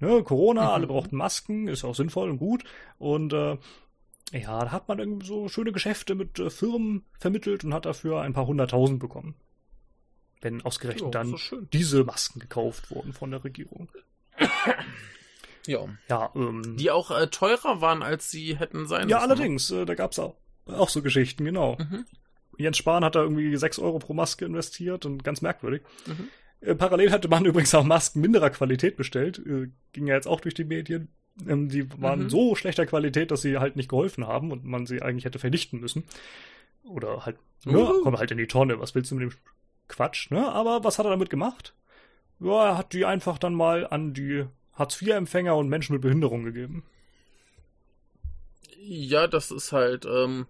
[0.00, 0.22] Ne?
[0.22, 0.68] Corona, Mhm.
[0.68, 2.64] alle brauchten Masken, ist auch sinnvoll und gut.
[2.98, 3.56] Und äh,
[4.32, 8.20] ja, da hat man irgendwie so schöne Geschäfte mit äh, Firmen vermittelt und hat dafür
[8.20, 9.34] ein paar hunderttausend bekommen.
[10.42, 13.88] Wenn ausgerechnet Ja, dann so diese Masken gekauft wurden von der Regierung.
[15.66, 15.86] Ja.
[16.08, 19.30] Ja, ähm, Die auch äh, teurer waren, als sie hätten sein Ja, müssen.
[19.32, 20.34] allerdings, äh, da gab's auch,
[20.66, 21.76] auch so Geschichten, genau.
[21.78, 22.04] Mhm.
[22.58, 25.82] Jens Spahn hat da irgendwie 6 Euro pro Maske investiert und ganz merkwürdig.
[26.06, 26.28] Mhm.
[26.60, 30.40] Äh, parallel hatte man übrigens auch Masken minderer Qualität bestellt, äh, ging ja jetzt auch
[30.40, 31.08] durch die Medien.
[31.46, 32.30] Ähm, die waren Mhm.
[32.30, 35.80] so schlechter Qualität, dass sie halt nicht geholfen haben und man sie eigentlich hätte vernichten
[35.80, 36.04] müssen.
[36.84, 38.02] Oder halt, ne, Uhu.
[38.04, 39.36] komm halt in die Tonne, was willst du mit dem
[39.88, 40.50] Quatsch, ne?
[40.50, 41.74] Aber was hat er damit gemacht?
[42.40, 44.44] Ja, er hat die einfach dann mal an die
[44.76, 46.84] Hartz-IV-Empfänger und Menschen mit Behinderung gegeben.
[48.78, 50.46] Ja, das ist halt, ähm,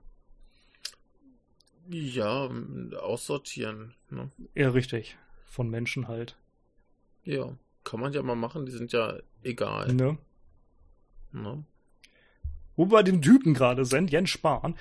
[1.88, 2.50] ja,
[3.00, 3.94] aussortieren.
[4.10, 4.30] Ne?
[4.54, 5.16] Eher richtig.
[5.46, 6.36] Von Menschen halt.
[7.24, 9.92] Ja, kann man ja mal machen, die sind ja egal.
[9.94, 10.18] Ne?
[11.32, 11.64] Ne?
[12.74, 14.76] Wo wir bei den Typen gerade sind, Jens Spahn.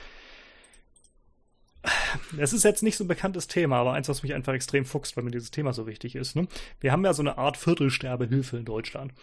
[2.37, 5.15] Es ist jetzt nicht so ein bekanntes Thema, aber eins, was mich einfach extrem fuchst,
[5.17, 6.35] weil mir dieses Thema so wichtig ist.
[6.35, 6.47] Ne?
[6.79, 9.13] Wir haben ja so eine Art Viertelsterbehilfe in Deutschland.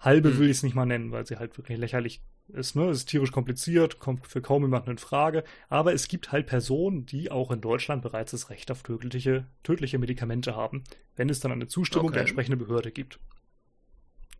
[0.00, 0.38] Halbe Hm.
[0.38, 2.74] will ich es nicht mal nennen, weil sie halt wirklich lächerlich ist.
[2.74, 2.88] Ne?
[2.88, 5.44] Es ist tierisch kompliziert, kommt für kaum jemanden in Frage.
[5.68, 9.98] Aber es gibt halt Personen, die auch in Deutschland bereits das Recht auf tödliche, tödliche
[9.98, 10.82] Medikamente haben,
[11.16, 12.14] wenn es dann eine Zustimmung Okay.
[12.14, 13.20] der entsprechenden Behörde gibt.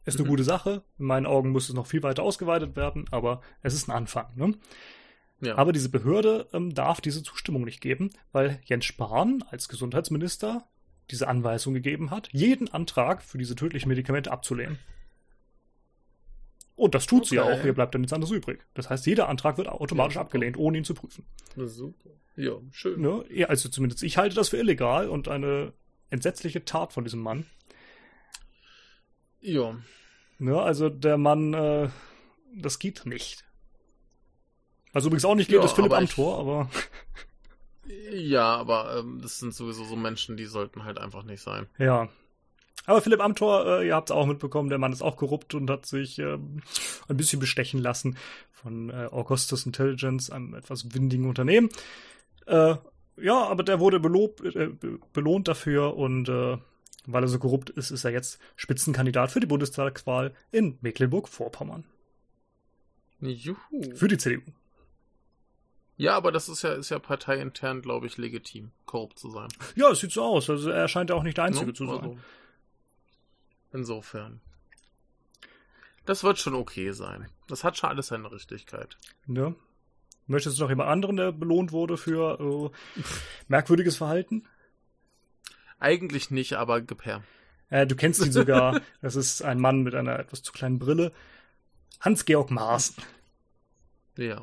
[0.05, 0.31] Ist eine Mhm.
[0.31, 0.83] gute Sache.
[0.99, 4.27] In meinen Augen muss es noch viel weiter ausgeweitet werden, aber es ist ein Anfang.
[4.35, 4.55] Ne?
[5.43, 5.57] Ja.
[5.59, 10.69] Aber diese Behörde ähm, darf diese Zustimmung nicht geben, weil Jens Spahn als Gesundheitsminister
[11.11, 14.79] diese Anweisung gegeben hat, jeden Antrag für diese tödlichen Medikamente abzulehnen.
[16.77, 17.59] Und das tut sie ja Okay.
[17.59, 18.65] auch, hier bleibt dann nichts anderes übrig.
[18.75, 21.27] Das heißt, jeder Antrag wird automatisch Ja, abgelehnt, ohne ihn zu prüfen.
[21.57, 22.11] Super.
[22.37, 23.01] Ja, schön.
[23.01, 23.25] Ne?
[23.29, 25.73] Ja, also zumindest ich halte das für illegal und eine
[26.09, 27.47] entsetzliche Tat von diesem Mann.
[29.41, 29.77] Ja.
[30.39, 30.61] Ne?
[30.61, 31.89] Also der Mann, äh,
[32.57, 33.45] das geht nicht.
[34.93, 36.71] Also übrigens auch nicht geht, Ja, ist Philipp Amthor, aber
[38.13, 41.67] Ja, aber ähm, das sind sowieso so Menschen, die sollten halt einfach nicht sein.
[41.79, 42.09] Ja.
[42.85, 45.71] Aber Philipp Amthor, äh, ihr habt es auch mitbekommen, der Mann ist auch korrupt und
[45.71, 46.63] hat sich ähm,
[47.09, 48.17] ein bisschen bestechen lassen
[48.51, 51.69] von äh, Augustus Intelligence, einem etwas windigen Unternehmen.
[52.47, 52.75] Äh,
[53.19, 56.59] ja, aber der wurde belob, äh, be- belohnt dafür und äh,
[57.07, 61.85] weil er so korrupt ist, ist er jetzt Spitzenkandidat für die Bundestagswahl in Mecklenburg-Vorpommern.
[63.21, 63.57] Juhu.
[63.95, 64.41] Für die CDU.
[65.97, 69.49] Ja, aber das ist ja, ist ja parteiintern, glaube ich, legitim, korrupt zu sein.
[69.77, 70.49] Ja, es sieht so aus.
[70.51, 71.73] Also er scheint ja auch nicht der Einzige Ne?
[71.75, 71.97] zu sein.
[71.97, 72.19] Also,
[73.73, 74.41] insofern.
[76.05, 77.29] Das wird schon okay sein.
[77.47, 78.97] Das hat schon alles seine Richtigkeit.
[79.27, 79.55] Ne?
[80.27, 83.03] Möchtest du noch jemand anderen, der belohnt wurde für äh,
[83.49, 84.49] merkwürdiges Verhalten?
[85.79, 87.23] Eigentlich nicht, aber gib her.
[87.71, 88.81] Äh, du kennst ihn sogar.
[89.03, 91.13] das ist ein Mann mit einer etwas zu kleinen Brille.
[92.01, 92.97] Hans-Georg Maaßen.
[94.17, 94.43] Ja.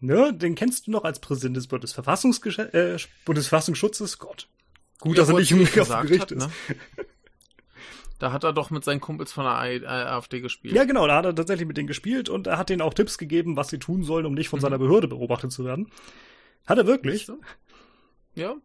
[0.00, 4.18] Ne, den kennst du noch als Präsident des äh, Bundesverfassungsschutzes.
[4.18, 4.48] Gott.
[5.00, 6.46] Gut, Ja, dass er nicht im Gericht hat, ist.
[6.46, 6.50] ne?
[8.18, 10.74] Da hat er doch mit seinen Kumpels von der äh, AfD gespielt.
[10.74, 13.16] Ja, genau, da hat er tatsächlich mit denen gespielt und er hat denen auch Tipps
[13.18, 14.62] gegeben, was sie tun sollen, um nicht von Mhm.
[14.62, 15.90] seiner Behörde beobachtet zu werden.
[16.66, 17.28] Hat er wirklich.
[18.34, 18.56] Ja.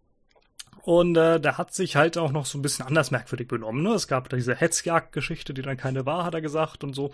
[0.82, 3.84] Und äh, der hat sich halt auch noch so ein bisschen anders merkwürdig benommen.
[3.84, 3.92] Ne?
[3.94, 7.14] Es gab da diese Hetzjagd-Geschichte, die dann keine war, hat er gesagt und so.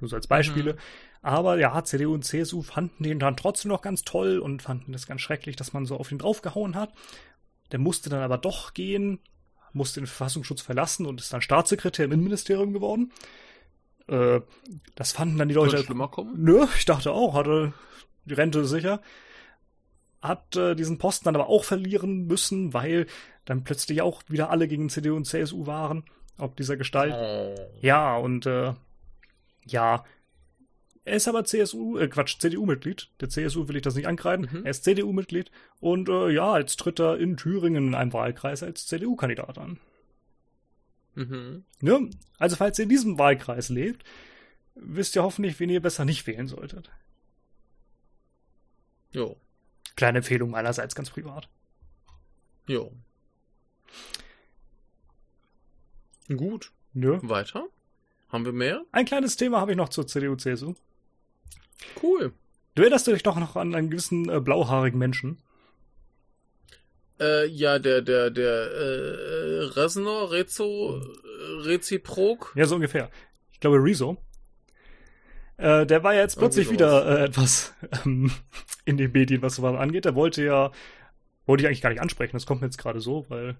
[0.00, 0.74] Nur so als Beispiele.
[0.74, 0.78] Mhm.
[1.22, 5.06] Aber ja, CDU und CSU fanden den dann trotzdem noch ganz toll und fanden das
[5.06, 6.92] ganz schrecklich, dass man so auf ihn draufgehauen hat.
[7.70, 9.20] Der musste dann aber doch gehen,
[9.72, 13.12] musste den Verfassungsschutz verlassen und ist dann Staatssekretär im Innenministerium geworden.
[14.08, 14.40] Äh,
[14.96, 15.70] das fanden dann die Leute.
[15.70, 16.34] Könnte schlimmer kommen.
[16.42, 17.72] Nö, ich dachte auch, hatte
[18.24, 19.00] die Rente sicher.
[20.20, 23.06] Hat äh, diesen Posten dann aber auch verlieren müssen, weil
[23.44, 26.04] dann plötzlich auch wieder alle gegen CDU und CSU waren,
[26.36, 27.14] ob dieser Gestalt.
[27.16, 27.54] Oh.
[27.80, 28.74] Ja, und äh,
[29.66, 30.04] ja,
[31.04, 33.08] er ist aber CSU, äh, Quatsch, CDU-Mitglied.
[33.20, 34.48] Der CSU will ich das nicht ankreiden.
[34.50, 34.64] Mhm.
[34.64, 35.50] Er ist CDU-Mitglied
[35.80, 39.80] und äh, ja, jetzt tritt er in Thüringen in einem Wahlkreis als CDU-Kandidat an.
[41.14, 41.64] Mhm.
[41.80, 42.10] Ne?
[42.38, 44.04] Also, falls ihr in diesem Wahlkreis lebt,
[44.74, 46.90] wisst ihr hoffentlich, wen ihr besser nicht wählen solltet.
[49.10, 49.36] Jo.
[49.96, 51.48] Kleine Empfehlung meinerseits, ganz privat.
[52.66, 52.92] Jo.
[56.28, 56.72] Gut.
[56.94, 57.18] Nö.
[57.22, 57.66] Weiter?
[58.28, 58.84] Haben wir mehr?
[58.92, 60.74] Ein kleines Thema habe ich noch zur CDU-CSU.
[62.02, 62.32] Cool.
[62.74, 65.38] Du erinnerst dich doch noch an einen gewissen äh, blauhaarigen Menschen.
[67.20, 71.00] Äh, ja, der, der, der, äh, Resnor, Rezo,
[71.64, 72.52] Reziprok.
[72.56, 73.10] Ja, so ungefähr.
[73.52, 74.16] Ich glaube, Rezo.
[75.58, 77.74] Äh, der war ja jetzt plötzlich Irgendwie wieder äh, etwas
[78.04, 78.32] ähm,
[78.84, 80.04] in den Medien, was sowas angeht.
[80.06, 80.72] Der wollte ja,
[81.46, 83.56] wollte ich eigentlich gar nicht ansprechen, das kommt mir jetzt gerade so, weil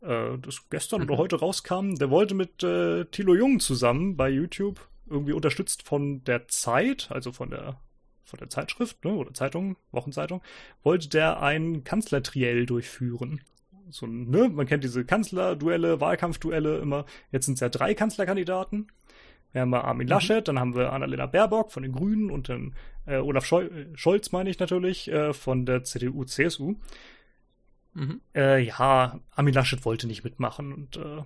[0.00, 1.10] äh, das gestern Mhm.
[1.10, 1.96] oder heute rauskam.
[1.96, 4.80] Der wollte mit äh, Thilo Jung zusammen bei YouTube,
[5.12, 7.80] irgendwie unterstützt von der Zeit, also von der
[8.24, 10.42] von der Zeitschrift, ne, oder Zeitung, Wochenzeitung,
[10.82, 13.42] wollte der ein Kanzlertriell durchführen.
[13.90, 17.04] So, ne, man kennt diese Kanzlerduelle, Wahlkampfduelle immer.
[17.30, 18.88] Jetzt sind es ja drei Kanzlerkandidaten.
[19.52, 20.12] Wir haben mal Armin Mhm.
[20.12, 22.74] Laschet, dann haben wir Annalena Baerbock von den Grünen und dann
[23.06, 26.76] äh, Olaf Schol Scholz, meine ich natürlich, äh, von der CDU, CSU.
[27.92, 28.22] Mhm.
[28.34, 31.22] Äh, ja, Armin Laschet wollte nicht mitmachen und äh,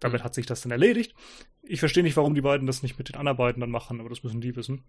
[0.00, 0.24] damit Mhm.
[0.24, 1.14] hat sich das dann erledigt.
[1.62, 4.08] Ich verstehe nicht, warum die beiden das nicht mit den anderen beiden dann machen, aber
[4.08, 4.84] das müssen die wissen.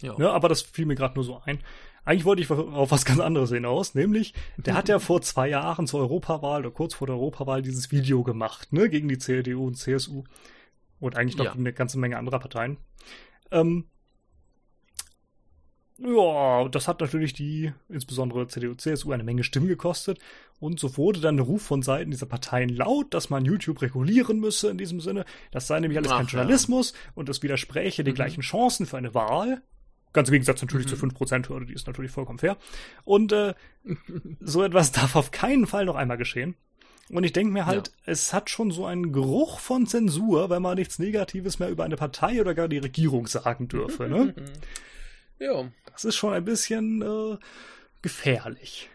[0.00, 0.16] Ja.
[0.16, 1.58] Ne, aber das fiel mir gerade nur so ein.
[2.04, 5.86] Eigentlich wollte ich auf was ganz anderes hinaus, nämlich, der hat ja vor zwei Jahren
[5.88, 9.74] zur Europawahl oder kurz vor der Europawahl dieses Video gemacht, ne, gegen die CDU und
[9.74, 10.22] CSU.
[11.00, 11.52] Und eigentlich noch Ja.
[11.52, 12.76] eine ganze Menge anderer Parteien.
[13.50, 13.86] Ähm,
[15.98, 20.18] ja, das hat natürlich die, insbesondere CDU, CSU, eine Menge Stimmen gekostet.
[20.60, 24.40] Und so wurde dann der Ruf von Seiten dieser Parteien laut, dass man YouTube regulieren
[24.40, 25.24] müsse in diesem Sinne.
[25.50, 26.32] Das sei nämlich alles Ach, kein ja.
[26.32, 28.16] Journalismus und das widerspräche den Mhm.
[28.16, 29.62] gleichen Chancen für eine Wahl.
[30.12, 30.90] Ganz im Gegensatz natürlich Mhm.
[30.90, 32.56] zur 5%-Hürde, die ist natürlich vollkommen fair.
[33.04, 33.54] Und äh,
[34.40, 36.54] so etwas darf auf keinen Fall noch einmal geschehen.
[37.10, 40.76] Und ich denke mir halt, es hat schon so einen Geruch von Zensur, wenn man
[40.76, 44.08] nichts Negatives mehr über eine Partei oder gar die Regierung sagen dürfe.
[44.08, 44.34] Ne?
[45.38, 45.70] Ja.
[45.92, 47.36] Das ist schon ein bisschen äh,
[48.02, 48.88] gefährlich.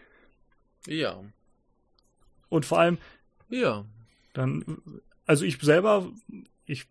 [0.86, 1.22] Ja.
[2.48, 2.98] Und vor allem,
[3.48, 3.84] Ja.
[4.34, 4.64] dann,
[5.26, 6.10] also ich selber,
[6.66, 6.86] ich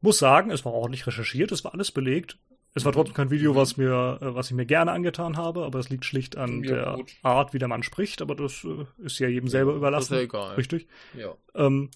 [0.00, 2.38] muss sagen, es war ordentlich recherchiert, es war alles belegt.
[2.76, 5.78] Es war trotzdem kein Video, was mir, äh, was ich mir gerne angetan habe, aber
[5.78, 7.14] es liegt schlicht an Ja, der gut.
[7.22, 10.14] Art, wie der Mann spricht, aber das äh, ist ja jedem selber überlassen.
[10.14, 10.54] ist ja egal.
[10.56, 10.88] Richtig.
[11.16, 11.36] Ja.
[11.54, 11.88] Ähm,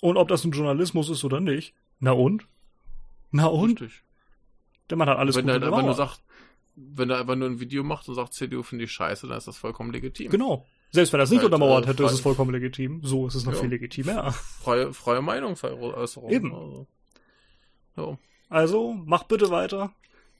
[0.00, 2.46] und ob das ein Journalismus ist oder nicht, na und?
[3.30, 3.80] Na und?
[3.80, 4.02] Richtig.
[4.90, 6.20] Der Mann hat alles wenn gut er in der einfach nur sagt,
[6.76, 9.48] wenn er einfach nur ein Video macht und sagt, CDU finde ich scheiße, dann ist
[9.48, 10.30] das vollkommen legitim.
[10.30, 10.66] Genau.
[10.90, 13.00] Selbst wenn er es nicht Halt, untermauert äh, hätte, ist frei- es vollkommen legitim.
[13.04, 13.60] So ist es noch Ja.
[13.60, 14.32] viel legitimer.
[14.32, 16.30] Freie, freie Meinungsäußerung.
[16.30, 16.54] Eben.
[16.54, 16.86] Also.
[17.96, 18.18] Ja.
[18.48, 19.92] Also, mach bitte weiter.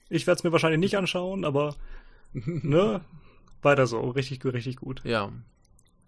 [0.09, 1.75] Ich werde es mir wahrscheinlich nicht anschauen, aber
[2.33, 3.01] ne,
[3.61, 3.99] weiter so.
[4.09, 5.01] Richtig, gut, richtig gut.
[5.03, 5.31] Ja.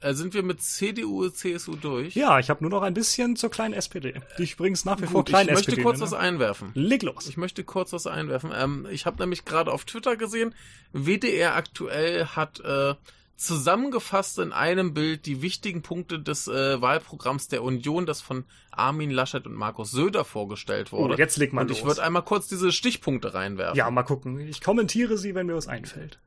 [0.02, 2.16] Äh, sind wir mit CDU, CSU durch?
[2.16, 5.06] Ja, ich habe nur noch ein bisschen zur kleinen SPD, die ich übrigens nach wie
[5.06, 6.12] vor Gut, ich klein möchte SPD kurz nenne.
[6.12, 6.72] was einwerfen.
[6.74, 7.28] Leg los.
[7.28, 8.52] Ich möchte kurz was einwerfen.
[8.54, 10.56] Ähm, ich habe nämlich gerade auf Twitter gesehen,
[10.92, 12.96] WDR aktuell hat äh,
[13.42, 19.10] zusammengefasst in einem Bild die wichtigen Punkte des äh, Wahlprogramms der Union, das von Armin
[19.12, 21.16] Laschet und Markus Söder vorgestellt wurde.
[21.16, 23.78] Oh, jetzt leg mal und ich würde einmal kurz diese Stichpunkte reinwerfen.
[23.78, 24.40] Ja, mal gucken.
[24.40, 26.20] Ich kommentiere sie, wenn mir was einfällt.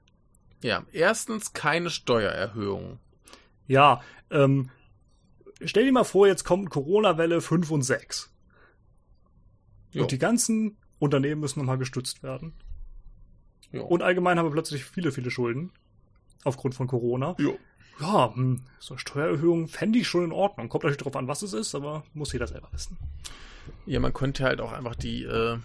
[0.60, 2.98] Ja, erstens keine Steuererhöhung.
[3.66, 4.00] Ja,
[4.30, 4.70] ähm,
[5.64, 8.32] stell dir mal vor, jetzt kommt Corona-Welle 5 und 6.
[9.92, 10.02] Jo.
[10.02, 12.54] Und die ganzen Unternehmen müssen nochmal gestützt werden.
[13.72, 13.82] Ja.
[13.82, 15.72] Und allgemein haben wir plötzlich viele, viele Schulden.
[16.44, 17.34] Aufgrund von Corona.
[17.38, 17.52] Ja.
[18.00, 20.68] Ja, hm, so eine Steuererhöhung fände ich schon in Ordnung.
[20.68, 22.98] Kommt natürlich darauf an, was es ist, aber muss jeder selber wissen.
[23.86, 25.58] Ja, man könnte halt auch einfach die äh,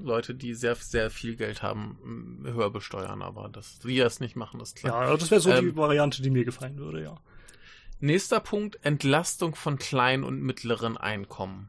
[0.00, 4.60] Leute, die sehr, sehr viel Geld haben, höher besteuern, aber dass die das nicht machen,
[4.60, 5.06] ist klar.
[5.06, 7.16] Ja, das wäre so ähm, die Variante, die mir gefallen würde, ja.
[8.04, 11.68] Nächster Punkt, Entlastung von kleinen und mittleren Einkommen.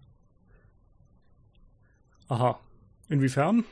[2.28, 2.60] Aha.
[3.08, 3.66] Inwiefern?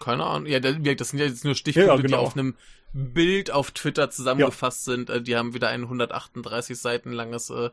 [0.00, 0.46] Keine Ahnung.
[0.46, 2.08] Ja, das sind ja jetzt nur Stichpunkte, ja, genau.
[2.08, 2.54] die auf einem
[2.92, 4.94] Bild auf Twitter zusammengefasst ja.
[4.94, 5.10] sind.
[5.10, 7.70] Äh, die haben wieder ein 138 Seiten langes äh,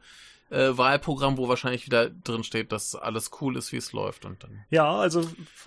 [0.52, 4.26] äh, Wahlprogramm, wo wahrscheinlich wieder drin steht, dass alles cool ist, wie es läuft.
[4.26, 5.22] Und dann, ja, also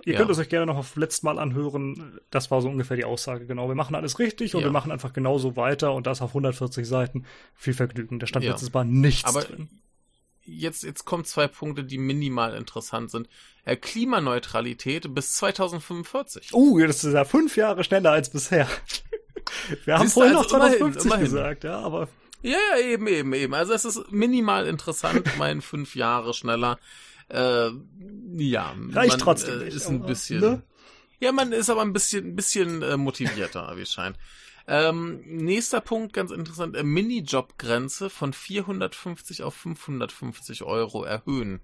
[0.05, 0.19] ihr ja.
[0.19, 2.21] könnt es euch gerne noch auf letztes Mal anhören.
[2.31, 3.69] Das war so ungefähr die Aussage, genau.
[3.69, 4.67] Wir machen alles richtig und ja.
[4.67, 7.25] wir machen einfach genauso weiter und das auf 140 Seiten.
[7.55, 8.19] Viel Vergnügen.
[8.19, 8.53] Da stand ja.
[8.53, 9.69] letztes Mal nichts Aber drin.
[10.47, 13.29] Jetzt, jetzt kommen zwei Punkte, die minimal interessant sind.
[13.65, 16.53] Äh, Klimaneutralität bis 2045.
[16.53, 18.69] Uh, das ist ja fünf Jahre schneller als bisher.
[19.85, 21.25] Wir haben vorhin also noch 2050 immerhin, immerhin.
[21.25, 22.09] gesagt, ja, aber
[22.45, 23.55] ja, ja, eben, eben, eben.
[23.55, 26.79] Also es ist minimal interessant, mein fünf Jahre schneller.
[27.29, 27.71] Äh,
[28.35, 30.41] ja, Reicht man, trotzdem äh, ist ein bisschen.
[30.41, 30.63] Ne?
[31.21, 34.19] Ja, man ist aber ein bisschen, ein bisschen äh, motivierter, wie es scheint.
[34.67, 41.61] Ähm, nächster Punkt, ganz interessant, äh, Minijob-Grenze von 450 auf 550 Euro erhöhen.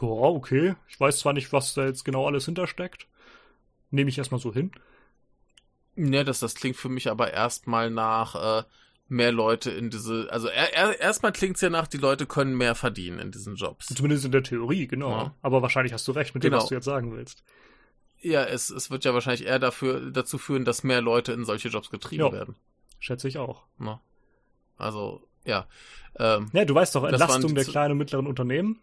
[0.00, 0.74] Ja, okay.
[0.88, 3.06] Ich weiß zwar nicht, was da jetzt genau alles hintersteckt.
[3.90, 4.72] Nehme ich erstmal so hin.
[5.96, 8.64] Ja, das, das klingt für mich aber erstmal nach äh,
[9.08, 10.28] mehr Leute in diese.
[10.30, 13.54] Also er, er, erstmal klingt es ja nach, die Leute können mehr verdienen in diesen
[13.54, 13.86] Jobs.
[13.86, 15.10] Zumindest in der Theorie, genau.
[15.10, 15.34] Ja.
[15.42, 16.56] Aber wahrscheinlich hast du recht mit genau.
[16.56, 17.44] dem, was du jetzt sagen willst.
[18.24, 21.68] Ja, es, es wird ja wahrscheinlich eher dafür, dazu führen, dass mehr Leute in solche
[21.68, 22.32] Jobs getrieben ja.
[22.32, 22.56] werden.
[22.98, 23.64] Schätze ich auch.
[23.78, 24.00] Na.
[24.78, 25.66] Also, ja.
[26.18, 28.80] Ähm, ja, du weißt doch, Entlastung der kleinen und mittleren Unternehmen.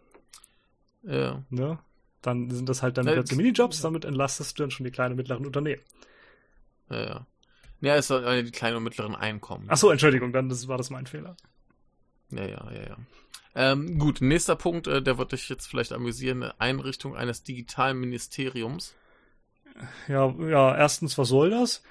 [1.02, 1.44] Ja.
[1.50, 1.80] Ne?
[2.22, 5.18] Dann sind das halt dann plötzlich Minijobs, damit entlastest du dann schon die kleinen und
[5.18, 5.82] mittleren Unternehmen.
[6.92, 7.28] Ja, ja.
[7.80, 9.66] Ja, es soll die kleinen und mittleren Einkommen.
[9.70, 11.36] Ach so, Entschuldigung, dann das, war das mein Fehler.
[12.30, 12.98] Ja, ja, ja, ja.
[13.56, 18.94] Ähm, gut, nächster Punkt, äh, der wird dich jetzt vielleicht amüsieren, Einrichtung eines digitalen Ministeriums.
[20.08, 21.84] Ja, ja, erstens, was soll das?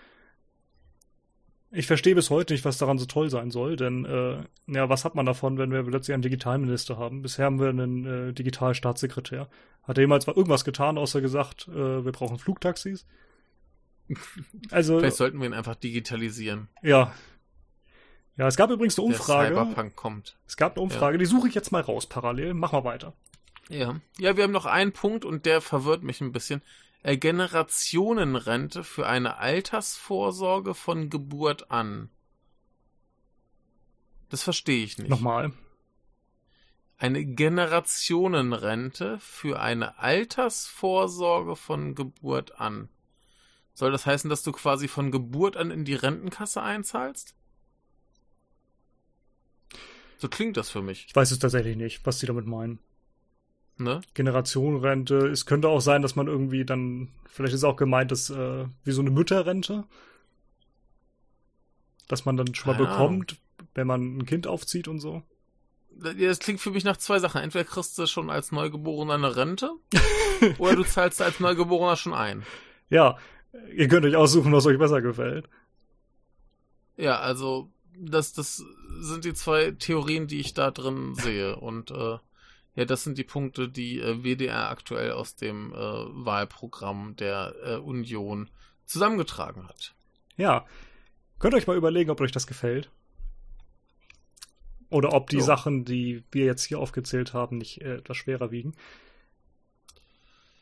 [1.73, 5.05] Ich verstehe bis heute nicht, was daran so toll sein soll, denn äh, ja, was
[5.05, 7.23] hat man davon, wenn wir plötzlich einen Digitalminister haben?
[7.23, 9.49] Bisher haben wir einen äh, Digitalstaatssekretär.
[9.85, 13.07] Hat er jemals mal irgendwas getan, außer gesagt, äh, wir brauchen Flugtaxis?
[14.73, 16.69] Also, Vielleicht sollten wir ihn einfach digitalisieren.
[16.83, 17.15] Ja.
[18.37, 19.55] Ja, es gab übrigens eine Umfrage.
[19.55, 20.37] Der Cyberpunk kommt.
[20.49, 21.19] Es gab eine Umfrage, ja.
[21.19, 22.55] die suche ich jetzt mal raus parallel.
[22.55, 23.13] Mach mal weiter.
[23.69, 24.01] Ja.
[24.19, 26.63] Ja, wir haben noch einen Punkt und der verwirrt mich ein bisschen.
[27.03, 32.11] Äh, Generationenrente für eine Altersvorsorge von Geburt an.
[34.29, 35.09] Das verstehe ich nicht.
[35.09, 35.53] Nochmal.
[36.99, 42.91] Eine Generationenrente für eine Altersvorsorge von Geburt an.
[43.73, 47.35] Soll das heißen, dass du quasi von Geburt an in die Rentenkasse einzahlst?
[50.19, 51.07] So klingt das für mich.
[51.09, 52.79] Ich weiß es tatsächlich nicht, was sie damit meinen.
[53.81, 54.01] Ne?
[54.15, 55.29] Generationenrente.
[55.29, 58.93] Es könnte auch sein, dass man irgendwie dann, vielleicht ist auch gemeint, dass äh, wie
[58.93, 59.85] so eine Mütterrente,
[62.09, 63.37] dass man dann schon mal ah, bekommt,
[63.75, 65.23] wenn man ein Kind aufzieht und so.
[66.03, 67.41] Ja, das klingt für mich nach zwei Sachen.
[67.43, 69.71] Entweder kriegst du schon als Neugeborener eine Rente
[70.59, 72.45] oder du zahlst als Neugeborener schon ein.
[72.89, 73.17] Ja,
[73.75, 75.49] Ihr könnt euch aussuchen, was euch besser gefällt.
[76.97, 78.65] Ja, also das, das
[79.01, 81.57] sind die zwei Theorien, die ich da drin sehe.
[81.57, 82.19] Und äh,
[82.81, 87.75] ja, das sind die Punkte, die äh, WDR aktuell aus dem äh, Wahlprogramm der äh,
[87.77, 88.49] Union
[88.87, 89.95] zusammengetragen hat.
[90.39, 90.65] Ja.
[91.39, 92.91] Könnt ihr euch mal überlegen, ob euch das gefällt.
[94.89, 95.45] Oder ob die so.
[95.45, 98.73] Sachen, die wir jetzt hier aufgezählt haben, nicht äh, etwas schwerer wiegen.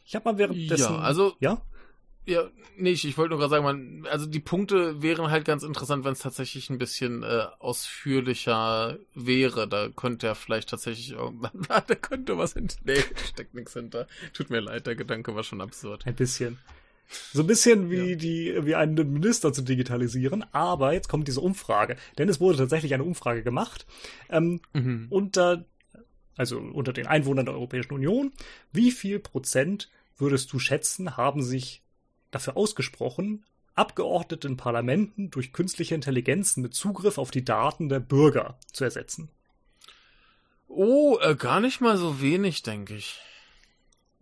[0.05, 0.95] Ich habe mal währenddessen.
[0.95, 1.36] Ja, also.
[1.39, 1.62] Ja?
[2.28, 2.46] Ja,
[2.76, 3.05] nicht.
[3.06, 6.18] Ich wollte nur gerade sagen, man, also die Punkte wären halt ganz interessant, wenn es
[6.18, 9.66] tatsächlich ein bisschen äh, ausführlicher wäre.
[9.66, 12.76] Da könnte ja vielleicht tatsächlich irgendwann, da könnte was hinter.
[12.84, 13.02] Nee,
[13.32, 14.06] steckt nichts hinter.
[14.34, 16.06] Tut mir leid, der Gedanke war schon absurd.
[16.06, 16.59] Ein bisschen.
[17.32, 18.16] So ein bisschen wie ja.
[18.16, 21.96] die, wie einen Minister zu digitalisieren, aber jetzt kommt diese Umfrage.
[22.18, 23.86] Denn es wurde tatsächlich eine Umfrage gemacht.
[24.28, 25.06] Ähm, mhm.
[25.09, 25.64] unter,
[26.36, 28.32] also unter den Einwohnern der Europäischen Union.
[28.70, 29.88] Wie viel Prozent
[30.18, 31.82] würdest du schätzen, haben sich
[32.30, 33.44] dafür ausgesprochen,
[33.74, 39.30] Abgeordnete in Parlamenten durch künstliche Intelligenzen mit Zugriff auf die Daten der Bürger zu ersetzen.
[40.66, 43.20] Oh, äh, gar nicht mal so wenig, denke ich.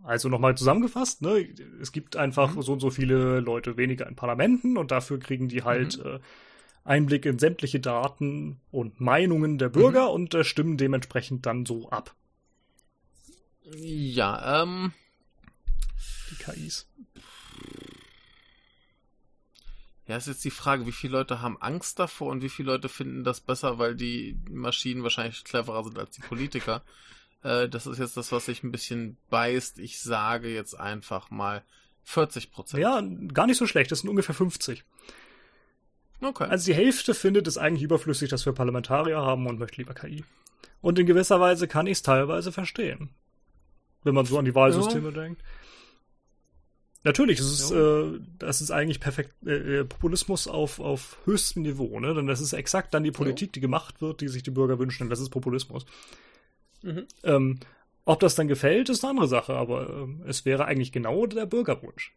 [0.03, 1.49] Also nochmal zusammengefasst, ne?
[1.81, 2.63] Es gibt einfach mhm.
[2.63, 6.17] so und so viele Leute weniger in Parlamenten und dafür kriegen die halt mhm.
[6.17, 6.19] äh,
[6.85, 10.15] Einblick in sämtliche Daten und Meinungen der Bürger mhm.
[10.15, 12.15] und äh, stimmen dementsprechend dann so ab.
[13.75, 14.93] Ja, ähm.
[16.31, 16.87] Die KIs.
[20.07, 22.89] Ja, ist jetzt die Frage, wie viele Leute haben Angst davor und wie viele Leute
[22.89, 26.83] finden das besser, weil die Maschinen wahrscheinlich cleverer sind als die Politiker.
[27.43, 29.79] Äh, das ist jetzt das, was sich ein bisschen beißt.
[29.79, 31.63] Ich sage jetzt einfach mal
[32.05, 32.83] 40 Prozent.
[32.83, 33.01] Ja,
[33.33, 33.93] gar nicht so schlecht.
[33.93, 34.85] Das sind ungefähr 50.
[36.21, 36.45] Okay.
[36.45, 40.25] Also die Hälfte findet es eigentlich überflüssig, dass wir Parlamentarier haben und möchte lieber KI.
[40.81, 43.11] Und in gewisser Weise kann ich es teilweise verstehen.
[44.03, 45.15] Wenn man so an die Wahlsysteme ja.
[45.15, 45.43] denkt.
[47.07, 52.01] Natürlich, es ist, äh, das ist eigentlich perfekt äh, äh, Populismus auf, auf höchstem Niveau,
[52.01, 52.13] ne?
[52.15, 53.53] Denn das ist exakt dann die Politik, ja.
[53.53, 55.09] die gemacht wird, die sich die Bürger wünschen.
[55.09, 55.87] Das ist Populismus.
[56.83, 57.07] Mhm.
[57.23, 57.61] Ähm,
[58.07, 61.47] ob das dann gefällt, ist eine andere Sache, aber äh, es wäre eigentlich genau der
[61.47, 62.13] Bürgerwunsch.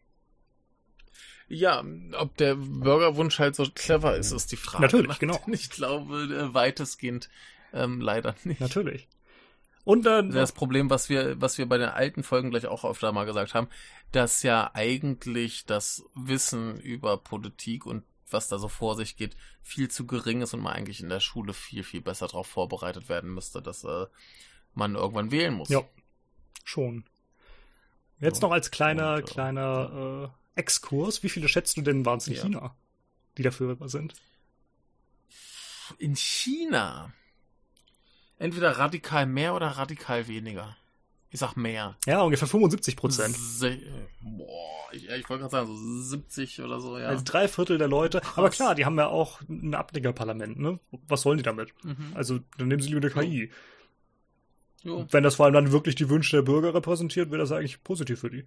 [1.46, 1.84] Ja,
[2.18, 4.82] ob der Bürgerwunsch halt so clever ist, ist die Frage.
[4.82, 5.40] Natürlich, genau.
[5.52, 7.30] Ich glaube, äh, weitestgehend
[7.72, 8.60] ähm, leider nicht.
[8.60, 9.06] Natürlich.
[9.84, 13.12] Und dann das Problem, was wir, was wir bei den alten Folgen gleich auch öfter
[13.12, 13.68] mal gesagt haben,
[14.12, 19.90] dass ja eigentlich das Wissen über Politik und was da so vor sich geht, viel
[19.90, 23.32] zu gering ist und man eigentlich in der Schule viel, viel besser darauf vorbereitet werden
[23.34, 24.06] müsste, dass äh,
[24.74, 25.68] man irgendwann wählen muss.
[25.68, 25.82] Ja,
[26.64, 27.04] schon.
[28.20, 28.46] Jetzt so.
[28.46, 32.28] noch als kleiner, und, äh, kleiner äh, Exkurs, wie viele schätzt du denn waren es
[32.28, 32.42] in ja.
[32.42, 32.76] China,
[33.38, 34.14] die dafür sind?
[35.98, 37.12] In China?
[38.40, 40.74] Entweder radikal mehr oder radikal weniger.
[41.30, 41.94] Ich sag mehr.
[42.06, 43.36] Ja, ungefähr 75 Prozent.
[44.22, 47.08] Boah, ich, ich wollte gerade sagen, so 70 oder so, ja.
[47.08, 48.20] Also drei Viertel der Leute.
[48.20, 48.38] Krass.
[48.38, 50.80] Aber klar, die haben ja auch ein Abdeckerparlament, ne?
[51.06, 51.74] Was wollen die damit?
[51.84, 52.12] Mhm.
[52.14, 53.50] Also, dann nehmen sie lieber eine KI.
[54.84, 55.06] Jo.
[55.10, 58.20] Wenn das vor allem dann wirklich die Wünsche der Bürger repräsentiert, wäre das eigentlich positiv
[58.20, 58.46] für die.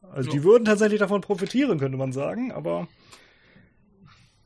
[0.00, 0.36] Also, jo.
[0.36, 2.88] die würden tatsächlich davon profitieren, könnte man sagen, aber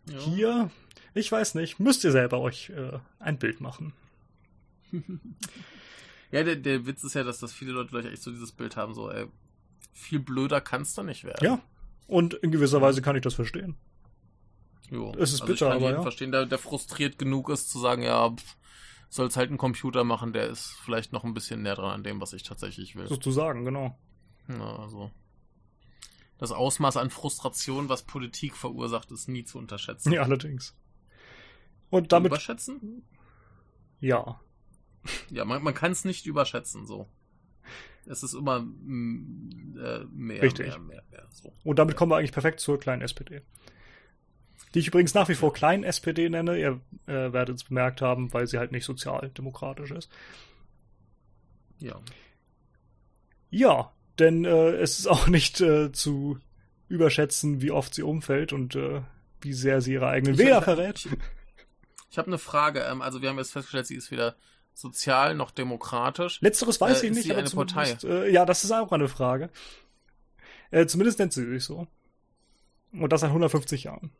[0.06, 0.18] jo.
[0.18, 0.70] hier,
[1.14, 3.92] ich weiß nicht, müsst ihr selber euch äh, ein Bild machen.
[6.32, 8.76] Ja, der, der Witz ist ja, dass das viele Leute gleich echt so dieses Bild
[8.76, 9.26] haben, so, ey,
[9.92, 11.44] viel blöder kannst du nicht werden.
[11.44, 11.60] Ja.
[12.06, 13.76] Und in gewisser Weise kann ich das verstehen.
[14.90, 15.12] Jo.
[15.18, 16.02] Es ist also bitter, ich kann aber ja.
[16.02, 18.34] verstehen, der, der frustriert genug ist zu sagen, ja,
[19.08, 22.04] soll es halt ein Computer machen, der ist vielleicht noch ein bisschen näher dran an
[22.04, 23.08] dem, was ich tatsächlich will.
[23.08, 23.96] Sozusagen, genau.
[24.48, 25.10] Ja, also.
[26.38, 30.12] Das Ausmaß an Frustration, was Politik verursacht, ist nie zu unterschätzen.
[30.12, 30.76] Ja, allerdings.
[31.90, 32.30] Und damit.
[32.30, 33.04] Überschätzen?
[34.00, 34.40] Ja.
[35.30, 37.08] Ja, man, man kann es nicht überschätzen, so.
[38.06, 40.66] Es ist immer mm, äh, mehr, Richtig.
[40.66, 41.28] mehr, mehr, mehr.
[41.30, 41.52] So.
[41.64, 43.42] Und damit kommen wir eigentlich perfekt zur kleinen SPD.
[44.74, 46.58] Die ich übrigens nach wie vor kleinen SPD nenne.
[46.58, 50.10] Ihr äh, werdet es bemerkt haben, weil sie halt nicht sozialdemokratisch ist.
[51.78, 52.00] Ja.
[53.50, 56.38] Ja, denn äh, es ist auch nicht äh, zu
[56.88, 59.02] überschätzen, wie oft sie umfällt und äh,
[59.40, 61.04] wie sehr sie ihre eigenen Wähler verrät.
[61.04, 61.08] Ich,
[62.10, 62.80] ich habe eine Frage.
[62.80, 64.36] Ähm, also wir haben jetzt festgestellt, sie ist weder
[64.74, 66.40] sozial noch demokratisch.
[66.40, 67.30] Letzteres weiß äh, ich nicht.
[67.30, 67.96] Aber eine Partei?
[68.04, 69.50] Äh, ja, das ist auch eine Frage.
[70.70, 71.86] Äh, zumindest nennt sie sich so.
[72.92, 74.10] Und das seit 150 Jahren.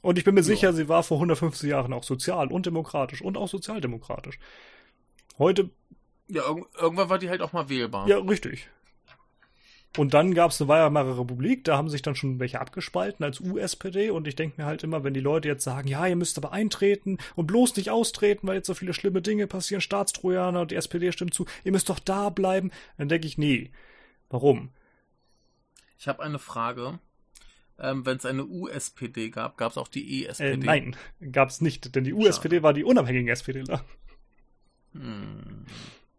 [0.00, 0.44] Und ich bin mir ja.
[0.44, 4.38] sicher, sie war vor 150 Jahren auch sozial und demokratisch und auch sozialdemokratisch.
[5.38, 5.70] Heute.
[6.28, 8.06] Ja, irg irgendwann war die halt auch mal wählbar.
[8.08, 8.68] Ja, richtig.
[9.96, 13.38] Und dann gab es eine Weimarer Republik, da haben sich dann schon welche abgespalten als
[13.38, 16.36] USPD und ich denke mir halt immer, wenn die Leute jetzt sagen, ja, ihr müsst
[16.36, 20.72] aber eintreten und bloß nicht austreten, weil jetzt so viele schlimme Dinge passieren, Staatstrojaner und
[20.72, 23.70] die SPD stimmt zu, ihr müsst doch da bleiben, dann denke ich, nee.
[24.30, 24.70] Warum?
[25.96, 26.98] Ich habe eine Frage.
[27.78, 30.52] Ähm, wenn es eine USPD gab, gab es auch die ESPD?
[30.52, 30.96] Äh, nein,
[31.32, 33.84] gab es nicht, denn die USPD war die unabhängigen SPDler.
[34.92, 35.66] Hm.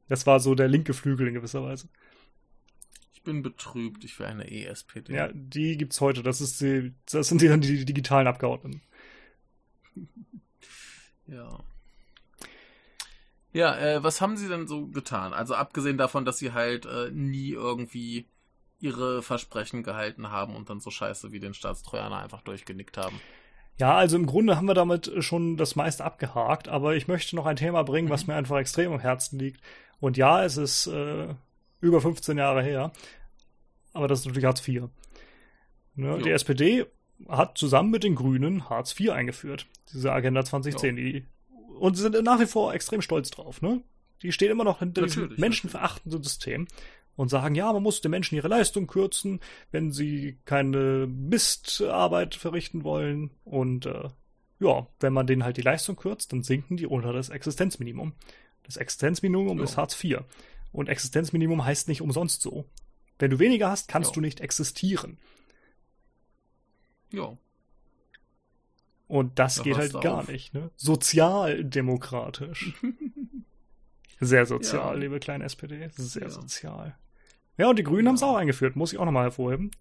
[0.08, 1.90] Das war so der linke Flügel in gewisser Weise
[3.26, 4.04] bin betrübt.
[4.06, 5.14] Ich will eine ESPD.
[5.14, 6.24] Ja, die gibt's heute.
[6.24, 8.82] Das ist die, das sind die dann die, die digitalen Abgeordneten.
[11.28, 11.60] ja.
[13.52, 15.34] Ja, äh, was haben sie denn so getan?
[15.34, 18.26] Also abgesehen davon, dass sie halt äh, nie irgendwie
[18.80, 23.20] ihre Versprechen gehalten haben und dann so scheiße wie den Staatstrojaner einfach durchgenickt haben.
[23.78, 27.46] Ja, also im Grunde haben wir damit schon das meiste abgehakt, aber ich möchte noch
[27.46, 28.34] ein Thema bringen, was mhm.
[28.34, 29.62] mir einfach extrem am Herzen liegt.
[30.00, 31.34] Und ja, es ist äh,
[31.86, 32.92] über 15 Jahre her.
[33.94, 34.90] Aber das ist natürlich Hartz IV.
[35.96, 36.20] Ne?
[36.24, 36.86] Die SPD
[37.30, 39.68] hat zusammen mit den Grünen Hartz IV eingeführt.
[39.94, 40.96] Diese Agenda 2010.
[40.98, 41.26] Die,
[41.80, 43.62] und sie sind nach wie vor extrem stolz drauf.
[43.62, 43.82] Ne?
[44.22, 46.68] Die stehen immer noch hinter diesem menschenverachtenden System
[47.16, 49.40] und sagen, ja, man muss den Menschen ihre Leistung kürzen,
[49.72, 53.32] wenn sie keine Mistarbeit verrichten wollen.
[53.46, 54.10] Und äh,
[54.60, 58.14] ja, wenn man denen halt die Leistung kürzt, dann sinken die unter das Existenzminimum.
[58.64, 59.64] Das Existenzminimum jo.
[59.64, 60.20] ist Hartz IV.
[60.76, 62.66] Und Existenzminimum heißt nicht umsonst so.
[63.18, 64.16] Wenn du weniger hast, kannst jo.
[64.16, 65.18] du nicht existieren.
[67.12, 67.38] Ja.
[69.08, 70.28] Und das da geht halt gar auf.
[70.28, 70.72] nicht, ne?
[70.76, 72.74] Sozialdemokratisch.
[74.20, 75.00] Sehr sozial, ja.
[75.00, 75.90] liebe kleine SPD.
[75.96, 76.30] Sehr ja.
[76.30, 76.98] sozial.
[77.58, 78.10] Ja, und die Grünen ja.
[78.10, 79.72] haben es auch eingeführt, muss ich auch nochmal hervorheben.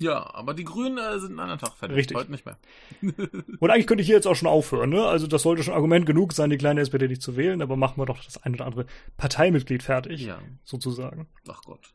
[0.00, 1.96] Ja, aber die Grünen äh, sind einen anderen Tag fertig.
[1.96, 2.16] Richtig.
[2.16, 2.56] Heute nicht mehr.
[3.60, 5.04] Und eigentlich könnte ich hier jetzt auch schon aufhören, ne?
[5.04, 7.98] Also das sollte schon Argument genug sein, die kleine SPD nicht zu wählen, aber machen
[8.00, 8.86] wir doch das ein oder andere
[9.18, 10.38] Parteimitglied fertig, Ja.
[10.64, 11.28] sozusagen.
[11.48, 11.92] Ach Gott.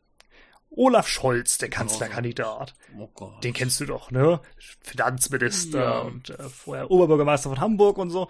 [0.70, 2.74] Olaf Scholz, der Kanzlerkandidat.
[2.98, 3.42] Oh Gott.
[3.42, 4.40] Den kennst du doch, ne?
[4.82, 5.98] Finanzminister Ja.
[6.00, 8.28] und äh, vorher Oberbürgermeister von Hamburg und so.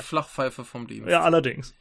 [0.00, 1.08] Flachpfeife vom Dienst.
[1.08, 1.74] Ja, allerdings.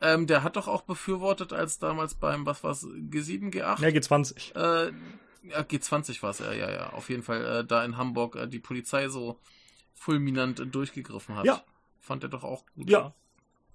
[0.00, 3.80] Ähm, der hat doch auch befürwortet, als damals beim, was war's, G7, G8?
[3.80, 4.54] Ja, G20.
[4.54, 4.92] Äh,
[5.54, 6.92] G20 war es, ja, ja, ja.
[6.92, 9.38] Auf jeden Fall äh, da in Hamburg äh, die Polizei so
[9.94, 11.44] fulminant äh, durchgegriffen hat.
[11.44, 11.62] Ja.
[12.00, 12.88] Fand er doch auch gut.
[12.90, 13.14] Ja,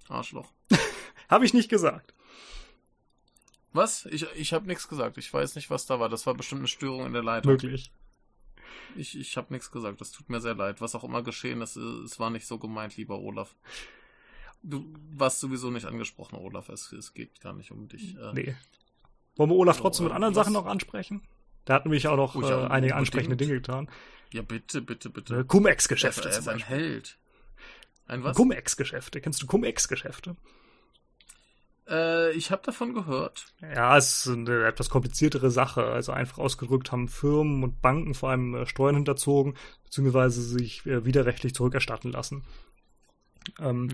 [0.08, 0.52] Arschloch.
[1.28, 2.14] habe ich nicht gesagt.
[3.72, 4.06] Was?
[4.06, 5.16] Ich, ich habe nichts gesagt.
[5.18, 6.08] Ich weiß nicht, was da war.
[6.08, 7.52] Das war bestimmt eine Störung in der Leitung.
[7.52, 7.90] Möglich.
[8.96, 10.00] Ich, ich habe nichts gesagt.
[10.00, 10.80] Das tut mir sehr leid.
[10.80, 13.54] Was auch immer geschehen ist, äh, es war nicht so gemeint, lieber Olaf.
[14.62, 14.84] Du
[15.14, 16.68] warst sowieso nicht angesprochen, Olaf.
[16.68, 18.16] Es, es geht gar nicht um dich.
[18.16, 18.54] Äh, Nee.
[19.36, 21.22] Wollen wir Olaf trotzdem mit äh, anderen was- Sachen noch ansprechen?
[21.64, 23.88] Da hatten nämlich auch noch Oh ja, äh, einige ansprechende Dinge getan.
[24.32, 25.44] Ja, bitte, bitte, bitte.
[25.44, 26.58] Cum-Ex-Geschäfte er ist ein.
[26.58, 27.18] Held.
[28.06, 28.36] Ein was?
[28.36, 29.20] Cum-Ex-Geschäfte.
[29.20, 30.36] Kennst du Cum-Ex-Geschäfte?
[31.88, 33.46] Äh, ich habe davon gehört.
[33.60, 35.84] Ja, es ist eine etwas kompliziertere Sache.
[35.84, 41.04] Also einfach ausgedrückt haben Firmen und Banken vor allem äh, Steuern hinterzogen, beziehungsweise sich äh,
[41.04, 42.44] widerrechtlich zurückerstatten lassen.
[43.58, 43.90] Ähm,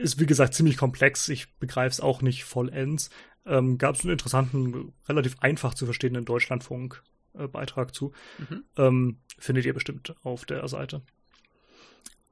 [0.00, 1.28] Ist wie gesagt ziemlich komplex.
[1.28, 3.10] Ich begreife es auch nicht vollends.
[3.46, 8.12] Ähm, Gab es einen interessanten, relativ einfach zu verstehenden Deutschlandfunk-Beitrag zu.
[8.38, 8.64] Mhm.
[8.76, 11.02] Ähm, findet ihr bestimmt auf der Seite.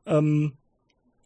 [0.07, 0.59] Ähm,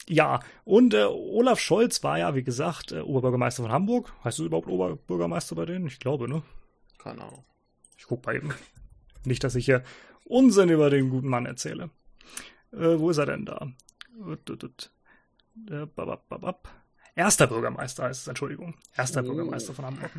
[0.09, 4.12] ja, und äh, Olaf Scholz war ja, wie gesagt, äh, Oberbürgermeister von Hamburg.
[4.24, 5.86] Heißt du überhaupt Oberbürgermeister bei denen?
[5.86, 6.42] Ich glaube, ne?
[6.98, 7.44] Keine Ahnung.
[7.96, 8.52] Ich guck mal eben.
[9.24, 9.84] Nicht, dass ich hier
[10.24, 11.90] Unsinn über den guten Mann erzähle.
[12.72, 13.68] Äh, wo ist er denn da?
[17.14, 18.74] Erster Bürgermeister heißt es, Entschuldigung.
[18.97, 19.24] Erster Oh.
[19.24, 20.10] Bürgermeister von Hamburg.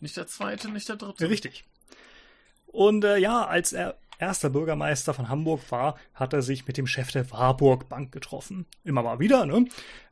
[0.00, 1.28] Nicht der zweite, nicht der dritte.
[1.28, 1.64] Richtig.
[2.66, 6.86] Und äh, ja, als er erster Bürgermeister von Hamburg war, hat er sich mit dem
[6.86, 8.66] Chef der Warburg Bank getroffen.
[8.84, 9.66] Immer mal wieder, ne?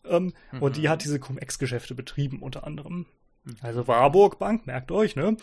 [0.04, 3.06] Ähm, Und die hat diese Cum-Ex-Geschäfte betrieben, unter anderem.
[3.60, 5.36] Also Warburg Bank, merkt euch, ne?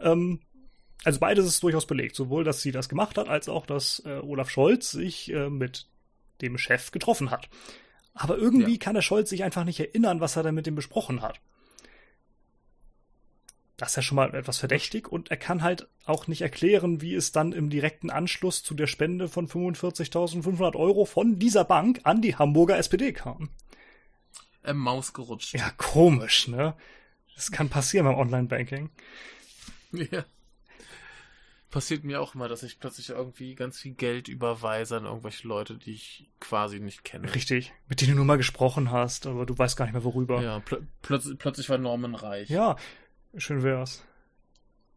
[0.00, 0.40] Ähm,
[1.04, 2.16] also beides ist durchaus belegt.
[2.16, 5.86] Sowohl, dass sie das gemacht hat, als auch, dass äh, Olaf Scholz sich äh, mit
[6.40, 7.48] dem Chef getroffen hat.
[8.14, 8.78] Aber irgendwie Ja.
[8.78, 11.40] kann der Scholz sich einfach nicht erinnern, was er denn mit dem besprochen hat.
[13.76, 17.14] Das ist ja schon mal etwas verdächtig und er kann halt auch nicht erklären, wie
[17.14, 22.22] es dann im direkten Anschluss zu der Spende von 45.500 Euro von dieser Bank an
[22.22, 23.50] die Hamburger SPD kam.
[24.62, 25.54] Äh, Maus gerutscht.
[25.54, 26.74] Ja, komisch, ne?
[27.34, 28.90] Das kann passieren beim Online-Banking.
[29.92, 30.24] Ja.
[31.74, 35.74] Passiert mir auch immer, dass ich plötzlich irgendwie ganz viel Geld überweise an irgendwelche Leute,
[35.76, 37.34] die ich quasi nicht kenne.
[37.34, 37.72] Richtig.
[37.88, 40.40] Mit denen du nur mal gesprochen hast, aber du weißt gar nicht mehr worüber.
[40.40, 42.48] Ja, plö plötzlich, plötzlich war Norman reich.
[42.48, 42.76] Ja,
[43.36, 44.04] schön wär's.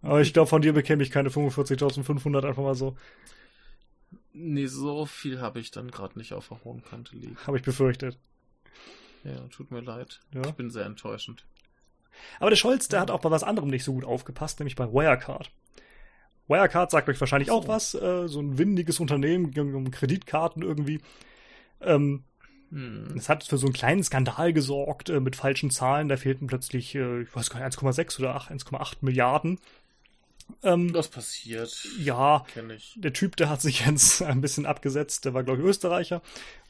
[0.04, 2.96] Aber ich glaube, von dir bekäme ich keine 45.500 einfach mal so.
[4.34, 7.38] Nee, so viel habe ich dann gerade nicht auf der hohen Kante liegen.
[7.48, 8.20] Habe ich befürchtet.
[9.24, 10.20] Ja, tut mir leid.
[10.32, 10.42] Ja.
[10.46, 11.44] Ich bin sehr enttäuschend.
[12.40, 14.86] Aber der Scholz, der hat auch bei was anderem nicht so gut aufgepasst, nämlich bei
[14.94, 15.52] Wirecard.
[16.48, 21.00] Wirecard sagt euch wahrscheinlich auch was, äh, so ein windiges Unternehmen, ging um Kreditkarten irgendwie.
[21.82, 22.24] Ähm,
[22.70, 23.14] Hm.
[23.16, 26.10] es hat für so einen kleinen Skandal gesorgt äh, mit falschen Zahlen.
[26.10, 29.58] Da fehlten plötzlich, äh, ich weiß gar nicht, 1,6 oder 8, 1,8 Milliarden.
[30.64, 31.88] Ähm, Das passiert.
[31.98, 32.94] ja, Kenne ich.
[32.98, 36.22] der Typ, der hat sich jetzt ein bisschen abgesetzt, der war, glaube ich, Österreicher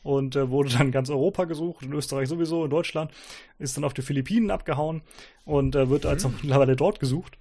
[0.04, 3.12] und äh, wurde dann ganz Europa gesucht, in Österreich sowieso, in Deutschland,
[3.58, 5.02] ist dann auf die Philippinen abgehauen
[5.46, 7.38] und äh, wird als auch mittlerweile dort gesucht.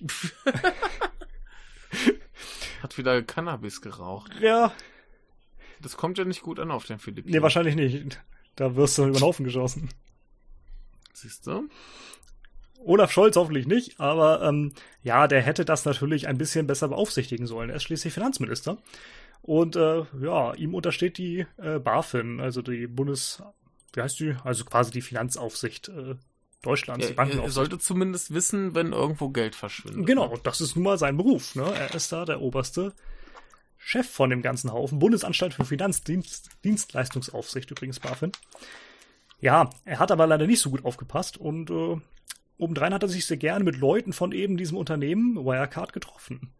[2.82, 4.32] Hat wieder Cannabis geraucht.
[4.40, 4.72] Ja,
[5.80, 7.34] Das kommt ja nicht gut an auf den Philippinen.
[7.34, 8.20] nee, wahrscheinlich nicht.
[8.56, 9.88] Da wirst du über den Haufen geschossen.
[11.12, 11.68] Siehst du?
[12.84, 14.72] Olaf Scholz hoffentlich nicht, aber ähm,
[15.02, 17.70] ja, der hätte das natürlich ein bisschen besser beaufsichtigen sollen.
[17.70, 18.78] Er ist schließlich Finanzminister.
[19.42, 23.42] Und äh, ja, ihm untersteht die äh, BaFin, also die Bundes...
[23.94, 24.36] Wie heißt die?
[24.44, 26.14] Also quasi die Finanzaufsicht äh,
[26.62, 30.06] Deutschlands, die Er, er sollte zumindest wissen, wenn irgendwo Geld verschwindet.
[30.06, 31.54] Genau, das ist nun mal sein Beruf.
[31.54, 31.62] Ne?
[31.62, 32.92] Er ist da der oberste
[33.76, 34.98] Chef von dem ganzen Haufen.
[34.98, 38.32] Bundesanstalt für Finanzdienstleistungsaufsicht übrigens, BaFin.
[39.40, 41.96] Ja, er hat aber leider nicht so gut aufgepasst und äh,
[42.58, 46.52] obendrein hat er sich sehr gerne mit Leuten von eben diesem Unternehmen Wirecard getroffen.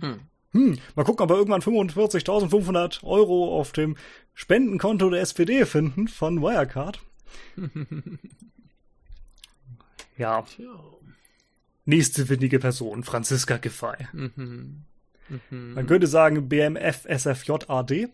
[0.00, 0.22] Hm.
[0.50, 3.96] Hm, mal gucken, ob wir irgendwann 45.500 Euro auf dem
[4.34, 6.98] Spendenkonto der SPD finden von Wirecard.
[10.16, 10.78] Ja, Tja.
[11.84, 14.06] nächste windige Person, Franziska Giffey.
[14.12, 14.84] Mhm.
[15.28, 15.74] Mhm.
[15.74, 18.08] Man könnte sagen BMF SFJAD.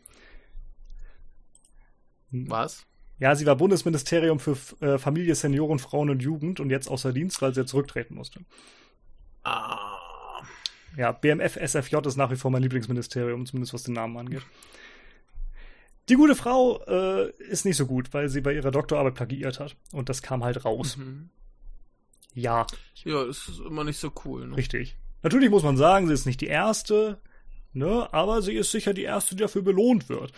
[2.30, 2.86] Was?
[3.18, 7.42] Ja, sie war Bundesministerium für äh, Familie, Senioren, Frauen und Jugend und jetzt außer Dienst,
[7.42, 8.40] weil sie jetzt zurücktreten musste.
[9.42, 9.88] Ah.
[10.96, 14.42] Ja, BMF SFJ ist nach wie vor mein Lieblingsministerium, zumindest was den Namen angeht.
[16.08, 19.76] Die gute Frau äh, ist nicht so gut, weil sie bei ihrer Doktorarbeit plagiiert hat.
[19.92, 20.96] Und das kam halt raus.
[20.96, 21.30] Mhm.
[22.34, 22.66] Ja.
[23.04, 24.46] Ja, das ist immer nicht so cool.
[24.48, 24.56] Ne?
[24.56, 24.96] Richtig.
[25.22, 27.20] Natürlich muss man sagen, sie ist nicht die erste,
[27.72, 30.32] ne, aber sie ist sicher die erste, die dafür belohnt wird.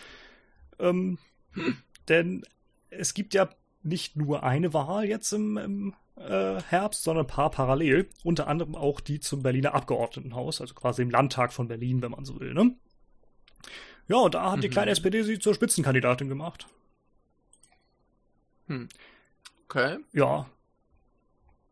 [0.79, 1.19] Ähm,
[1.51, 1.77] hm.
[2.09, 2.43] Denn
[2.89, 3.49] es gibt ja
[3.81, 8.09] nicht nur eine Wahl jetzt im, im äh, Herbst, sondern ein paar parallel.
[8.23, 12.25] Unter anderem auch die zum Berliner Abgeordnetenhaus, also quasi im Landtag von Berlin, wenn man
[12.25, 12.53] so will.
[12.53, 12.75] Ne?
[14.07, 14.61] Ja, und da hat mhm.
[14.61, 16.67] die kleine SPD sie zur Spitzenkandidatin gemacht.
[18.67, 18.89] Hm.
[19.65, 19.97] Okay.
[20.11, 20.49] Ja.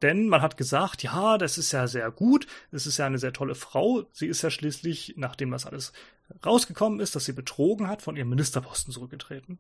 [0.02, 3.34] Denn man hat gesagt, ja, das ist ja sehr gut, das ist ja eine sehr
[3.34, 4.04] tolle Frau.
[4.12, 5.94] Sie ist ja schließlich, nachdem das alles
[6.46, 9.60] rausgekommen ist, dass sie betrogen hat, von ihrem Ministerposten zurückgetreten.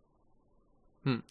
[1.04, 1.24] Hm.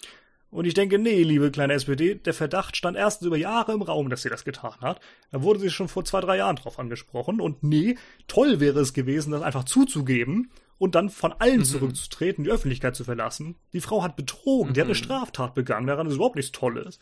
[0.51, 4.11] Und ich denke, nee, liebe kleine SPD, der Verdacht stand erst über Jahre im Raum,
[4.11, 5.01] dass sie das getan hat.
[5.31, 7.41] Da wurde sie schon vor zwei, drei Jahren drauf angesprochen.
[7.41, 7.97] Und nee,
[8.27, 11.65] toll wäre es gewesen, das einfach zuzugeben und dann von allen mhm.
[11.65, 13.57] zurückzutreten, die Öffentlichkeit zu verlassen.
[13.73, 14.75] Die Frau hat betrogen, mhm.
[14.75, 15.05] die hat eine mhm.
[15.05, 16.99] Straftat begangen, daran ist überhaupt nichts Tolles.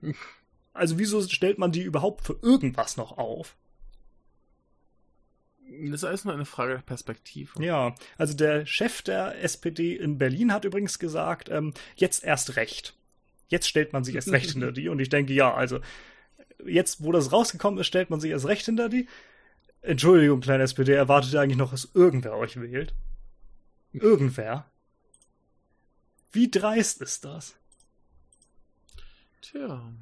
[0.74, 3.56] Also wieso stellt man die überhaupt für irgendwas noch auf?
[5.66, 7.62] Das ist alles nur eine Frage der Perspektive.
[7.62, 12.94] Ja, also der Chef der SPD in Berlin hat übrigens gesagt, ähm, jetzt erst recht.
[13.48, 14.88] Jetzt stellt man sich erst recht hinter die.
[14.88, 15.80] Und ich denke, ja, also
[16.66, 19.08] jetzt, wo das rausgekommen ist, stellt man sich erst recht hinter die.
[19.80, 22.94] Entschuldigung, kleine SPD, erwartet ihr eigentlich noch, dass irgendwer euch wählt?
[23.92, 24.66] Irgendwer?
[26.32, 27.54] Wie dreist ist das?
[29.40, 29.92] Tja.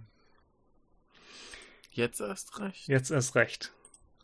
[1.92, 2.88] Jetzt erst recht.
[2.88, 3.72] Jetzt erst recht.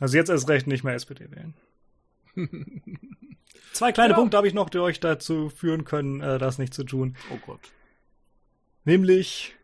[0.01, 1.55] Also jetzt erst recht nicht mehr SPD wählen.
[3.73, 4.16] Zwei kleine ja.
[4.16, 7.16] Punkte habe ich noch, die euch dazu führen können, äh, das nicht zu tun.
[7.31, 7.61] Oh Gott.
[8.85, 9.55] Nämlich,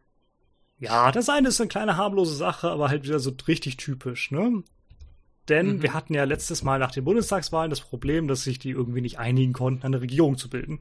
[0.78, 4.62] ja, das eine ist eine kleine harmlose Sache, aber halt wieder so richtig typisch, ne?
[5.48, 5.82] Denn mhm.
[5.82, 9.18] wir hatten ja letztes Mal nach den Bundestagswahlen das Problem, dass sich die irgendwie nicht
[9.18, 10.78] einigen konnten, eine Regierung zu bilden.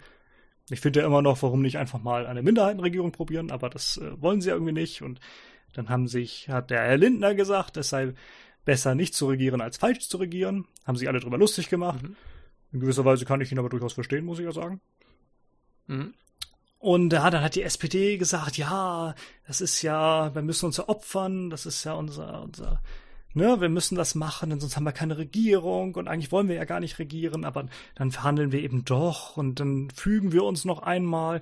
[0.70, 4.22] Ich finde ja immer noch, warum nicht einfach mal eine Minderheitenregierung probieren, aber das äh,
[4.22, 5.02] wollen sie ja irgendwie nicht.
[5.02, 5.20] Und
[5.74, 8.14] dann haben sich, hat der Herr Lindner gesagt, es sei
[8.66, 10.66] besser nicht zu regieren als falsch zu regieren.
[10.86, 12.02] Haben sich alle drüber lustig gemacht.
[12.02, 12.16] Mhm.
[12.72, 14.82] In gewisser Weise kann ich ihn aber durchaus verstehen, muss ich ja sagen.
[15.88, 16.14] Mhm.
[16.80, 19.16] Und ja, dann hat die SPD gesagt, ja,
[19.48, 22.82] das ist ja, wir müssen uns ja opfern, das ist ja unser, unser
[23.34, 26.56] ne, wir müssen das machen, denn sonst haben wir keine Regierung und eigentlich wollen wir
[26.56, 30.66] ja gar nicht regieren, aber dann verhandeln wir eben doch und dann fügen wir uns
[30.66, 31.42] noch einmal.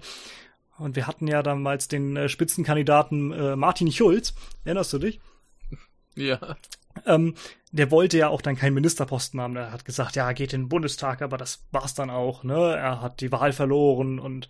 [0.81, 4.33] Und wir hatten ja damals den äh, Spitzenkandidaten äh, Martin Schulz,
[4.65, 5.21] erinnerst du dich?
[6.15, 6.57] Ja.
[7.05, 7.35] Ähm,
[7.71, 9.55] der wollte ja auch dann keinen Ministerposten haben.
[9.55, 12.43] Er hat gesagt, ja, geht in den Bundestag, aber das war's dann auch.
[12.43, 12.75] Ne?
[12.75, 14.49] Er hat die Wahl verloren und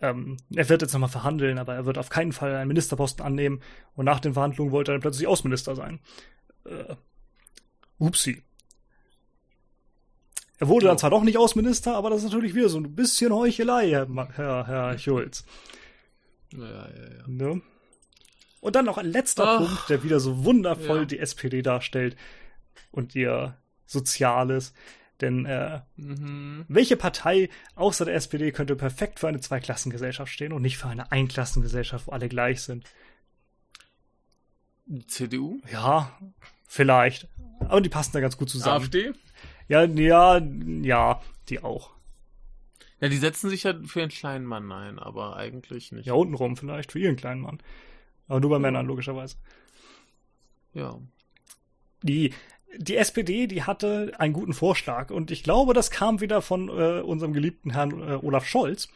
[0.00, 3.60] ähm, er wird jetzt nochmal verhandeln, aber er wird auf keinen Fall einen Ministerposten annehmen.
[3.94, 6.00] Und nach den Verhandlungen wollte er dann plötzlich Außenminister sein
[6.64, 6.94] äh,
[7.98, 8.42] upsi.
[10.60, 13.32] Er wurde dann zwar doch nicht Außenminister, aber das ist natürlich wieder so ein bisschen
[13.32, 15.44] Heuchelei, Herr, Herr, Herr Schulz.
[16.52, 17.24] Ja, ja, ja.
[17.26, 17.62] Ne?
[18.60, 21.04] Und dann noch ein letzter Ach, Punkt, der wieder so wundervoll ja.
[21.06, 22.14] die SPD darstellt
[22.90, 23.56] und ihr
[23.86, 24.74] Soziales.
[25.22, 26.66] Denn äh, mhm.
[26.68, 31.10] welche Partei außer der SPD könnte perfekt für eine Zweiklassengesellschaft stehen und nicht für eine
[31.10, 32.84] Einklassengesellschaft, wo alle gleich sind?
[34.84, 35.60] Die CDU?
[35.72, 36.18] Ja,
[36.66, 37.28] vielleicht.
[37.60, 38.84] Aber die passen da ganz gut zusammen.
[38.84, 39.12] AfD?
[39.70, 40.42] Ja, ja,
[40.82, 41.90] ja, die auch.
[43.00, 46.06] Ja, die setzen sich ja für einen kleinen Mann ein, aber eigentlich nicht.
[46.06, 47.60] Ja, untenrum vielleicht, für ihren kleinen Mann.
[48.26, 48.60] Aber nur bei ja.
[48.60, 49.36] Männern, logischerweise.
[50.74, 50.98] Ja.
[52.02, 52.34] Die
[52.78, 57.00] die SPD, die hatte einen guten Vorschlag und ich glaube, das kam wieder von äh,
[57.00, 58.88] unserem geliebten Herrn äh, Olaf Scholz.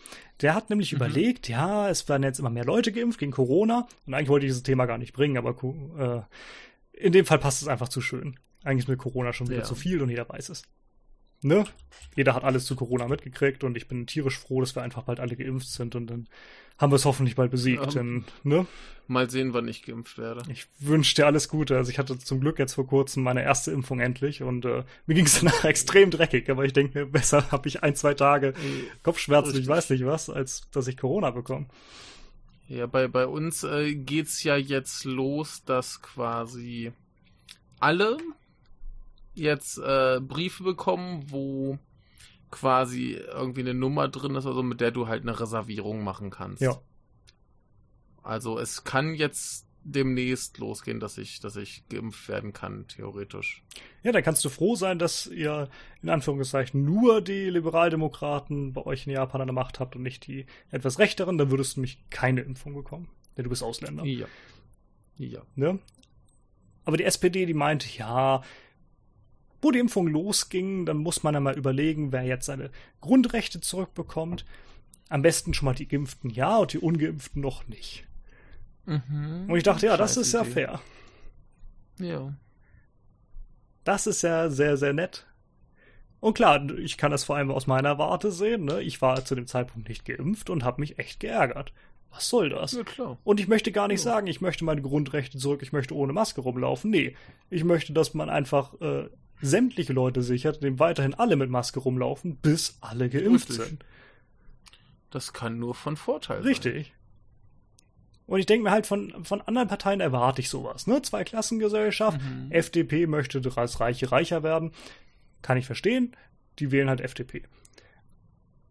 [0.42, 0.96] Der hat nämlich mhm.
[0.96, 4.50] überlegt, ja, es werden jetzt immer mehr Leute geimpft gegen Corona und eigentlich wollte ich
[4.50, 5.56] dieses Thema gar nicht bringen, aber
[5.98, 6.22] äh,
[6.92, 8.38] in dem Fall passt es einfach zu schön.
[8.64, 9.64] Eigentlich ist mit Corona schon wieder ja.
[9.64, 10.62] zu viel und jeder weiß es.
[11.44, 11.64] Ne?
[12.16, 15.20] Jeder hat alles zu Corona mitgekriegt und ich bin tierisch froh, dass wir einfach bald
[15.20, 16.26] alle geimpft sind und dann
[16.78, 17.84] haben wir es hoffentlich bald besiegt.
[17.84, 17.90] Ja.
[17.90, 18.66] Denn, ne?
[19.08, 20.50] Mal sehen, wann ich geimpft werde.
[20.50, 21.76] Ich wünsche dir alles Gute.
[21.76, 25.14] Also ich hatte zum Glück jetzt vor kurzem meine erste Impfung endlich und äh, mir
[25.14, 28.54] ging es danach extrem dreckig, aber ich denke mir, besser habe ich ein, zwei Tage
[29.02, 29.64] Kopfschmerzen, Richtig.
[29.64, 31.66] ich weiß nicht was, als dass ich Corona bekomme.
[32.68, 36.92] Ja, bei, bei uns äh, geht's ja jetzt los, dass quasi
[37.78, 38.16] alle
[39.34, 41.78] jetzt äh, Briefe bekommen, wo
[42.50, 46.62] quasi irgendwie eine Nummer drin ist, also mit der du halt eine Reservierung machen kannst.
[46.62, 46.80] Ja.
[48.22, 53.62] Also es kann jetzt demnächst losgehen, dass ich, dass ich geimpft werden kann, theoretisch.
[54.02, 55.68] Ja, dann kannst du froh sein, dass ihr
[56.02, 60.26] in Anführungszeichen nur die Liberaldemokraten bei euch in Japan an der Macht habt und nicht
[60.26, 63.08] die etwas rechteren, dann würdest du nämlich keine Impfung bekommen.
[63.36, 64.04] Denn du bist Ausländer.
[64.04, 64.26] Ja.
[65.18, 65.42] Ja.
[65.54, 65.78] Ne?
[66.84, 68.42] Aber die SPD, die meinte, ja,
[69.64, 72.70] wo die Impfung losging, dann muss man ja mal überlegen, wer jetzt seine
[73.00, 74.44] Grundrechte zurückbekommt.
[75.08, 78.04] Am besten schon mal die Geimpften ja und die Ungeimpften noch nicht.
[78.86, 79.46] Mhm.
[79.48, 80.80] Und ich dachte, ja, das ist ja fair.
[81.98, 82.34] Ja.
[83.84, 85.26] Das ist ja sehr, sehr nett.
[86.20, 88.64] Und klar, ich kann das vor allem aus meiner Warte sehen.
[88.64, 88.80] Ne?
[88.80, 91.72] Ich war zu dem Zeitpunkt nicht geimpft und habe mich echt geärgert.
[92.10, 92.72] Was soll das?
[92.72, 93.18] Ja, klar.
[93.24, 94.12] Und ich möchte gar nicht ja.
[94.12, 96.90] sagen, ich möchte meine Grundrechte zurück, ich möchte ohne Maske rumlaufen.
[96.90, 97.16] Nee,
[97.50, 99.08] ich möchte, dass man einfach äh,
[99.40, 103.66] sämtliche Leute sichert, indem weiterhin alle mit Maske rumlaufen, bis alle geimpft Richtig.
[103.66, 103.84] sind.
[105.10, 106.46] Das kann nur von Vorteil sein.
[106.46, 106.94] Richtig.
[108.26, 110.86] Und ich denke mir halt, von, von anderen Parteien erwarte ich sowas.
[110.86, 111.02] Ne?
[111.02, 112.50] Zweiklassengesellschaft, mhm.
[112.50, 114.72] FDP möchte als Reiche reicher werden.
[115.42, 116.16] Kann ich verstehen.
[116.58, 117.42] Die wählen halt FDP.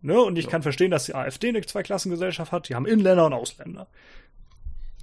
[0.02, 0.20] Ne?
[0.20, 0.52] Und ich ja.
[0.52, 2.68] kann verstehen, dass die AfD eine Zweiklassengesellschaft hat.
[2.68, 3.88] Die haben Inländer und Ausländer.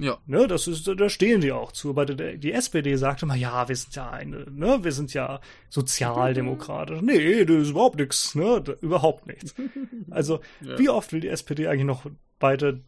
[0.00, 0.18] Ja.
[0.26, 1.90] Ne, das ist, da stehen die auch zu.
[1.90, 7.02] Aber die, SPD sagte mal, ja, wir sind ja eine, ne, wir sind ja sozialdemokratisch.
[7.02, 9.54] Nee, das ist überhaupt nichts, ne, überhaupt nichts.
[10.10, 10.76] Also, ja.
[10.78, 12.04] wie oft will die SPD eigentlich noch
[12.40, 12.80] weiter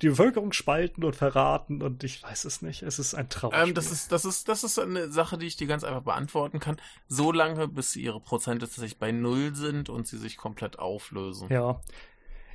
[0.00, 2.82] die Bevölkerung spalten und verraten und ich weiß es nicht.
[2.82, 3.52] Es ist ein Traum.
[3.54, 6.58] Ähm, das ist, das ist, das ist eine Sache, die ich dir ganz einfach beantworten
[6.58, 6.76] kann.
[7.06, 11.48] So lange, bis ihre Prozente tatsächlich bei Null sind und sie sich komplett auflösen.
[11.50, 11.80] Ja.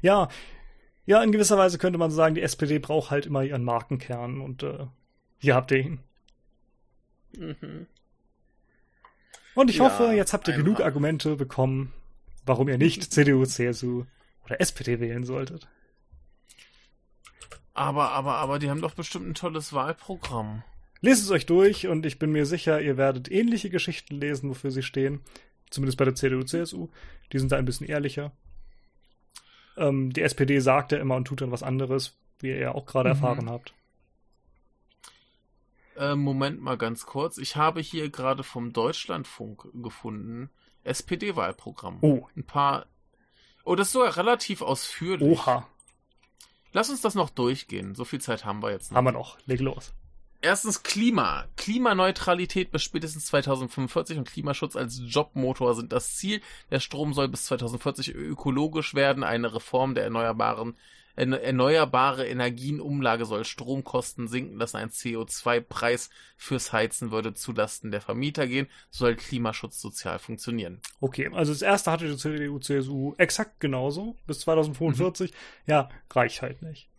[0.02, 0.30] Ja.
[1.10, 4.62] Ja, in gewisser Weise könnte man sagen, die SPD braucht halt immer ihren Markenkern und
[4.62, 4.86] äh,
[5.40, 6.00] hier habt ihr ihn.
[7.36, 7.88] Mhm.
[9.56, 10.66] Und ich ja, hoffe, jetzt habt ihr einmal.
[10.66, 11.92] genug Argumente bekommen,
[12.46, 14.06] warum ihr nicht CDU, CSU
[14.46, 15.68] oder SPD wählen solltet.
[17.74, 20.62] Aber, aber, aber, die haben doch bestimmt ein tolles Wahlprogramm.
[21.02, 24.70] Lest es euch durch und ich bin mir sicher, ihr werdet ähnliche Geschichten lesen, wofür
[24.70, 25.22] sie stehen.
[25.72, 26.90] Zumindest bei der CDU, CSU.
[27.34, 28.32] Die sind da ein bisschen ehrlicher.
[29.80, 32.86] Ähm, die SPD sagt ja immer und tut dann was anderes, wie ihr ja auch
[32.86, 33.16] gerade mhm.
[33.16, 33.74] erfahren habt.
[35.96, 37.38] Äh, Moment mal ganz kurz.
[37.38, 40.50] Ich habe hier gerade vom Deutschlandfunk gefunden.
[40.84, 41.98] SPD-Wahlprogramm.
[42.02, 42.28] Oh.
[42.36, 42.86] Ein paar.
[43.64, 45.40] Oh, das ist sogar relativ ausführlich.
[45.40, 45.68] Oha.
[46.72, 47.96] Lass uns das noch durchgehen.
[47.96, 48.98] So viel Zeit haben wir jetzt noch.
[48.98, 49.38] Haben wir noch.
[49.46, 49.94] Leg los.
[50.42, 51.46] Erstens Klima.
[51.58, 56.42] Klimaneutralität bis spätestens 2045 und Klimaschutz als Jobmotor sind das Ziel.
[56.72, 59.24] Der Strom soll bis 2040 ökologisch werden.
[59.24, 60.76] Eine Reform der erneuerbaren
[61.20, 64.78] erneuerbare Energienumlage soll Stromkosten sinken lassen.
[64.78, 68.68] Ein CO2-Preis fürs Heizen würde zulasten der Vermieter gehen.
[68.90, 70.80] Soll Klimaschutz sozial funktionieren.
[71.02, 75.32] Okay, also das erste hatte die CDU, CSU exakt genauso bis 2045.
[75.32, 75.36] Mhm.
[75.66, 76.90] Ja, reicht halt nicht.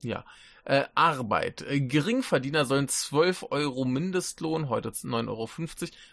[0.00, 0.24] Ja.
[0.68, 1.62] Äh, Arbeit.
[1.62, 5.48] Äh, Geringverdiener sollen 12 Euro Mindestlohn, heute 9,50 Euro,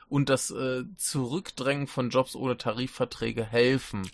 [0.08, 4.10] und das äh, Zurückdrängen von Jobs ohne Tarifverträge helfen.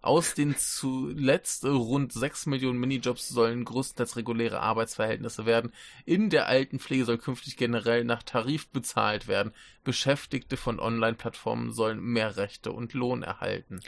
[0.00, 5.72] Aus den zuletzt rund 6 Millionen Minijobs sollen größtenteils reguläre Arbeitsverhältnisse werden.
[6.04, 9.52] In der Altenpflege soll künftig generell nach Tarif bezahlt werden.
[9.84, 13.80] Beschäftigte von Online-Plattformen sollen mehr Rechte und Lohn erhalten.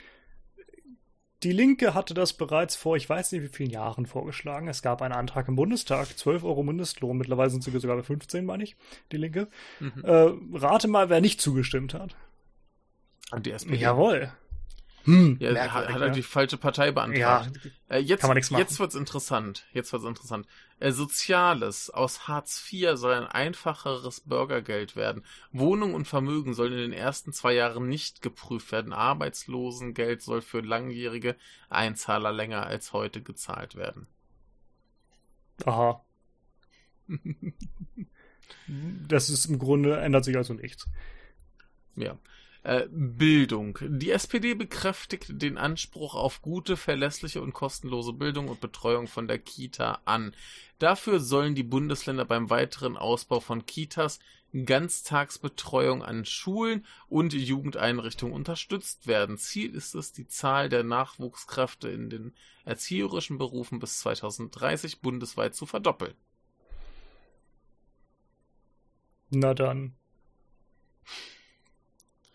[1.43, 4.67] Die Linke hatte das bereits vor, ich weiß nicht wie vielen Jahren vorgeschlagen.
[4.67, 7.17] Es gab einen Antrag im Bundestag, 12 Euro Mindestlohn.
[7.17, 8.75] Mittlerweile sind sie sogar bei 15, meine ich,
[9.13, 9.47] die Linke.
[9.79, 10.03] Mhm.
[10.03, 12.17] Äh, rate mal, wer nicht zugestimmt hat.
[13.31, 13.77] Und die SPD.
[13.77, 14.33] Jawohl.
[15.05, 16.13] Hm, ja, hat, hat er ja.
[16.13, 17.51] die falsche Partei beantragt.
[17.87, 18.61] Ja, äh, jetzt, kann man nichts machen.
[18.61, 19.65] Jetzt wird's interessant.
[19.71, 20.45] Jetzt wird's interessant.
[20.79, 21.89] Äh, Soziales.
[21.89, 25.23] Aus Hartz IV soll ein einfacheres Bürgergeld werden.
[25.51, 28.93] Wohnung und Vermögen sollen in den ersten zwei Jahren nicht geprüft werden.
[28.93, 31.35] Arbeitslosengeld soll für langjährige
[31.69, 34.07] Einzahler länger als heute gezahlt werden.
[35.65, 36.03] Aha.
[39.07, 40.87] das ist im Grunde ändert sich also nichts.
[41.95, 42.17] Ja.
[42.69, 43.79] Äh, Bildung.
[43.81, 49.39] Die SPD bekräftigt den Anspruch auf gute, verlässliche und kostenlose Bildung und Betreuung von der
[49.39, 50.35] Kita an.
[50.77, 54.19] Dafür sollen die Bundesländer beim weiteren Ausbau von Kitas,
[54.53, 59.39] Ganztagsbetreuung an Schulen und Jugendeinrichtungen unterstützt werden.
[59.39, 62.35] Ziel ist es, die Zahl der Nachwuchskräfte in den
[62.65, 66.13] erzieherischen Berufen bis 2030 bundesweit zu verdoppeln.
[69.31, 69.95] Na dann.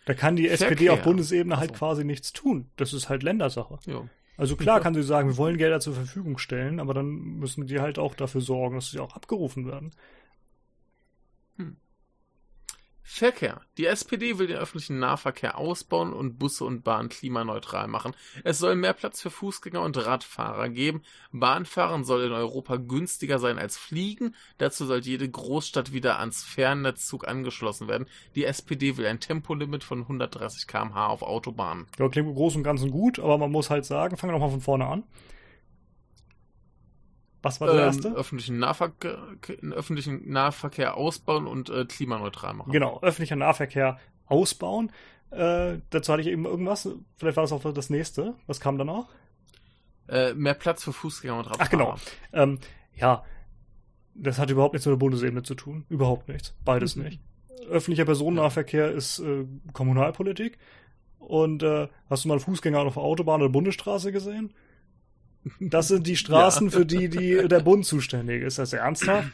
[0.06, 0.68] Da kann die Verkehr.
[0.68, 1.78] SPD auf Bundesebene halt also.
[1.78, 2.66] quasi nichts tun.
[2.76, 3.78] Das ist halt Ländersache.
[3.86, 4.02] Ja.
[4.36, 7.80] Also klar kann sie sagen, wir wollen Gelder zur Verfügung stellen, aber dann müssen die
[7.80, 9.92] halt auch dafür sorgen, dass sie auch abgerufen werden.
[13.06, 13.60] Verkehr.
[13.76, 18.14] Die SPD will den öffentlichen Nahverkehr ausbauen und Busse und Bahn klimaneutral machen.
[18.44, 21.02] Es soll mehr Platz für Fußgänger und Radfahrer geben.
[21.30, 24.34] Bahnfahren soll in Europa günstiger sein als Fliegen.
[24.56, 28.06] Dazu soll jede Großstadt wieder ans Fernnetzzug angeschlossen werden.
[28.36, 31.86] Die SPD will ein Tempolimit von 130 km/h auf Autobahnen.
[31.98, 34.50] Ja, klingt im Großen und Ganzen gut, aber man muss halt sagen, fangen wir nochmal
[34.50, 35.04] von vorne an.
[37.44, 38.08] Was war der ähm, erste?
[38.14, 39.18] Öffentlichen Nahverkehr,
[39.72, 42.72] öffentlichen Nahverkehr ausbauen und äh, klimaneutral machen.
[42.72, 44.90] Genau, öffentlicher Nahverkehr ausbauen.
[45.30, 46.88] Äh, dazu hatte ich eben irgendwas.
[47.16, 48.34] Vielleicht war das auch das nächste.
[48.46, 49.08] Was kam dann auch?
[50.08, 51.64] Äh, mehr Platz für Fußgänger und Radfahrer.
[51.64, 51.96] Ach genau.
[52.32, 52.58] Ähm,
[52.94, 53.24] ja,
[54.14, 55.84] das hat überhaupt nichts mit der Bundesebene zu tun.
[55.88, 56.54] Überhaupt nichts.
[56.64, 57.04] Beides mhm.
[57.04, 57.20] nicht.
[57.68, 60.58] Öffentlicher Personennahverkehr ist äh, Kommunalpolitik.
[61.18, 64.52] Und äh, hast du mal Fußgänger auf der Autobahn oder Bundesstraße gesehen?
[65.60, 66.72] Das sind die Straßen, ja.
[66.72, 68.58] für die, die der Bund zuständig ist.
[68.58, 69.30] Das ist ernsthaft?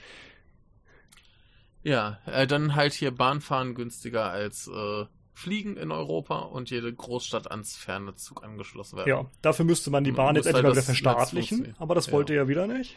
[1.83, 7.51] Ja, äh, dann halt hier Bahnfahren günstiger als äh, Fliegen in Europa und jede Großstadt
[7.51, 9.09] ans Fernetzzug angeschlossen werden.
[9.09, 12.35] Ja, dafür müsste man die Bahn jetzt endlich halt mal wieder verstaatlichen, aber das wollte
[12.35, 12.43] ja.
[12.43, 12.97] er wieder nicht.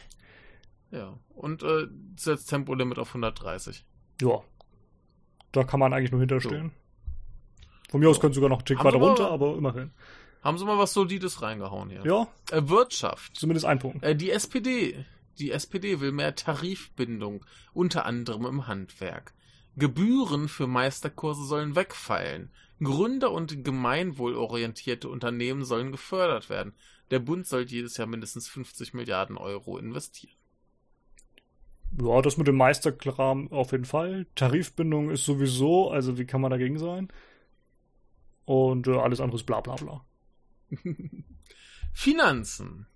[0.90, 1.86] Ja, und äh,
[2.16, 3.84] setzt Tempolimit auf 130.
[4.20, 4.42] Ja,
[5.52, 6.70] da kann man eigentlich nur hinterstehen.
[6.70, 7.90] So.
[7.92, 9.92] Von mir aus können sie sogar noch einen Tick weiter runter, aber immerhin.
[10.44, 12.04] Haben sie mal was Solides reingehauen hier.
[12.04, 12.28] Ja.
[12.50, 13.34] Äh, Wirtschaft.
[13.34, 14.04] Zumindest ein Punkt.
[14.04, 15.06] Äh, die SPD.
[15.38, 19.32] Die SPD will mehr Tarifbindung, unter anderem im Handwerk.
[19.76, 22.52] Gebühren für Meisterkurse sollen wegfallen.
[22.80, 26.74] Gründer und gemeinwohlorientierte Unternehmen sollen gefördert werden.
[27.10, 30.36] Der Bund soll jedes Jahr mindestens 50 Milliarden Euro investieren.
[32.00, 34.26] Ja, das mit dem Meisterkram auf jeden Fall.
[34.34, 37.08] Tarifbindung ist sowieso, also wie kann man dagegen sein?
[38.44, 40.04] Und äh, alles andere ist bla bla bla.
[41.92, 42.86] Finanzen.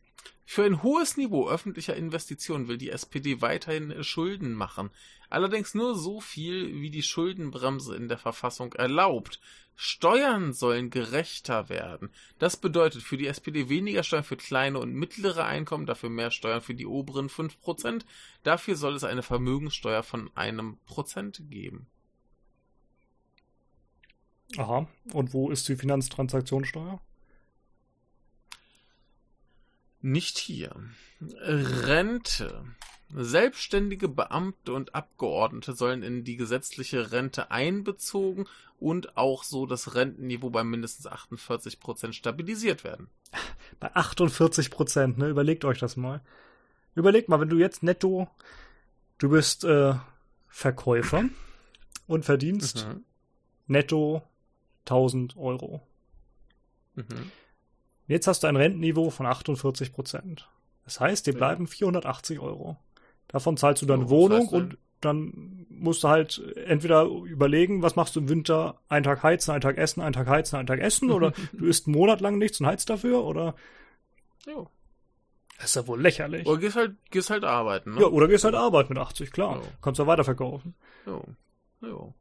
[0.50, 4.90] Für ein hohes Niveau öffentlicher Investitionen will die SPD weiterhin Schulden machen.
[5.28, 9.40] Allerdings nur so viel, wie die Schuldenbremse in der Verfassung erlaubt.
[9.76, 12.10] Steuern sollen gerechter werden.
[12.38, 16.62] Das bedeutet für die SPD weniger Steuern für kleine und mittlere Einkommen, dafür mehr Steuern
[16.62, 18.05] für die oberen 5%.
[18.42, 21.86] Dafür soll es eine Vermögenssteuer von einem Prozent geben.
[24.56, 24.88] Aha.
[25.12, 27.00] Und wo ist die Finanztransaktionssteuer?
[30.01, 30.75] Nicht hier.
[31.20, 32.65] Rente.
[33.15, 38.47] Selbstständige Beamte und Abgeordnete sollen in die gesetzliche Rente einbezogen
[38.79, 43.09] und auch so das Rentenniveau bei mindestens 48 Prozent stabilisiert werden.
[43.81, 45.29] Bei 48 Prozent, ne?
[45.29, 46.20] Überlegt euch das mal.
[46.95, 48.29] Überlegt mal, wenn du jetzt netto,
[49.19, 49.95] du bist äh,
[50.49, 51.25] Verkäufer
[52.07, 53.05] und verdienst mhm.
[53.69, 54.23] netto
[54.87, 55.87] 1000 Euro.
[56.95, 57.31] Mhm.
[58.09, 60.48] Jetzt hast du ein Rentenniveau von 48 Prozent.
[60.85, 61.70] Das heißt, dir bleiben ja.
[61.70, 62.76] 480 Euro.
[63.28, 68.16] Davon zahlst du dann oh, Wohnung und dann musst du halt entweder überlegen, was machst
[68.16, 71.10] du im Winter, einen Tag heizen, einen Tag essen, einen Tag heizen, einen Tag essen,
[71.10, 73.55] oder du isst einen Monat lang nichts und heizt dafür, oder?
[74.47, 74.68] Jo.
[75.59, 76.47] Das ist ja wohl lächerlich.
[76.47, 78.01] Oder gehst halt, gehst halt arbeiten, ne?
[78.01, 79.56] Ja, oder gehst halt arbeiten mit 80, klar.
[79.56, 79.62] Jo.
[79.82, 80.74] Kannst du ja weiterverkaufen.
[81.05, 81.22] Jo.
[81.82, 82.14] Jo.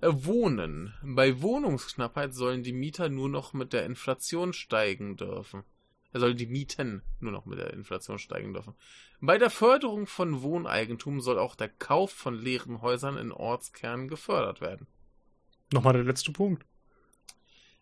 [0.00, 0.94] Äh, Wohnen.
[1.02, 5.64] Bei Wohnungsknappheit sollen die Mieter nur noch mit der Inflation steigen dürfen.
[6.12, 8.74] Er soll die Mieten nur noch mit der Inflation steigen dürfen.
[9.20, 14.60] Bei der Förderung von Wohneigentum soll auch der Kauf von leeren Häusern in Ortskernen gefördert
[14.60, 14.86] werden.
[15.72, 16.64] Nochmal der letzte Punkt.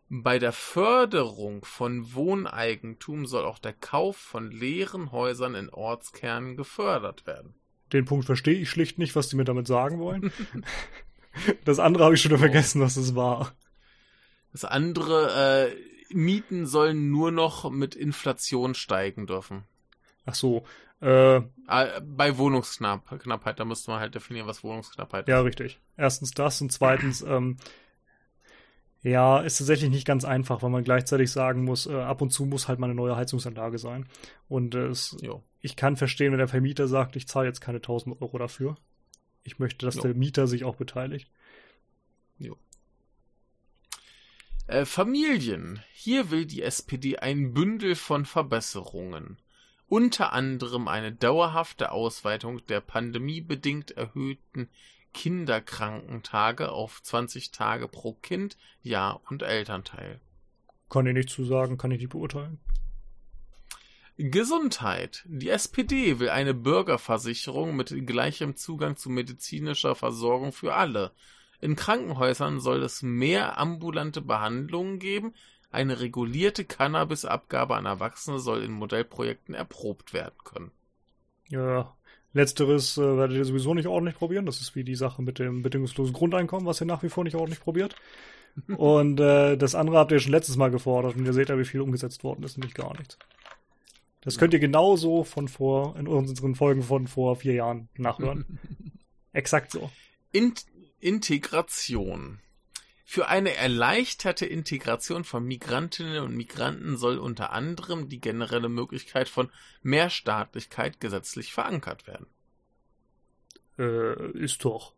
[0.08, 7.26] Bei der Förderung von Wohneigentum soll auch der Kauf von leeren Häusern in Ortskernen gefördert
[7.26, 7.54] werden.
[7.92, 10.32] Den Punkt verstehe ich schlicht nicht, was die mir damit sagen wollen.
[11.64, 13.52] Das andere habe ich schon wieder vergessen, was es war.
[14.52, 15.76] Das andere, äh,
[16.14, 19.64] Mieten sollen nur noch mit Inflation steigen dürfen.
[20.26, 20.64] Ach so.
[21.00, 25.32] Äh, ah, Bei Wohnungsknappheit, da müsste man halt definieren, was Wohnungsknappheit ist.
[25.32, 25.80] Ja, richtig.
[25.96, 27.56] Erstens das und zweitens, ähm,
[29.02, 32.46] ja, ist tatsächlich nicht ganz einfach, weil man gleichzeitig sagen muss, äh, ab und zu
[32.46, 34.06] muss halt mal eine neue Heizungsanlage sein.
[34.48, 35.16] Und äh, es,
[35.60, 38.76] ich kann verstehen, wenn der Vermieter sagt, ich zahle jetzt keine 1000 Euro dafür.
[39.44, 40.02] Ich möchte, dass jo.
[40.02, 41.30] der Mieter sich auch beteiligt.
[42.38, 42.56] Jo.
[44.66, 45.82] Äh, Familien.
[45.92, 49.38] Hier will die SPD ein Bündel von Verbesserungen.
[49.86, 54.68] Unter anderem eine dauerhafte Ausweitung der pandemiebedingt erhöhten
[55.12, 60.20] Kinderkrankentage auf 20 Tage pro Kind, Jahr und Elternteil.
[60.88, 62.58] Kann ich nicht zu sagen, kann ich nicht beurteilen.
[64.16, 65.24] Gesundheit.
[65.26, 71.10] Die SPD will eine Bürgerversicherung mit gleichem Zugang zu medizinischer Versorgung für alle.
[71.60, 75.34] In Krankenhäusern soll es mehr ambulante Behandlungen geben.
[75.70, 80.70] Eine regulierte Cannabisabgabe an Erwachsene soll in Modellprojekten erprobt werden können.
[81.48, 81.92] Ja,
[82.32, 84.46] letzteres äh, werdet ihr sowieso nicht ordentlich probieren.
[84.46, 87.34] Das ist wie die Sache mit dem bedingungslosen Grundeinkommen, was ihr nach wie vor nicht
[87.34, 87.96] ordentlich probiert.
[88.76, 91.64] und äh, das andere habt ihr schon letztes Mal gefordert und ihr seht ja, wie
[91.64, 93.18] viel umgesetzt worden ist, nämlich gar nichts.
[94.24, 98.58] Das könnt ihr genauso von vor, in unseren Folgen von vor vier Jahren nachhören.
[99.32, 99.90] Exakt so.
[100.32, 100.54] In
[100.98, 102.40] Integration.
[103.04, 109.50] Für eine erleichterte Integration von Migrantinnen und Migranten soll unter anderem die generelle Möglichkeit von
[109.82, 112.26] Mehrstaatlichkeit gesetzlich verankert werden.
[113.78, 114.93] Äh, ist doch.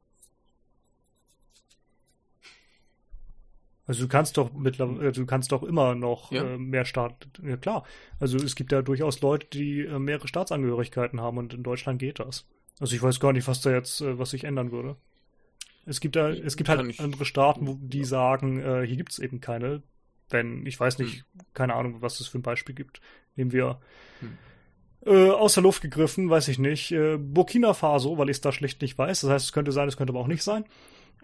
[3.87, 6.43] Also du kannst doch mittlerweile, also du kannst doch immer noch Ja.
[6.45, 7.85] äh, mehr Staat, ja klar.
[8.19, 12.19] Also es gibt ja durchaus Leute, die äh, mehrere Staatsangehörigkeiten haben und in Deutschland geht
[12.19, 12.47] das.
[12.81, 14.97] Also ich weiß gar nicht, was da jetzt, äh, was sich ändern würde.
[15.85, 18.97] Es gibt da, es gibt Kann halt ich- andere Staaten, wo die sagen, äh, hier
[18.97, 19.83] gibt's eben keine,
[20.31, 23.01] wenn, ich weiß nicht, keine Ahnung, was es für ein Beispiel gibt.
[23.37, 23.79] Nehmen wir
[24.19, 24.37] Hm.
[25.07, 28.51] äh, aus der Luft gegriffen, weiß ich nicht, äh, Burkina Faso, weil ich es da
[28.51, 29.21] schlicht nicht weiß.
[29.21, 30.65] Das heißt, es könnte sein, es könnte aber auch nicht sein.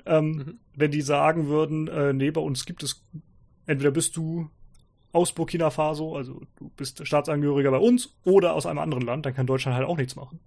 [0.06, 0.58] Ähm, Mhm.
[0.74, 3.04] Wenn die sagen würden, äh, nee, bei uns gibt es,
[3.66, 4.50] entweder bist du
[5.12, 9.34] aus Burkina Faso, also du bist Staatsangehöriger bei uns, oder aus einem anderen Land, dann
[9.34, 10.40] kann Deutschland halt auch nichts machen.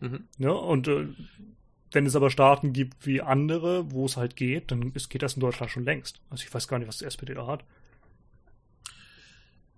[0.00, 0.24] Mhm.
[0.38, 0.54] Ne?
[0.54, 1.08] Und äh,
[1.92, 5.34] wenn es aber Staaten gibt wie andere, wo es halt geht, dann ist, geht das
[5.34, 6.20] in Deutschland schon längst.
[6.30, 7.64] Also ich weiß gar nicht, was die SPD da hat.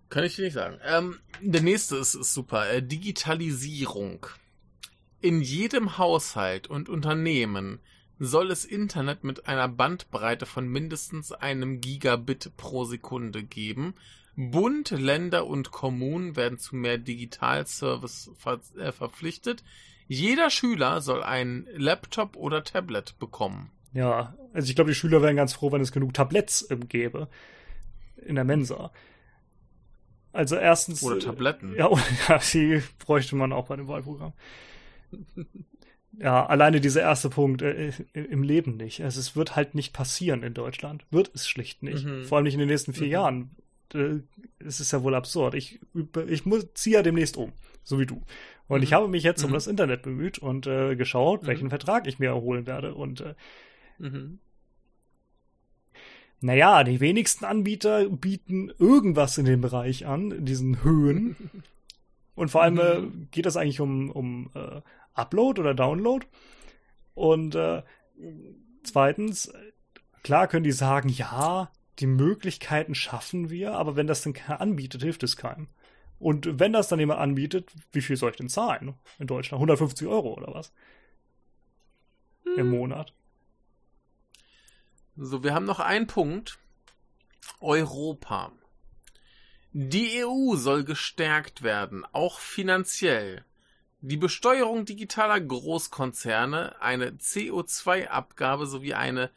[0.09, 0.78] Kann ich dir nicht sagen.
[0.85, 2.70] Ähm, der nächste ist, ist super.
[2.70, 4.27] Äh, Digitalisierung.
[5.20, 7.81] In jedem Haushalt und Unternehmen
[8.18, 13.94] soll es Internet mit einer Bandbreite von mindestens einem Gigabit pro Sekunde geben.
[14.36, 19.64] Bund, Länder und Kommunen werden zu mehr Digitalservice ver äh, verpflichtet.
[20.09, 23.70] Jeder Schüler soll einen Laptop oder Tablet bekommen.
[23.93, 27.28] Ja, also ich glaube, die Schüler wären ganz froh, wenn es genug Tabletts ähm, gäbe.
[28.16, 28.93] In der Mensa.
[30.32, 31.02] Also erstens.
[31.02, 31.74] Oder Tabletten.
[31.74, 34.34] Ja, oder, ja, die bräuchte man auch bei dem Wahlprogramm.
[36.18, 39.02] Ja, alleine dieser erste Punkt äh, im Leben nicht.
[39.02, 41.05] Also es wird halt nicht passieren in Deutschland.
[41.10, 42.06] Wird es schlicht nicht.
[42.06, 42.24] Mhm.
[42.24, 43.12] Vor allem nicht in den nächsten vier Mhm.
[43.12, 43.51] Jahren.
[43.94, 44.20] Äh,
[44.59, 45.55] Es ist ja wohl absurd.
[45.55, 45.78] Ich,
[46.28, 47.52] ich muss, ziehe ja demnächst um,
[47.84, 48.22] so wie du.
[48.66, 48.82] Und Mhm.
[48.84, 49.55] ich habe mich jetzt um Mhm.
[49.55, 51.47] das Internet bemüht und äh, geschaut, Mhm.
[51.48, 52.94] welchen Vertrag ich mir erholen werde.
[52.94, 53.34] Und äh,
[53.98, 54.38] Mhm.
[56.40, 61.36] naja, die wenigsten Anbieter bieten irgendwas in dem Bereich an, in diesen Höhen.
[62.34, 63.28] Und vor allem äh, Mhm.
[63.30, 64.82] geht das eigentlich um, um äh,
[65.16, 66.26] Upload oder Download.
[67.14, 67.82] Und äh,
[68.82, 69.52] zweitens,
[70.22, 75.02] klar können die sagen, ja, die Möglichkeiten schaffen wir, aber wenn das dann keiner anbietet,
[75.02, 75.68] hilft es keinem.
[76.18, 79.60] Und wenn das dann jemand anbietet, wie viel soll ich denn zahlen in Deutschland?
[79.60, 80.72] 150 Euro oder was?
[82.56, 83.12] Im Monat.
[85.16, 86.59] So, wir haben noch einen Punkt.
[87.60, 88.52] Europa.
[89.72, 93.44] Die EU soll gestärkt werden, auch finanziell.
[94.09, 99.31] Die Besteuerung digitaler Großkonzerne, eine CO2-Abgabe sowie eine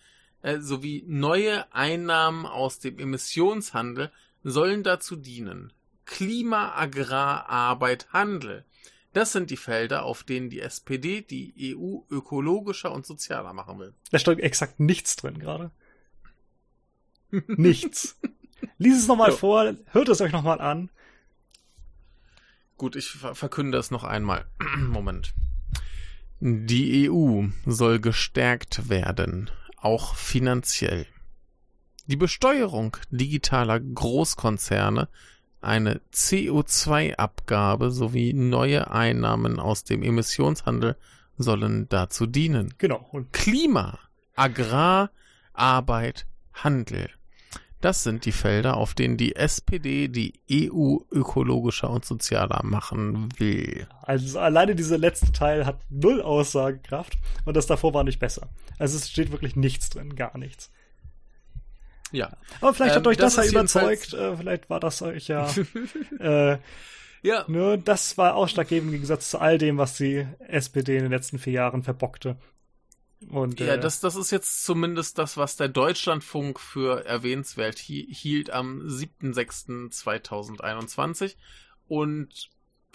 [0.43, 4.11] äh, sowie neue Einnahmen aus dem Emissionshandel
[4.43, 5.73] sollen dazu dienen.
[6.05, 8.63] Klima, Agrar, Arbeit, Handel.
[9.13, 13.95] Das sind die Felder, auf denen die SPD die EU ökologischer und sozialer machen will.
[14.11, 15.71] Da steht exakt nichts drin gerade.
[17.47, 18.19] Nichts.
[18.77, 19.35] Lies es nochmal Ja.
[19.35, 20.91] vor, hört es euch nochmal an.
[22.79, 24.45] Gut, ich ver verkünde es noch einmal.
[24.77, 25.33] Moment.
[26.39, 31.05] Die EU soll gestärkt werden, auch finanziell.
[32.07, 35.09] Die Besteuerung digitaler Großkonzerne,
[35.59, 40.95] eine CO2-Abgabe sowie neue Einnahmen aus dem Emissionshandel
[41.37, 42.75] sollen dazu dienen.
[42.77, 43.05] Genau.
[43.11, 43.99] Und Klima,
[44.35, 45.11] Agrar,
[45.51, 47.09] Arbeit, Handel.
[47.81, 53.87] Das sind die Felder, auf denen die SPD die EU ökologischer und sozialer machen will.
[54.01, 58.49] also alleine dieser letzte Teil hat null Aussagekraft und das davor war nicht besser.
[58.77, 60.71] Also es steht wirklich nichts drin, gar nichts.
[62.11, 62.31] Ja.
[62.59, 65.47] Aber vielleicht hat Ähm, euch das, das ja überzeugt, äh, vielleicht war das euch ja.
[66.19, 66.57] äh,
[67.21, 71.11] Ja, nur das war ausschlaggebend im Gegensatz zu all dem, was die SPD in den
[71.11, 72.37] letzten vier Jahren verbockte.
[73.27, 78.07] Und ja äh, das, das ist jetzt zumindest das, was der Deutschlandfunk für erwähnenswert hi
[78.09, 81.35] hielt am 7.6.2021.
[81.87, 82.49] Und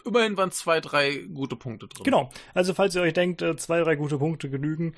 [0.05, 2.05] immerhin waren zwei, drei gute Punkte drin.
[2.05, 2.31] Genau.
[2.55, 4.95] Also falls ihr euch denkt, äh, zwei, drei gute Punkte genügen,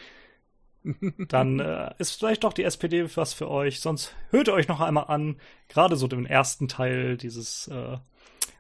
[1.29, 3.81] dann äh, ist vielleicht doch die SPD was für euch.
[3.81, 7.99] Sonst hört ihr euch noch einmal an, gerade so den ersten Teil dieses äh,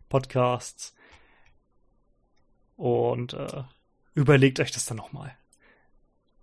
[0.09, 0.95] Podcasts.
[2.77, 3.63] Und äh,
[4.15, 5.37] überlegt euch das dann nochmal.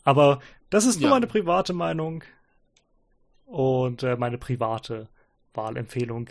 [0.03, 1.15] Aber das ist nur Ja.
[1.15, 2.23] meine private Meinung
[3.45, 5.09] und äh, meine private
[5.53, 6.30] Wahlempfehlung.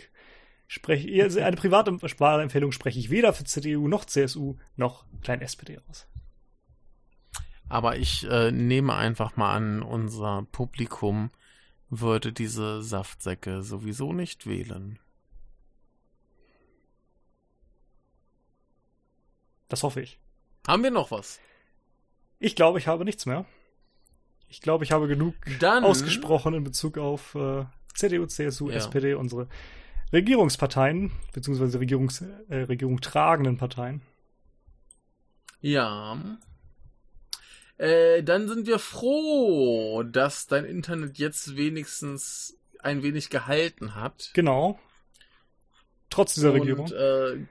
[0.67, 5.79] Sprech, also eine private Wahlempfehlung spreche ich weder für CDU noch CSU noch klein SPD
[5.89, 6.07] aus.
[7.69, 11.31] Aber ich äh, nehme einfach mal an, unser Publikum
[11.89, 14.99] würde diese Saftsäcke sowieso nicht wählen.
[19.69, 20.19] Das hoffe ich.
[20.67, 21.39] Haben wir noch was?
[22.39, 23.45] Ich glaube, ich habe nichts mehr.
[24.53, 27.65] Ich glaube, ich habe genug Dann ausgesprochen in Bezug auf äh,
[27.95, 28.75] CDU, CSU, Ja.
[28.75, 29.47] SPD, unsere
[30.13, 34.03] Regierungsparteien, beziehungsweise Regierungs, äh, Regierung tragenden Parteien.
[35.59, 36.21] Ja.
[37.79, 44.29] Äh, dann sind wir froh, dass dein Internet jetzt wenigstens ein wenig gehalten hat.
[44.35, 44.77] Genau.
[46.11, 46.91] Trotz dieser und, Regierung.
[46.91, 47.47] Äh,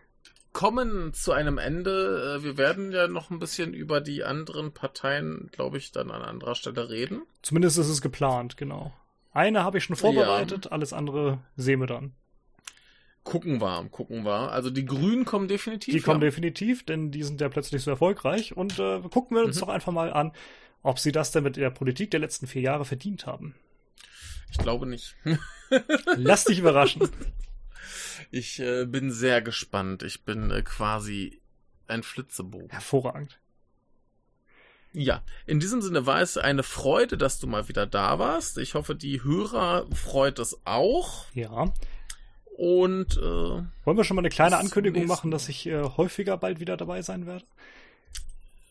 [0.53, 2.39] kommen zu einem Ende.
[2.39, 6.23] Äh, Wir werden ja noch ein bisschen über die anderen Parteien, glaube ich, dann an
[6.23, 7.23] anderer Stelle reden.
[7.43, 8.93] Zumindest ist es geplant, genau.
[9.33, 10.73] Eine habe ich schon vorbereitet, ja.
[10.73, 12.13] alles andere sehen wir dann.
[13.25, 14.51] Gucken wir, gucken wir.
[14.51, 15.95] Also die Grünen kommen definitiv.
[15.95, 18.57] Die kommen definitiv, denn die sind ja plötzlich so erfolgreich.
[18.57, 19.61] Und äh, gucken wir uns mhm.
[19.61, 20.33] doch einfach mal an,
[20.83, 23.55] ob sie das denn mit der Politik der letzten vier Jahre verdient haben.
[24.51, 25.15] Ich glaube nicht.
[26.17, 27.09] Lass dich überraschen.
[28.31, 30.03] Ich äh, bin sehr gespannt.
[30.03, 31.41] Ich bin äh, quasi
[31.87, 32.71] ein Flitzebogen.
[32.71, 33.39] Hervorragend.
[34.95, 38.59] Ja, in diesem Sinne war es eine Freude, dass du mal wieder da warst.
[38.59, 41.25] Ich hoffe, die Hörer freut es auch.
[41.33, 41.73] Ja.
[42.57, 46.61] Und äh, wollen wir schon mal eine kleine Ankündigung machen, dass ich äh, häufiger bald
[46.61, 47.45] wieder dabei sein werde?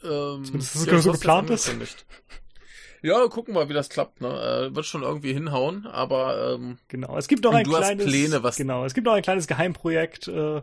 [0.04, 1.74] Ähm, Zumindest dass es so geplant ist.
[3.02, 4.22] Ja, gucken wir, wie das klappt.
[4.22, 4.28] Ne?
[4.28, 7.18] Äh, wird schon irgendwie hinhauen, aber ähm, genau.
[7.18, 8.86] Es gibt noch ein kleines Pläne, was genau.
[8.86, 10.28] Es gibt noch ein kleines Geheimprojekt.
[10.28, 10.62] Äh,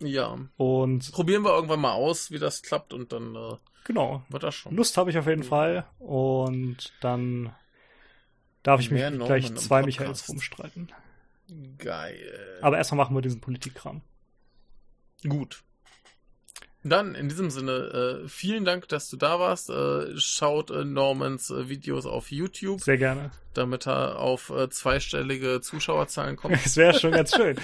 [0.00, 0.38] ja.
[0.56, 4.22] Und probieren wir irgendwann mal aus, wie das klappt und dann äh, genau.
[4.30, 4.74] wird das schon.
[4.74, 5.48] Lust habe ich auf jeden ja.
[5.48, 7.54] Fall und dann
[8.62, 10.90] darf ich mich gleich zwei Michaels rumstreiten.
[11.78, 12.58] Geil.
[12.62, 14.00] Aber erstmal machen wir diesen Politikkram.
[15.28, 15.62] Gut.
[16.86, 19.70] Dann in diesem Sinne, äh, vielen Dank, dass du da warst.
[19.70, 22.82] Äh, schaut äh, Normans äh, Videos auf YouTube.
[22.82, 23.30] Sehr gerne.
[23.54, 26.54] Damit er auf äh, zweistellige Zuschauerzahlen kommt.
[26.64, 27.56] Das wäre schon ganz schön.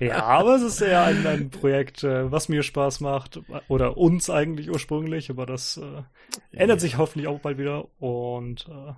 [0.00, 3.40] ja, aber es ist ja ein, ein Projekt, äh, was mir Spaß macht.
[3.68, 5.78] Oder uns eigentlich ursprünglich, aber das
[6.50, 7.88] ändert sich hoffentlich auch bald wieder.
[8.00, 8.94] Und äh,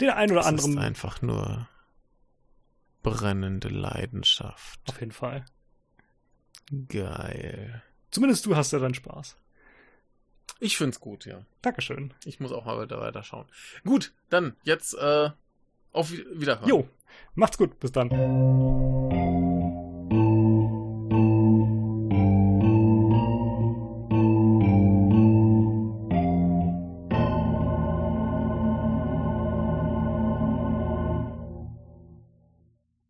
[0.00, 0.72] den einen oder das anderen.
[0.72, 1.68] Ist einfach nur
[3.02, 4.80] brennende Leidenschaft.
[4.88, 5.44] Auf jeden Fall.
[6.88, 7.82] Geil.
[8.12, 9.36] Zumindest du hast ja dann Spaß.
[10.60, 11.40] Ich find's gut, ja.
[11.60, 12.14] Dankeschön.
[12.24, 13.46] Ich muss auch mal weiter, weiter schauen.
[13.84, 15.30] Gut, dann jetzt äh,
[15.92, 16.68] auf Wiederhören.
[16.68, 16.88] Jo,
[17.34, 17.80] macht's gut.
[17.80, 19.50] Bis dann.